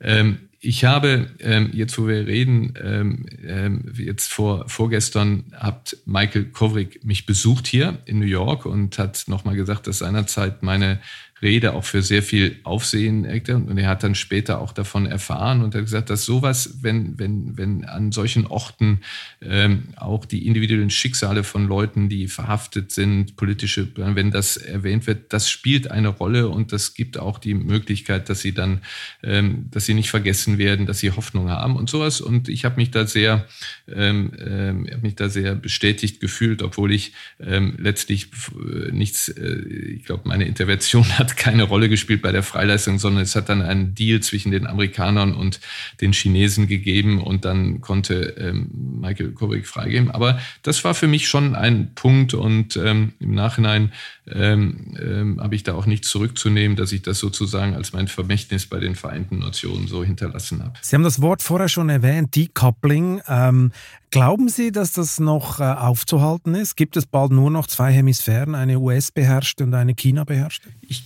[0.00, 6.46] Ähm, ich habe ähm, jetzt, wo wir reden, ähm, ähm, jetzt vor vorgestern hat Michael
[6.46, 10.98] Kovrig mich besucht hier in New York und hat nochmal gesagt, dass seinerzeit meine
[11.42, 13.24] Rede auch für sehr viel Aufsehen.
[13.24, 17.56] Und er hat dann später auch davon erfahren und hat gesagt, dass sowas, wenn, wenn,
[17.56, 19.00] wenn an solchen Orten
[19.40, 25.32] ähm, auch die individuellen Schicksale von Leuten, die verhaftet sind, politische, wenn das erwähnt wird,
[25.32, 28.80] das spielt eine Rolle und das gibt auch die Möglichkeit, dass sie dann,
[29.22, 32.20] ähm, dass sie nicht vergessen werden, dass sie Hoffnung haben und sowas.
[32.20, 33.46] Und ich habe mich da sehr,
[33.88, 39.58] ähm, habe mich da sehr bestätigt gefühlt, obwohl ich ähm, letztlich äh, nichts, äh,
[39.96, 43.48] ich glaube, meine Intervention hat hat keine Rolle gespielt bei der Freileistung, sondern es hat
[43.48, 45.60] dann einen Deal zwischen den Amerikanern und
[46.00, 50.10] den Chinesen gegeben und dann konnte ähm, Michael Kovic freigeben.
[50.10, 53.92] Aber das war für mich schon ein Punkt und ähm, im Nachhinein
[54.26, 58.66] ähm, ähm, habe ich da auch nichts zurückzunehmen, dass ich das sozusagen als mein Vermächtnis
[58.66, 60.74] bei den Vereinten Nationen so hinterlassen habe.
[60.80, 63.20] Sie haben das Wort vorher schon erwähnt, Decoupling.
[63.28, 63.72] Ähm,
[64.10, 66.76] glauben Sie, dass das noch äh, aufzuhalten ist?
[66.76, 70.68] Gibt es bald nur noch zwei Hemisphären, eine US-beherrschte und eine China-beherrschte?
[70.82, 71.04] Ich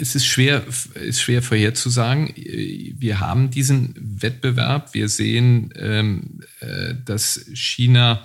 [0.00, 0.64] es ist schwer,
[0.94, 2.32] ist schwer vorherzusagen.
[2.36, 4.94] Wir haben diesen Wettbewerb.
[4.94, 8.22] Wir sehen, ähm, äh, dass China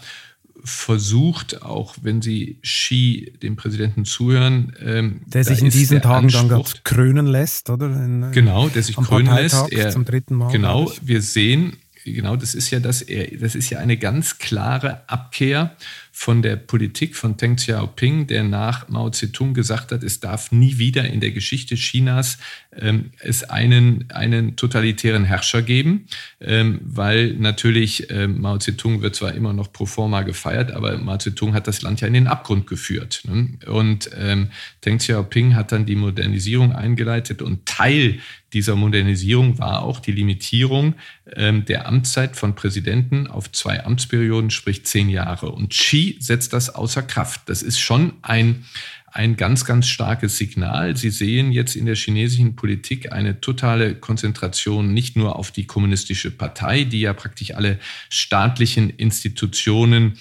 [0.63, 4.73] versucht, auch wenn sie Xi, dem Präsidenten, zuhören.
[4.81, 7.87] Ähm, der sich in diesen Tagen Anspruch, dann krönen lässt, oder?
[7.87, 9.71] In, genau, der sich krönen lässt.
[9.71, 10.51] Er, zum dritten Mal.
[10.51, 11.73] Genau, wir sehen,
[12.05, 13.05] genau, das ist ja das,
[13.39, 15.75] das ist ja eine ganz klare Abkehr
[16.15, 20.77] von der Politik von Deng Xiaoping, der nach Mao Zedong gesagt hat, es darf nie
[20.77, 22.38] wieder in der Geschichte Chinas
[22.77, 26.06] ähm, es einen, einen totalitären Herrscher geben,
[26.40, 31.18] ähm, weil natürlich ähm, Mao Zedong wird zwar immer noch pro forma gefeiert, aber Mao
[31.18, 33.23] Zedong hat das Land ja in den Abgrund geführt.
[33.26, 33.57] Ne?
[33.65, 34.49] Und ähm,
[34.85, 38.19] Deng Xiaoping hat dann die Modernisierung eingeleitet und Teil
[38.53, 40.95] dieser Modernisierung war auch die Limitierung
[41.35, 45.51] ähm, der Amtszeit von Präsidenten auf zwei Amtsperioden, sprich zehn Jahre.
[45.51, 47.41] Und Xi setzt das außer Kraft.
[47.47, 48.65] Das ist schon ein,
[49.07, 50.95] ein ganz, ganz starkes Signal.
[50.95, 56.31] Sie sehen jetzt in der chinesischen Politik eine totale Konzentration nicht nur auf die kommunistische
[56.31, 60.19] Partei, die ja praktisch alle staatlichen Institutionen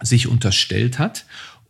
[0.00, 1.24] sich unterstellt hat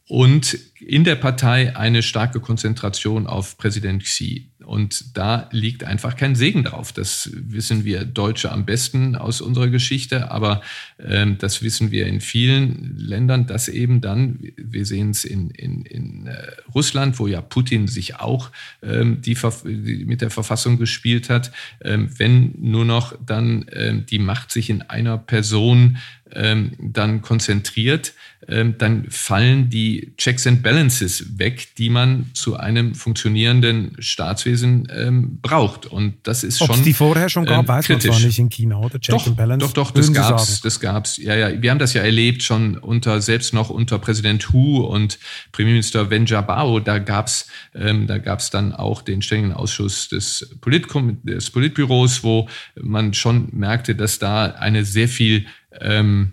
[0.07, 4.51] und in der Partei eine starke Konzentration auf Präsident Xi.
[4.65, 6.93] Und da liegt einfach kein Segen drauf.
[6.93, 10.63] Das wissen wir Deutsche am besten aus unserer Geschichte, aber
[10.99, 15.85] ähm, das wissen wir in vielen Ländern, dass eben dann, wir sehen es in, in,
[15.85, 16.35] in äh,
[16.75, 18.51] Russland, wo ja Putin sich auch
[18.83, 24.19] ähm, die, die, mit der Verfassung gespielt hat, ähm, wenn nur noch dann ähm, die
[24.19, 25.99] Macht sich in einer Person
[26.35, 28.15] ähm, dann konzentriert,
[28.49, 35.39] ähm, dann fallen die Checks and Balances weg, die man zu einem funktionierenden Staatswesen ähm,
[35.41, 35.87] braucht.
[35.87, 36.85] Und das ist Ob's schon.
[36.85, 38.11] die vorher schon gab, ähm, weiß kritisch.
[38.11, 39.01] man zwar nicht in China, oder?
[39.01, 39.67] Check doch, and Balance.
[39.67, 41.17] Doch, doch, das gab's, das gab's.
[41.17, 41.63] Ja, ja.
[41.63, 45.19] Wir haben das ja erlebt schon unter, selbst noch unter Präsident Hu und
[45.53, 46.81] Premierminister Wen Jiabao.
[46.81, 52.49] Da gab's, ähm, da gab's dann auch den ständigen Ausschuss des, Politkom des Politbüros, wo
[52.81, 55.47] man schon merkte, dass da eine sehr viel
[55.81, 56.33] ähm,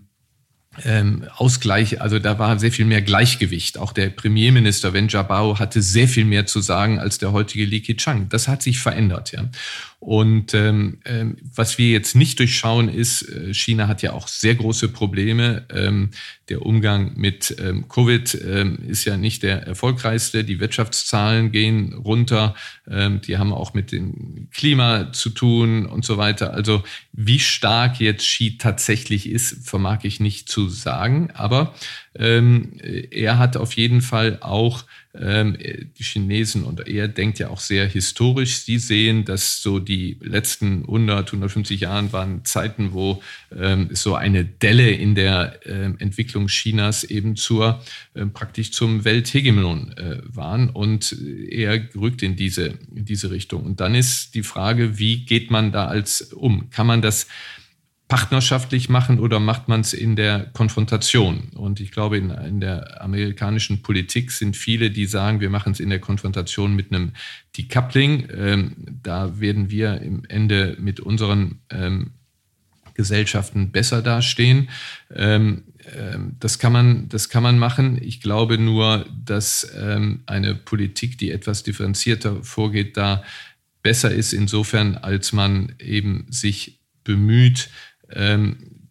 [0.86, 3.78] ähm, Ausgleich, also da war sehr viel mehr Gleichgewicht.
[3.78, 7.82] Auch der Premierminister Wen Jiabao hatte sehr viel mehr zu sagen als der heutige Li
[7.82, 8.30] Keqiang.
[8.30, 9.46] Das hat sich verändert, ja.
[10.02, 14.56] Und ähm, ähm, was wir jetzt nicht durchschauen ist, äh, China hat ja auch sehr
[14.56, 15.64] große Probleme.
[15.72, 16.10] Ähm,
[16.50, 20.44] der Umgang mit ähm, Covid ähm, ist ja nicht der erfolgreichste.
[20.44, 22.56] Die Wirtschaftszahlen gehen runter.
[22.90, 26.52] Ähm, die haben auch mit dem Klima zu tun und so weiter.
[26.52, 26.82] Also
[27.14, 31.30] wie stark jetzt Xi tatsächlich ist, vermag ich nicht zu sagen.
[31.36, 31.76] Aber
[32.16, 32.74] ähm,
[33.12, 34.84] er hat auf jeden Fall auch
[35.14, 38.60] die Chinesen und er denkt ja auch sehr historisch.
[38.64, 43.22] Sie sehen, dass so die letzten 100, 150 Jahren waren Zeiten, wo
[43.54, 47.82] ähm, so eine Delle in der ähm, Entwicklung Chinas eben zur
[48.16, 51.16] ähm, praktisch zum Welthegemon äh, waren und
[51.50, 53.64] er rückt in diese, in diese Richtung.
[53.64, 56.70] Und dann ist die Frage, wie geht man da als um?
[56.70, 57.28] Kann man das
[58.12, 61.44] partnerschaftlich machen oder macht man es in der Konfrontation?
[61.56, 65.80] Und ich glaube, in, in, der amerikanischen Politik sind viele, die sagen, wir machen es
[65.80, 67.14] in der Konfrontation mit einem
[67.58, 68.28] Decoupling.
[68.36, 72.12] Ähm, da werden wir im Ende mit unseren ähm,
[72.96, 74.68] Gesellschaften besser dastehen.
[75.16, 75.64] Ähm,
[75.96, 77.98] ähm das kann, man, das kann man machen.
[78.04, 83.24] Ich glaube nur, dass ähm, eine Politik, die etwas differenzierter vorgeht, da
[83.84, 87.70] besser ist insofern, als man eben sich bemüht,
[88.16, 88.90] ähm,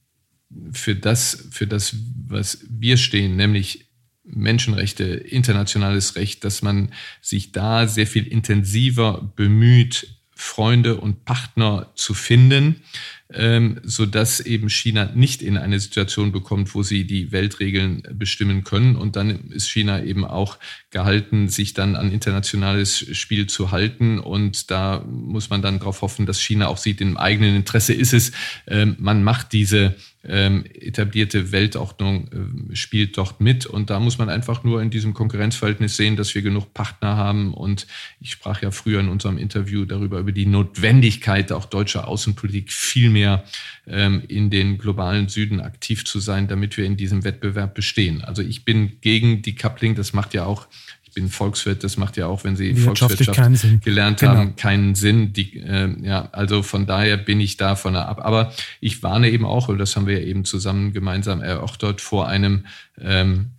[0.73, 1.95] für das, für das,
[2.27, 3.91] was wir stehen, nämlich
[4.25, 12.15] Menschenrechte, internationales Recht, dass man sich da sehr viel intensiver bemüht, Freunde und Partner zu
[12.15, 12.83] finden,
[13.33, 18.65] ähm, so dass eben China nicht in eine Situation bekommt, wo sie die Weltregeln bestimmen
[18.65, 18.97] können.
[18.97, 20.59] Und dann ist China eben auch
[20.91, 24.19] gehalten, sich dann an internationales Spiel zu halten.
[24.19, 28.13] Und da muss man dann darauf hoffen, dass China auch sieht, im eigenen Interesse ist
[28.13, 28.33] es,
[28.67, 33.65] ähm, man macht diese ähm, etablierte Weltordnung äh, spielt dort mit.
[33.65, 37.55] Und da muss man einfach nur in diesem Konkurrenzverhältnis sehen, dass wir genug Partner haben.
[37.55, 37.87] Und
[38.21, 43.09] ich sprach ja früher in unserem Interview darüber, über die Notwendigkeit auch deutscher Außenpolitik viel
[43.09, 43.45] mehr
[43.87, 48.23] ähm, in den globalen Süden aktiv zu sein, damit wir in diesem Wettbewerb bestehen.
[48.23, 50.69] Also ich bin gegen die Coupling, das macht ja auch
[51.11, 54.37] ich bin Volkswirt, das macht ja auch, wenn Sie Volkswirtschaft gelernt genau.
[54.37, 55.33] haben, keinen Sinn.
[55.33, 58.21] Die, äh, ja, also von daher bin ich davon ab.
[58.23, 62.29] Aber ich warne eben auch, und das haben wir ja eben zusammen gemeinsam erörtert, vor
[62.29, 62.67] einem
[63.01, 63.51] ähm,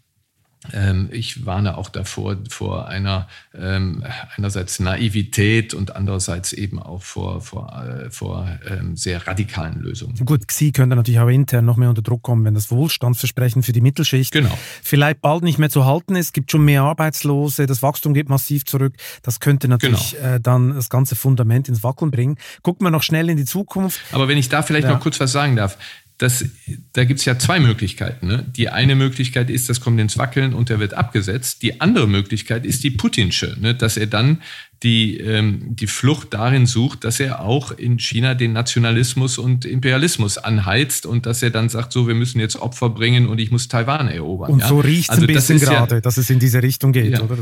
[1.12, 3.28] ich warne auch davor vor einer
[3.60, 4.04] ähm,
[4.38, 10.16] einerseits Naivität und andererseits eben auch vor, vor, äh, vor ähm, sehr radikalen Lösungen.
[10.24, 13.72] Gut, Xi könnte natürlich auch intern noch mehr unter Druck kommen, wenn das Wohlstandsversprechen für
[13.72, 14.56] die Mittelschicht genau.
[14.84, 16.28] vielleicht bald nicht mehr zu halten ist.
[16.28, 18.94] Es gibt schon mehr Arbeitslose, das Wachstum geht massiv zurück.
[19.24, 20.36] Das könnte natürlich genau.
[20.36, 22.38] äh, dann das ganze Fundament ins Wackeln bringen.
[22.62, 24.00] Gucken wir noch schnell in die Zukunft.
[24.12, 24.94] Aber wenn ich da vielleicht ja.
[24.94, 25.78] noch kurz was sagen darf
[26.22, 26.46] das,
[26.94, 28.28] da gibt es ja zwei Möglichkeiten.
[28.28, 28.46] Ne?
[28.56, 31.64] Die eine Möglichkeit ist, das kommt ins Wackeln und der wird abgesetzt.
[31.64, 33.74] Die andere Möglichkeit ist die Putinsche, ne?
[33.74, 34.44] dass er dann
[34.84, 40.40] die, ähm, die Flucht darin sucht, dass er auch in China den Nationalismus und Imperialismus
[40.40, 43.68] anheizt und dass er dann sagt, so, wir müssen jetzt Opfer bringen und ich muss
[43.68, 44.52] Taiwan erobern.
[44.52, 44.68] Und ja?
[44.68, 47.22] so riecht es also ein bisschen gerade, ja, dass es in diese Richtung geht, ja,
[47.22, 47.38] oder?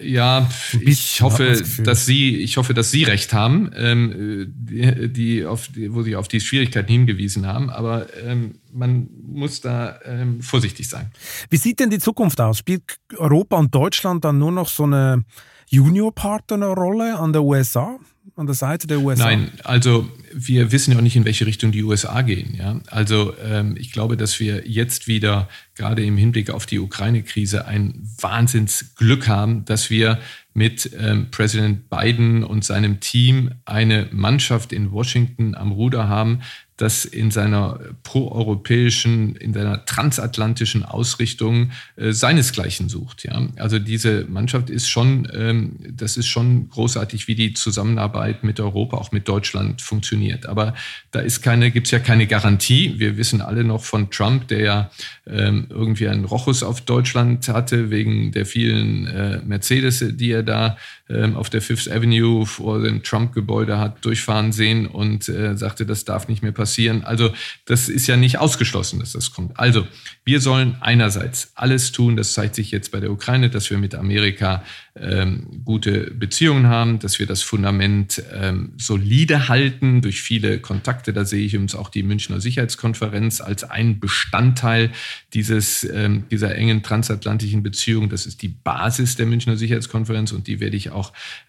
[0.00, 0.48] ja,
[0.80, 5.92] ich hoffe, dass Sie, ich hoffe, dass Sie recht haben, ähm, die, die auf, die,
[5.92, 11.10] wo Sie auf die Schwierigkeiten hingewiesen haben, aber ähm, man muss da ähm, vorsichtig sein.
[11.50, 12.58] Wie sieht denn die Zukunft aus?
[12.58, 15.24] Spielt Europa und Deutschland dann nur noch so eine
[15.66, 17.98] Juniorpartnerrolle an der USA?
[18.34, 19.24] an der Seite der USA?
[19.24, 22.54] Nein, also wir wissen ja auch nicht, in welche Richtung die USA gehen.
[22.54, 22.80] Ja?
[22.88, 28.06] Also ähm, ich glaube, dass wir jetzt wieder gerade im Hinblick auf die Ukraine-Krise ein
[28.20, 30.18] Wahnsinnsglück haben, dass wir
[30.54, 36.40] mit ähm, Präsident Biden und seinem Team eine Mannschaft in Washington am Ruder haben,
[36.76, 43.24] das in seiner proeuropäischen, in seiner transatlantischen Ausrichtung äh, seinesgleichen sucht.
[43.24, 43.48] Ja?
[43.56, 48.98] Also diese Mannschaft ist schon, ähm, das ist schon großartig, wie die Zusammenarbeit mit Europa,
[48.98, 50.46] auch mit Deutschland funktioniert.
[50.46, 50.74] Aber
[51.12, 52.94] da ist keine, gibt's ja keine Garantie.
[52.98, 54.90] Wir wissen alle noch von Trump, der ja
[55.26, 60.76] ähm, irgendwie einen Rochus auf Deutschland hatte wegen der vielen äh, Mercedes, die er da
[61.08, 66.26] auf der Fifth Avenue vor dem Trump-Gebäude hat durchfahren sehen und äh, sagte, das darf
[66.26, 67.04] nicht mehr passieren.
[67.04, 67.30] Also
[67.64, 69.58] das ist ja nicht ausgeschlossen, dass das kommt.
[69.58, 69.86] Also
[70.24, 73.94] wir sollen einerseits alles tun, das zeigt sich jetzt bei der Ukraine, dass wir mit
[73.94, 74.64] Amerika
[74.96, 81.12] ähm, gute Beziehungen haben, dass wir das Fundament ähm, solide halten durch viele Kontakte.
[81.12, 84.90] Da sehe ich uns auch die Münchner Sicherheitskonferenz als einen Bestandteil
[85.34, 88.08] dieses, ähm, dieser engen transatlantischen Beziehung.
[88.08, 90.95] Das ist die Basis der Münchner Sicherheitskonferenz und die werde ich auch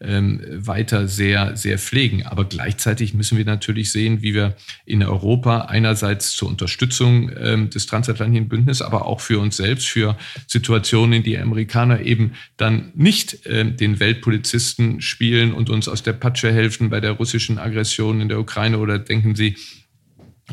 [0.02, 2.26] ähm, weiter sehr, sehr pflegen.
[2.26, 4.56] Aber gleichzeitig müssen wir natürlich sehen, wie wir
[4.86, 10.18] in Europa einerseits zur Unterstützung ähm, des transatlantischen Bündnisses, aber auch für uns selbst, für
[10.48, 16.14] Situationen, in die Amerikaner eben dann nicht äh, den Weltpolizisten spielen und uns aus der
[16.14, 19.56] Patsche helfen bei der russischen Aggression in der Ukraine oder denken Sie,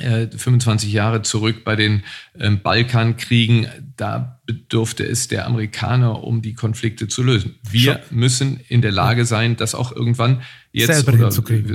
[0.00, 2.02] 25 äh, Jahre zurück bei den
[2.38, 7.54] ähm, Balkankriegen, da bedurfte es der Amerikaner, um die Konflikte zu lösen.
[7.70, 8.18] Wir Schon.
[8.18, 10.42] müssen in der Lage sein, das auch irgendwann
[10.72, 11.06] jetzt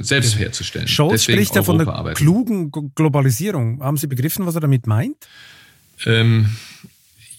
[0.02, 0.88] selbst herzustellen.
[0.88, 2.18] Scholz spricht ja von der arbeiten.
[2.18, 3.82] klugen Globalisierung.
[3.82, 5.16] Haben Sie begriffen, was er damit meint?
[6.06, 6.50] Ähm,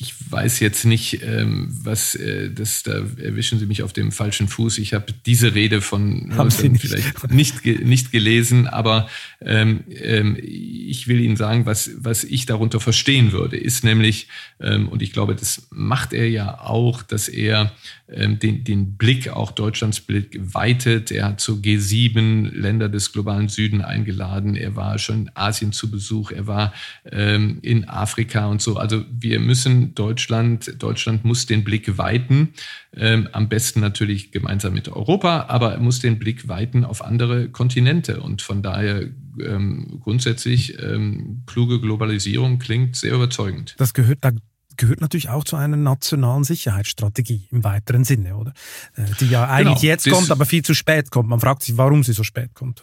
[0.02, 4.48] ich weiß jetzt nicht, ähm, was äh, das, da erwischen Sie mich auf dem falschen
[4.48, 4.78] Fuß.
[4.78, 6.80] Ich habe diese Rede von Haben Sie nicht.
[6.80, 9.08] vielleicht nicht, nicht gelesen, aber
[9.42, 14.28] ähm, ähm, ich will Ihnen sagen, was, was ich darunter verstehen würde, ist nämlich,
[14.60, 17.72] ähm, und ich glaube, das macht er ja auch, dass er
[18.08, 21.10] ähm, den, den Blick, auch Deutschlands Blick weitet.
[21.10, 24.56] Er hat zu G7 Länder des globalen Süden eingeladen.
[24.56, 26.32] Er war schon in Asien zu Besuch.
[26.32, 26.74] Er war
[27.10, 28.76] ähm, in Afrika und so.
[28.76, 32.52] Also wir müssen Deutschland, Deutschland muss den Blick weiten.
[32.96, 37.48] Ähm, am besten natürlich gemeinsam mit Europa, aber er muss den Blick weiten auf andere
[37.48, 38.20] Kontinente.
[38.20, 39.08] Und von daher
[39.40, 43.74] ähm, grundsätzlich ähm, kluge Globalisierung klingt sehr überzeugend.
[43.78, 44.32] Das gehört da
[44.76, 48.54] gehört natürlich auch zu einer nationalen Sicherheitsstrategie im weiteren Sinne, oder?
[48.96, 51.28] Äh, die ja eigentlich genau, jetzt kommt, aber viel zu spät kommt.
[51.28, 52.82] Man fragt sich, warum sie so spät kommt.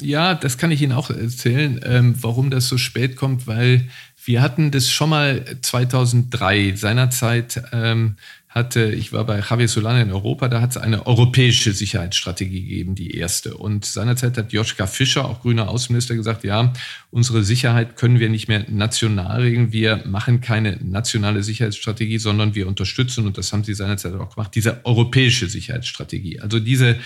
[0.00, 3.88] Ja, das kann ich Ihnen auch erzählen, ähm, warum das so spät kommt, weil
[4.24, 8.16] wir hatten das schon mal 2003 seinerzeit ähm,
[8.54, 12.94] hatte, ich war bei Javier Solana in Europa, da hat es eine europäische Sicherheitsstrategie gegeben,
[12.94, 13.56] die erste.
[13.56, 16.72] Und seinerzeit hat Joschka Fischer, auch grüner Außenminister, gesagt, ja,
[17.10, 19.72] unsere Sicherheit können wir nicht mehr national regeln.
[19.72, 24.54] Wir machen keine nationale Sicherheitsstrategie, sondern wir unterstützen, und das haben sie seinerzeit auch gemacht,
[24.54, 26.38] diese europäische Sicherheitsstrategie.
[26.38, 26.96] Also diese,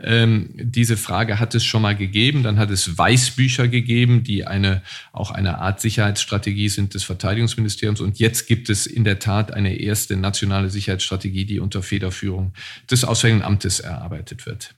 [0.00, 2.42] ähm, diese Frage hat es schon mal gegeben.
[2.42, 4.82] Dann hat es Weißbücher gegeben, die eine,
[5.12, 8.02] auch eine Art Sicherheitsstrategie sind des Verteidigungsministeriums.
[8.02, 12.52] Und jetzt gibt es in der Tat eine erste nationale Sicherheitsstrategie Sicherheitsstrategie, die unter Federführung
[12.90, 14.74] des Auswärtigen Amtes erarbeitet wird.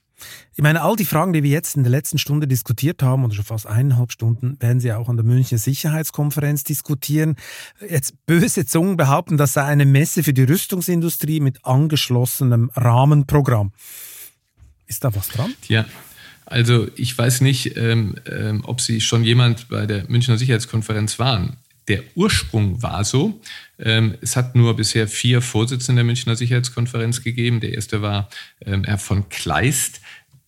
[0.54, 3.34] Ich meine, all die Fragen, die wir jetzt in der letzten Stunde diskutiert haben, oder
[3.34, 7.36] schon fast eineinhalb Stunden, werden Sie auch an der Münchner Sicherheitskonferenz diskutieren.
[7.88, 13.72] Jetzt böse Zungen behaupten, das sei eine Messe für die Rüstungsindustrie mit angeschlossenem Rahmenprogramm.
[14.86, 15.54] Ist da was dran?
[15.68, 15.86] Ja,
[16.44, 21.56] also ich weiß nicht, ähm, ähm, ob Sie schon jemand bei der Münchner Sicherheitskonferenz waren.
[21.90, 23.40] Der Ursprung war so,
[23.80, 27.58] ähm, es hat nur bisher vier Vorsitzende der Münchner Sicherheitskonferenz gegeben.
[27.58, 28.28] Der erste war
[28.64, 30.00] ähm, Herr von Kleist.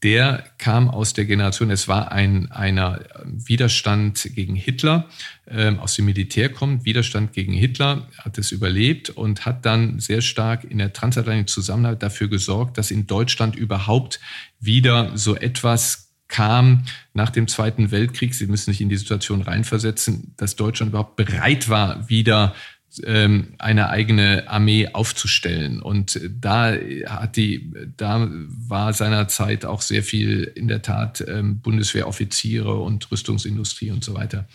[0.05, 5.09] Der kam aus der Generation, es war ein einer Widerstand gegen Hitler,
[5.49, 10.21] ähm, aus dem Militär kommt, Widerstand gegen Hitler, hat es überlebt und hat dann sehr
[10.21, 14.21] stark in der transatlantischen Zusammenarbeit dafür gesorgt, dass in Deutschland überhaupt
[14.61, 20.33] wieder so etwas kam nach dem Zweiten Weltkrieg, Sie müssen sich in die Situation reinversetzen,
[20.39, 22.55] dass Deutschland überhaupt bereit war, wieder
[23.59, 25.81] eine eigene Armee aufzustellen.
[25.81, 26.75] Und da
[27.07, 28.29] hat die, da
[28.69, 34.47] war seinerzeit auch sehr viel in der Tat ähm, Bundeswehroffiziere und Rüstungsindustrie und so weiter.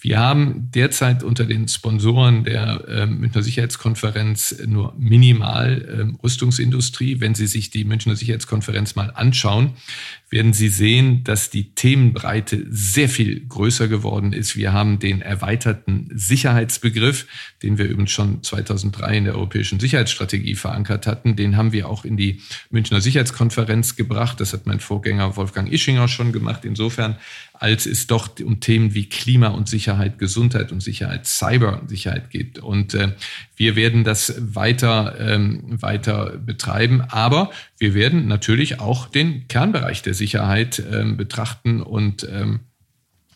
[0.00, 7.20] Wir haben derzeit unter den Sponsoren der ähm, Münchner Sicherheitskonferenz nur minimal Rüstungsindustrie.
[7.20, 9.74] Wenn Sie sich die Münchner Sicherheitskonferenz mal anschauen,
[10.28, 14.56] werden Sie sehen, dass die Themenbreite sehr viel größer geworden ist.
[14.56, 17.26] Wir haben den erweiterten Sicherheitsbegriff,
[17.62, 21.36] den wir übrigens schon 2003 in der Europäischen Sicherheitsstrategie verankert hatten.
[21.36, 22.40] Den haben wir auch in die
[22.70, 24.40] Münchner Sicherheitskonferenz gebracht.
[24.40, 26.64] Das hat mein Vorgänger Wolfgang Ischinger schon gemacht.
[26.64, 27.16] Insofern
[27.60, 32.58] als es doch um Themen wie Klima und Sicherheit, Gesundheit und Sicherheit, Cybersicherheit geht.
[32.58, 33.12] Und äh,
[33.56, 40.14] wir werden das weiter, ähm, weiter betreiben, aber wir werden natürlich auch den Kernbereich der
[40.14, 42.60] Sicherheit ähm, betrachten und ähm,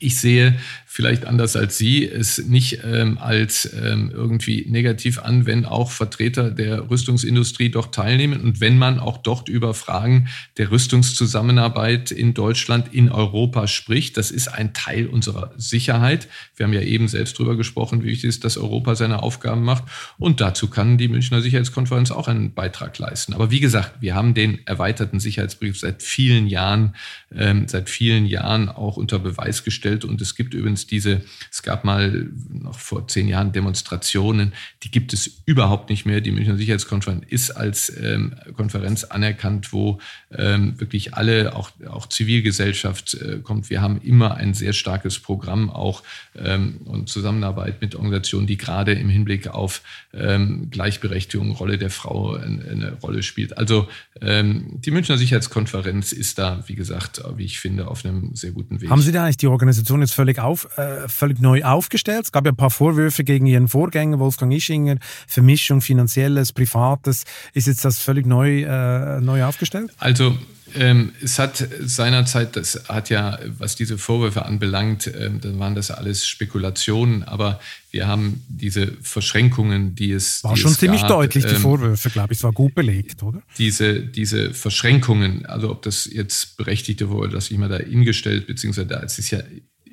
[0.00, 5.64] ich sehe vielleicht anders als Sie es nicht ähm, als ähm, irgendwie negativ an, wenn
[5.64, 12.10] auch Vertreter der Rüstungsindustrie dort teilnehmen und wenn man auch dort über Fragen der Rüstungszusammenarbeit
[12.10, 14.16] in Deutschland, in Europa spricht.
[14.16, 16.28] Das ist ein Teil unserer Sicherheit.
[16.56, 19.62] Wir haben ja eben selbst darüber gesprochen, wie wichtig es ist, dass Europa seine Aufgaben
[19.62, 19.84] macht.
[20.18, 23.34] Und dazu kann die Münchner Sicherheitskonferenz auch einen Beitrag leisten.
[23.34, 26.96] Aber wie gesagt, wir haben den erweiterten Sicherheitsbrief seit vielen Jahren,
[27.32, 29.89] ähm, seit vielen Jahren auch unter Beweis gestellt.
[29.98, 34.52] Und es gibt übrigens diese, es gab mal noch vor zehn Jahren Demonstrationen,
[34.82, 36.20] die gibt es überhaupt nicht mehr.
[36.20, 39.98] Die Münchner Sicherheitskonferenz ist als ähm, Konferenz anerkannt, wo
[40.32, 43.70] ähm, wirklich alle, auch, auch Zivilgesellschaft äh, kommt.
[43.70, 46.02] Wir haben immer ein sehr starkes Programm auch
[46.36, 52.34] ähm, und Zusammenarbeit mit Organisationen, die gerade im Hinblick auf ähm, Gleichberechtigung, Rolle der Frau
[52.34, 53.58] eine, eine Rolle spielt.
[53.58, 53.88] Also
[54.22, 58.90] die Münchner Sicherheitskonferenz ist da, wie gesagt, wie ich finde, auf einem sehr guten Weg.
[58.90, 62.24] Haben Sie da eigentlich die Organisation jetzt völlig auf, äh, völlig neu aufgestellt.
[62.24, 67.24] Es gab ja ein paar Vorwürfe gegen Ihren Vorgänger Wolfgang Ischinger, Vermischung finanzielles, privates.
[67.54, 69.90] Ist jetzt das völlig neu, äh, neu aufgestellt?
[69.98, 70.36] Also
[70.74, 75.90] ähm, es hat seinerzeit, das hat ja, was diese Vorwürfe anbelangt, ähm, dann waren das
[75.90, 77.60] alles Spekulationen, aber
[77.90, 80.44] wir haben diese Verschränkungen, die es.
[80.44, 82.38] War die schon es ziemlich gab, deutlich, die ähm, Vorwürfe, glaube ich.
[82.38, 83.42] Es war gut belegt, oder?
[83.58, 88.86] Diese, diese Verschränkungen, also ob das jetzt berechtigte wurde, das ich mal da hingestellt, beziehungsweise
[88.86, 89.40] da, es ist ja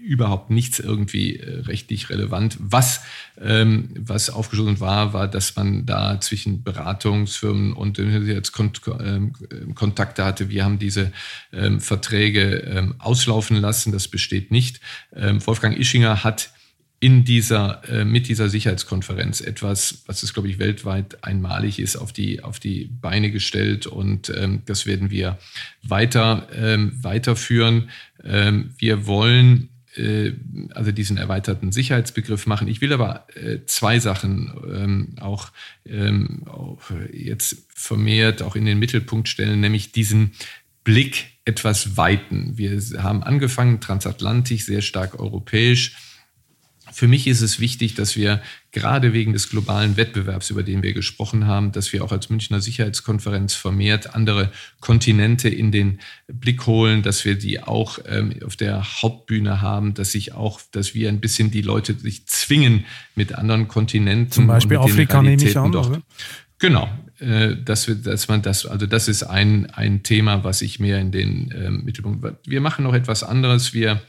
[0.07, 2.57] überhaupt nichts irgendwie äh, rechtlich relevant.
[2.59, 3.01] Was,
[3.39, 9.33] ähm, was aufgeschlossen war, war, dass man da zwischen Beratungsfirmen und jetzt Kont ähm,
[9.75, 10.49] Kontakte hatte.
[10.49, 11.11] Wir haben diese
[11.51, 13.91] ähm, Verträge ähm, auslaufen lassen.
[13.91, 14.79] Das besteht nicht.
[15.13, 16.51] Ähm, Wolfgang Ischinger hat
[16.99, 22.11] in dieser, äh, mit dieser Sicherheitskonferenz etwas, was es, glaube ich, weltweit einmalig ist, auf
[22.11, 23.85] die, auf die Beine gestellt.
[23.85, 25.37] Und ähm, das werden wir
[25.83, 27.89] weiter, ähm, weiterführen.
[28.23, 30.33] Ähm, wir wollen äh,
[30.73, 32.67] also diesen erweiterten Sicherheitsbegriff machen.
[32.67, 35.51] Ich will aber äh, zwei Sachen ähm, auch,
[35.85, 40.31] ähm, auch jetzt vermehrt auch in den Mittelpunkt stellen, nämlich diesen
[40.83, 42.57] Blick etwas weiten.
[42.57, 45.95] Wir haben angefangen transatlantisch, sehr stark europäisch
[46.91, 48.41] für mich ist es wichtig, dass wir
[48.71, 52.61] gerade wegen des globalen Wettbewerbs, über den wir gesprochen haben, dass wir auch als Münchner
[52.61, 58.83] Sicherheitskonferenz vermehrt andere Kontinente in den Blick holen, dass wir die auch ähm, auf der
[59.01, 62.85] Hauptbühne haben, dass sich auch, dass wir ein bisschen die Leute sich zwingen
[63.15, 64.31] mit anderen Kontinenten.
[64.31, 66.01] Zum Beispiel Afrika nehme ich an, dort.
[66.59, 66.89] Genau,
[67.19, 70.99] äh, dass, wir, dass man das, also das ist ein, ein Thema, was ich mehr
[70.99, 72.25] in den äh, Mittelpunkt.
[72.47, 73.73] Wir machen noch etwas anderes.
[73.73, 74.01] Wir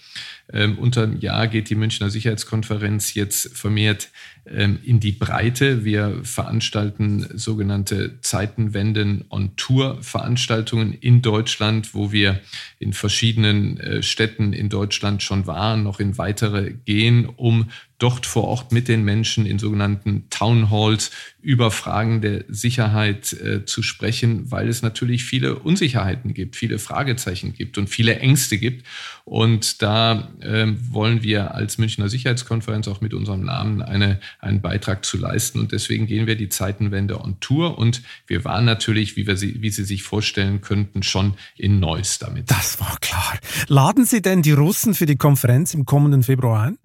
[0.78, 4.12] unter dem Jahr geht die Münchner Sicherheitskonferenz jetzt vermehrt ähm,
[4.50, 5.84] in die Breite.
[5.84, 12.40] Wir veranstalten sogenannte Zeitenwenden on Tour Veranstaltungen in Deutschland, wo wir
[12.78, 18.44] in verschiedenen äh, Städten in Deutschland schon waren, noch in weitere gehen, um dort vor
[18.44, 21.10] Ort mit den Menschen in sogenannten Town Halls
[21.42, 27.54] über Fragen der Sicherheit äh, zu sprechen, weil es natürlich viele Unsicherheiten gibt, viele Fragezeichen
[27.54, 28.86] gibt und viele Ängste gibt.
[29.24, 35.04] Und da äh, wollen wir als Münchner Sicherheitskonferenz auch mit unserem Namen eine, einen Beitrag
[35.04, 35.58] zu leisten.
[35.58, 37.78] Und deswegen gehen wir die Zeitenwende on Tour.
[37.78, 42.18] Und wir waren natürlich, wie, wir sie, wie Sie sich vorstellen könnten, schon in Neuss
[42.18, 42.50] damit.
[42.50, 43.38] Das war klar.
[43.66, 46.78] Laden Sie denn die Russen für die Konferenz im kommenden Februar ein?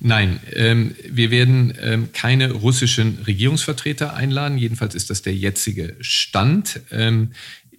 [0.00, 4.56] Nein, ähm, wir werden ähm, keine russischen Regierungsvertreter einladen.
[4.56, 6.80] Jedenfalls ist das der jetzige Stand.
[6.92, 7.32] Ähm,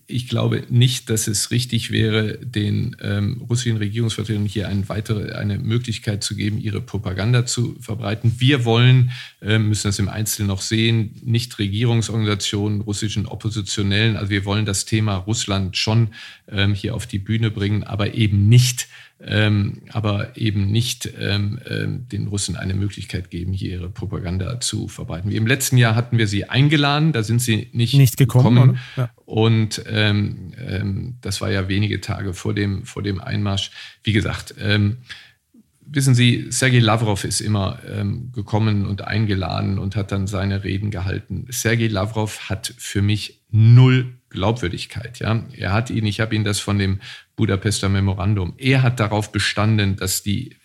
[0.09, 5.59] ich glaube nicht, dass es richtig wäre, den ähm, russischen Regierungsvertretern hier eine weitere eine
[5.59, 8.33] Möglichkeit zu geben, ihre Propaganda zu verbreiten.
[8.39, 9.11] Wir wollen,
[9.41, 14.17] äh, müssen das im Einzelnen noch sehen, nicht Regierungsorganisationen, russischen Oppositionellen.
[14.17, 16.09] Also wir wollen das Thema Russland schon
[16.47, 18.87] ähm, hier auf die Bühne bringen, aber eben nicht
[19.21, 24.87] ähm, aber eben nicht ähm, ähm, den Russen eine Möglichkeit geben, hier ihre Propaganda zu
[24.87, 25.29] verbreiten.
[25.29, 28.55] Wie im letzten Jahr hatten wir sie eingeladen, da sind sie nicht, nicht gekommen.
[28.55, 28.79] gekommen.
[28.95, 29.09] Ja.
[29.25, 33.71] Und ähm, ähm, das war ja wenige Tage vor dem, vor dem Einmarsch.
[34.03, 34.97] Wie gesagt, ähm,
[35.85, 40.91] wissen Sie, Sergei Lavrov ist immer ähm, gekommen und eingeladen und hat dann seine Reden
[40.91, 41.45] gehalten.
[41.49, 45.19] Sergei Lavrov hat für mich null Glaubwürdigkeit.
[45.19, 46.99] Ja, er hat ihn, ich habe ihn das von dem
[47.35, 48.53] Budapester Memorandum.
[48.57, 50.55] Er hat darauf bestanden, dass die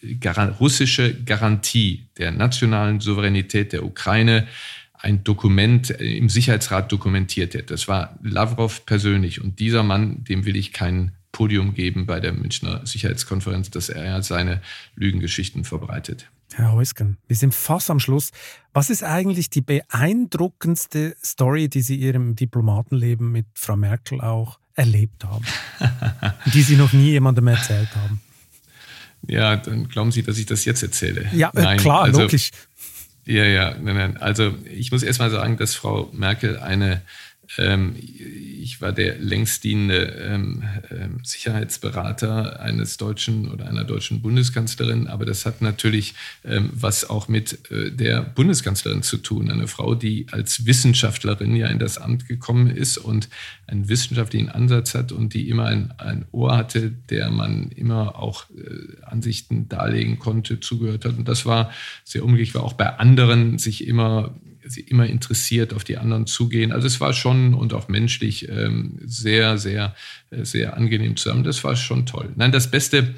[0.61, 4.47] russische Garantie der nationalen Souveränität der Ukraine
[4.95, 7.75] ein Dokument im Sicherheitsrat dokumentiert hätte.
[7.75, 9.41] Das war Lavrov persönlich.
[9.41, 14.23] Und dieser Mann, dem will ich keinen Podium geben bei der Münchner Sicherheitskonferenz, dass er
[14.23, 14.63] seine
[14.95, 16.31] Lügengeschichten verbreitet.
[16.57, 18.31] Herr Heusgen, wir sind fast am Schluss.
[18.73, 25.25] Was ist eigentlich die beeindruckendste Story, die Sie Ihrem Diplomatenleben mit Frau Merkel auch erlebt
[25.25, 25.45] haben,
[26.55, 28.21] die Sie noch nie jemandem erzählt haben?
[29.27, 31.29] Ja, dann glauben Sie, dass ich das jetzt erzähle.
[31.33, 32.53] Ja, äh, nein, klar, also, logisch.
[33.25, 34.17] Ja, ja, nein, nein.
[34.19, 37.03] Also ich muss erst mal sagen, dass Frau Merkel eine
[37.57, 45.25] ich war der längst dienende ähm, ähm, Sicherheitsberater eines deutschen oder einer deutschen Bundeskanzlerin, aber
[45.25, 46.15] das hat natürlich
[46.73, 49.51] was auch mit äh, der Bundeskanzlerin zu tun.
[49.51, 53.29] Eine Frau, die als Wissenschaftlerin ja in das Amt gekommen ist und
[53.67, 58.47] einen wissenschaftlichen Ansatz hat und die immer ein, ein Ohr hatte, der man immer auch
[58.51, 61.17] äh, Ansichten darlegen konnte, zugehört hat.
[61.17, 61.71] Und das war
[62.05, 64.35] sehr umgekehrt, war auch bei anderen sich immer
[64.87, 66.73] immer interessiert auf die anderen zugehen.
[66.73, 69.95] Also es war schon und auch menschlich ähm, sehr, sehr,
[70.31, 71.45] äh, sehr angenehm zusammen.
[71.45, 72.33] Das war schon toll.
[72.37, 73.15] Nein, das beste,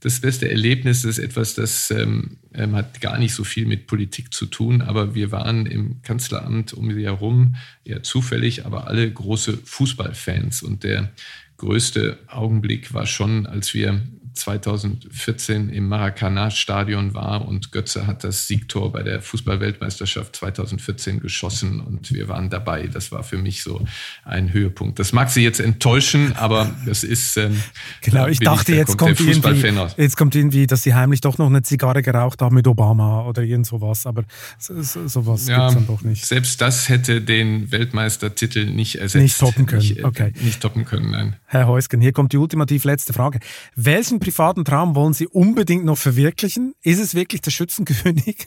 [0.00, 4.32] das beste Erlebnis ist etwas, das ähm, ähm, hat gar nicht so viel mit Politik
[4.32, 9.58] zu tun, aber wir waren im Kanzleramt um sie herum, eher zufällig, aber alle große
[9.64, 10.62] Fußballfans.
[10.62, 11.10] Und der
[11.56, 14.00] größte Augenblick war schon, als wir
[14.38, 22.12] 2014 im Maracanã-Stadion war und Götze hat das Siegtor bei der Fußball-Weltmeisterschaft 2014 geschossen und
[22.12, 22.86] wir waren dabei.
[22.86, 23.84] Das war für mich so
[24.24, 24.98] ein Höhepunkt.
[24.98, 27.36] Das mag Sie jetzt enttäuschen, aber das ist.
[27.36, 27.60] Ähm,
[28.00, 31.46] genau, ich dachte, ich, jetzt, kommt, irgendwie, jetzt kommt irgendwie, dass Sie heimlich doch noch
[31.46, 34.24] eine Zigarre geraucht haben mit Obama oder irgend sowas, aber
[34.58, 36.24] so, sowas ja, gibt es dann doch nicht.
[36.24, 39.22] Selbst das hätte den Weltmeistertitel nicht ersetzt.
[39.22, 40.32] Nicht toppen können, nicht, okay.
[40.40, 41.36] Nicht toppen können, nein.
[41.46, 43.40] Herr Heusgen, hier kommt die ultimativ letzte Frage.
[43.74, 46.74] Welchen privaten Traum wollen Sie unbedingt noch verwirklichen?
[46.82, 48.46] Ist es wirklich der Schützenkönig?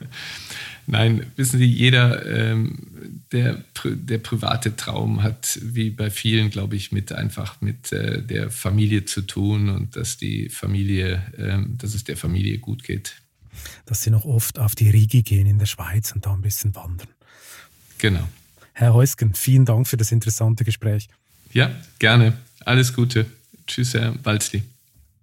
[0.86, 6.92] Nein, wissen Sie, jeder, ähm, der, der private Traum hat, wie bei vielen, glaube ich,
[6.92, 12.04] mit einfach mit äh, der Familie zu tun und dass die Familie, ähm, dass es
[12.04, 13.16] der Familie gut geht.
[13.84, 16.74] Dass Sie noch oft auf die Rigi gehen in der Schweiz und da ein bisschen
[16.74, 17.08] wandern.
[17.98, 18.26] Genau.
[18.72, 21.08] Herr Heusgen, vielen Dank für das interessante Gespräch.
[21.52, 22.38] Ja, gerne.
[22.64, 23.26] Alles Gute.
[23.66, 24.62] Tschüss, Herr Walzli.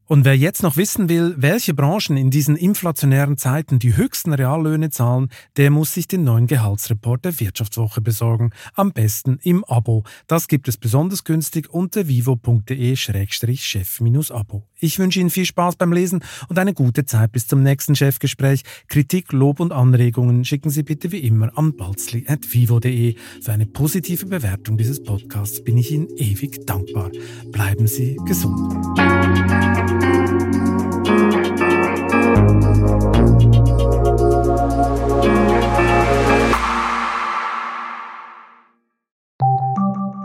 [0.06, 4.90] Und wer jetzt noch wissen will, welche Branchen in diesen inflationären Zeiten die höchsten Reallöhne
[4.90, 8.50] zahlen, der muss sich den neuen Gehaltsreport der Wirtschaftswoche besorgen.
[8.76, 10.04] Am besten im Abo.
[10.28, 14.64] Das gibt es besonders günstig unter vivo.de-chef-abo.
[14.84, 18.64] Ich wünsche Ihnen viel Spaß beim Lesen und eine gute Zeit bis zum nächsten Chefgespräch.
[18.90, 23.16] Kritik, Lob und Anregungen schicken Sie bitte wie immer an balzli.vivo.de.
[23.42, 27.12] Für eine positive Bewertung dieses Podcasts bin ich Ihnen ewig dankbar.
[27.54, 28.74] Bleiben Sie gesund.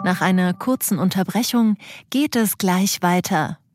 [0.02, 1.76] Nach einer kurzen Unterbrechung
[2.10, 3.60] geht es gleich weiter.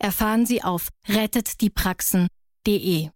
[0.00, 3.10] erfahren Sie auf rettetdiepraxen.de.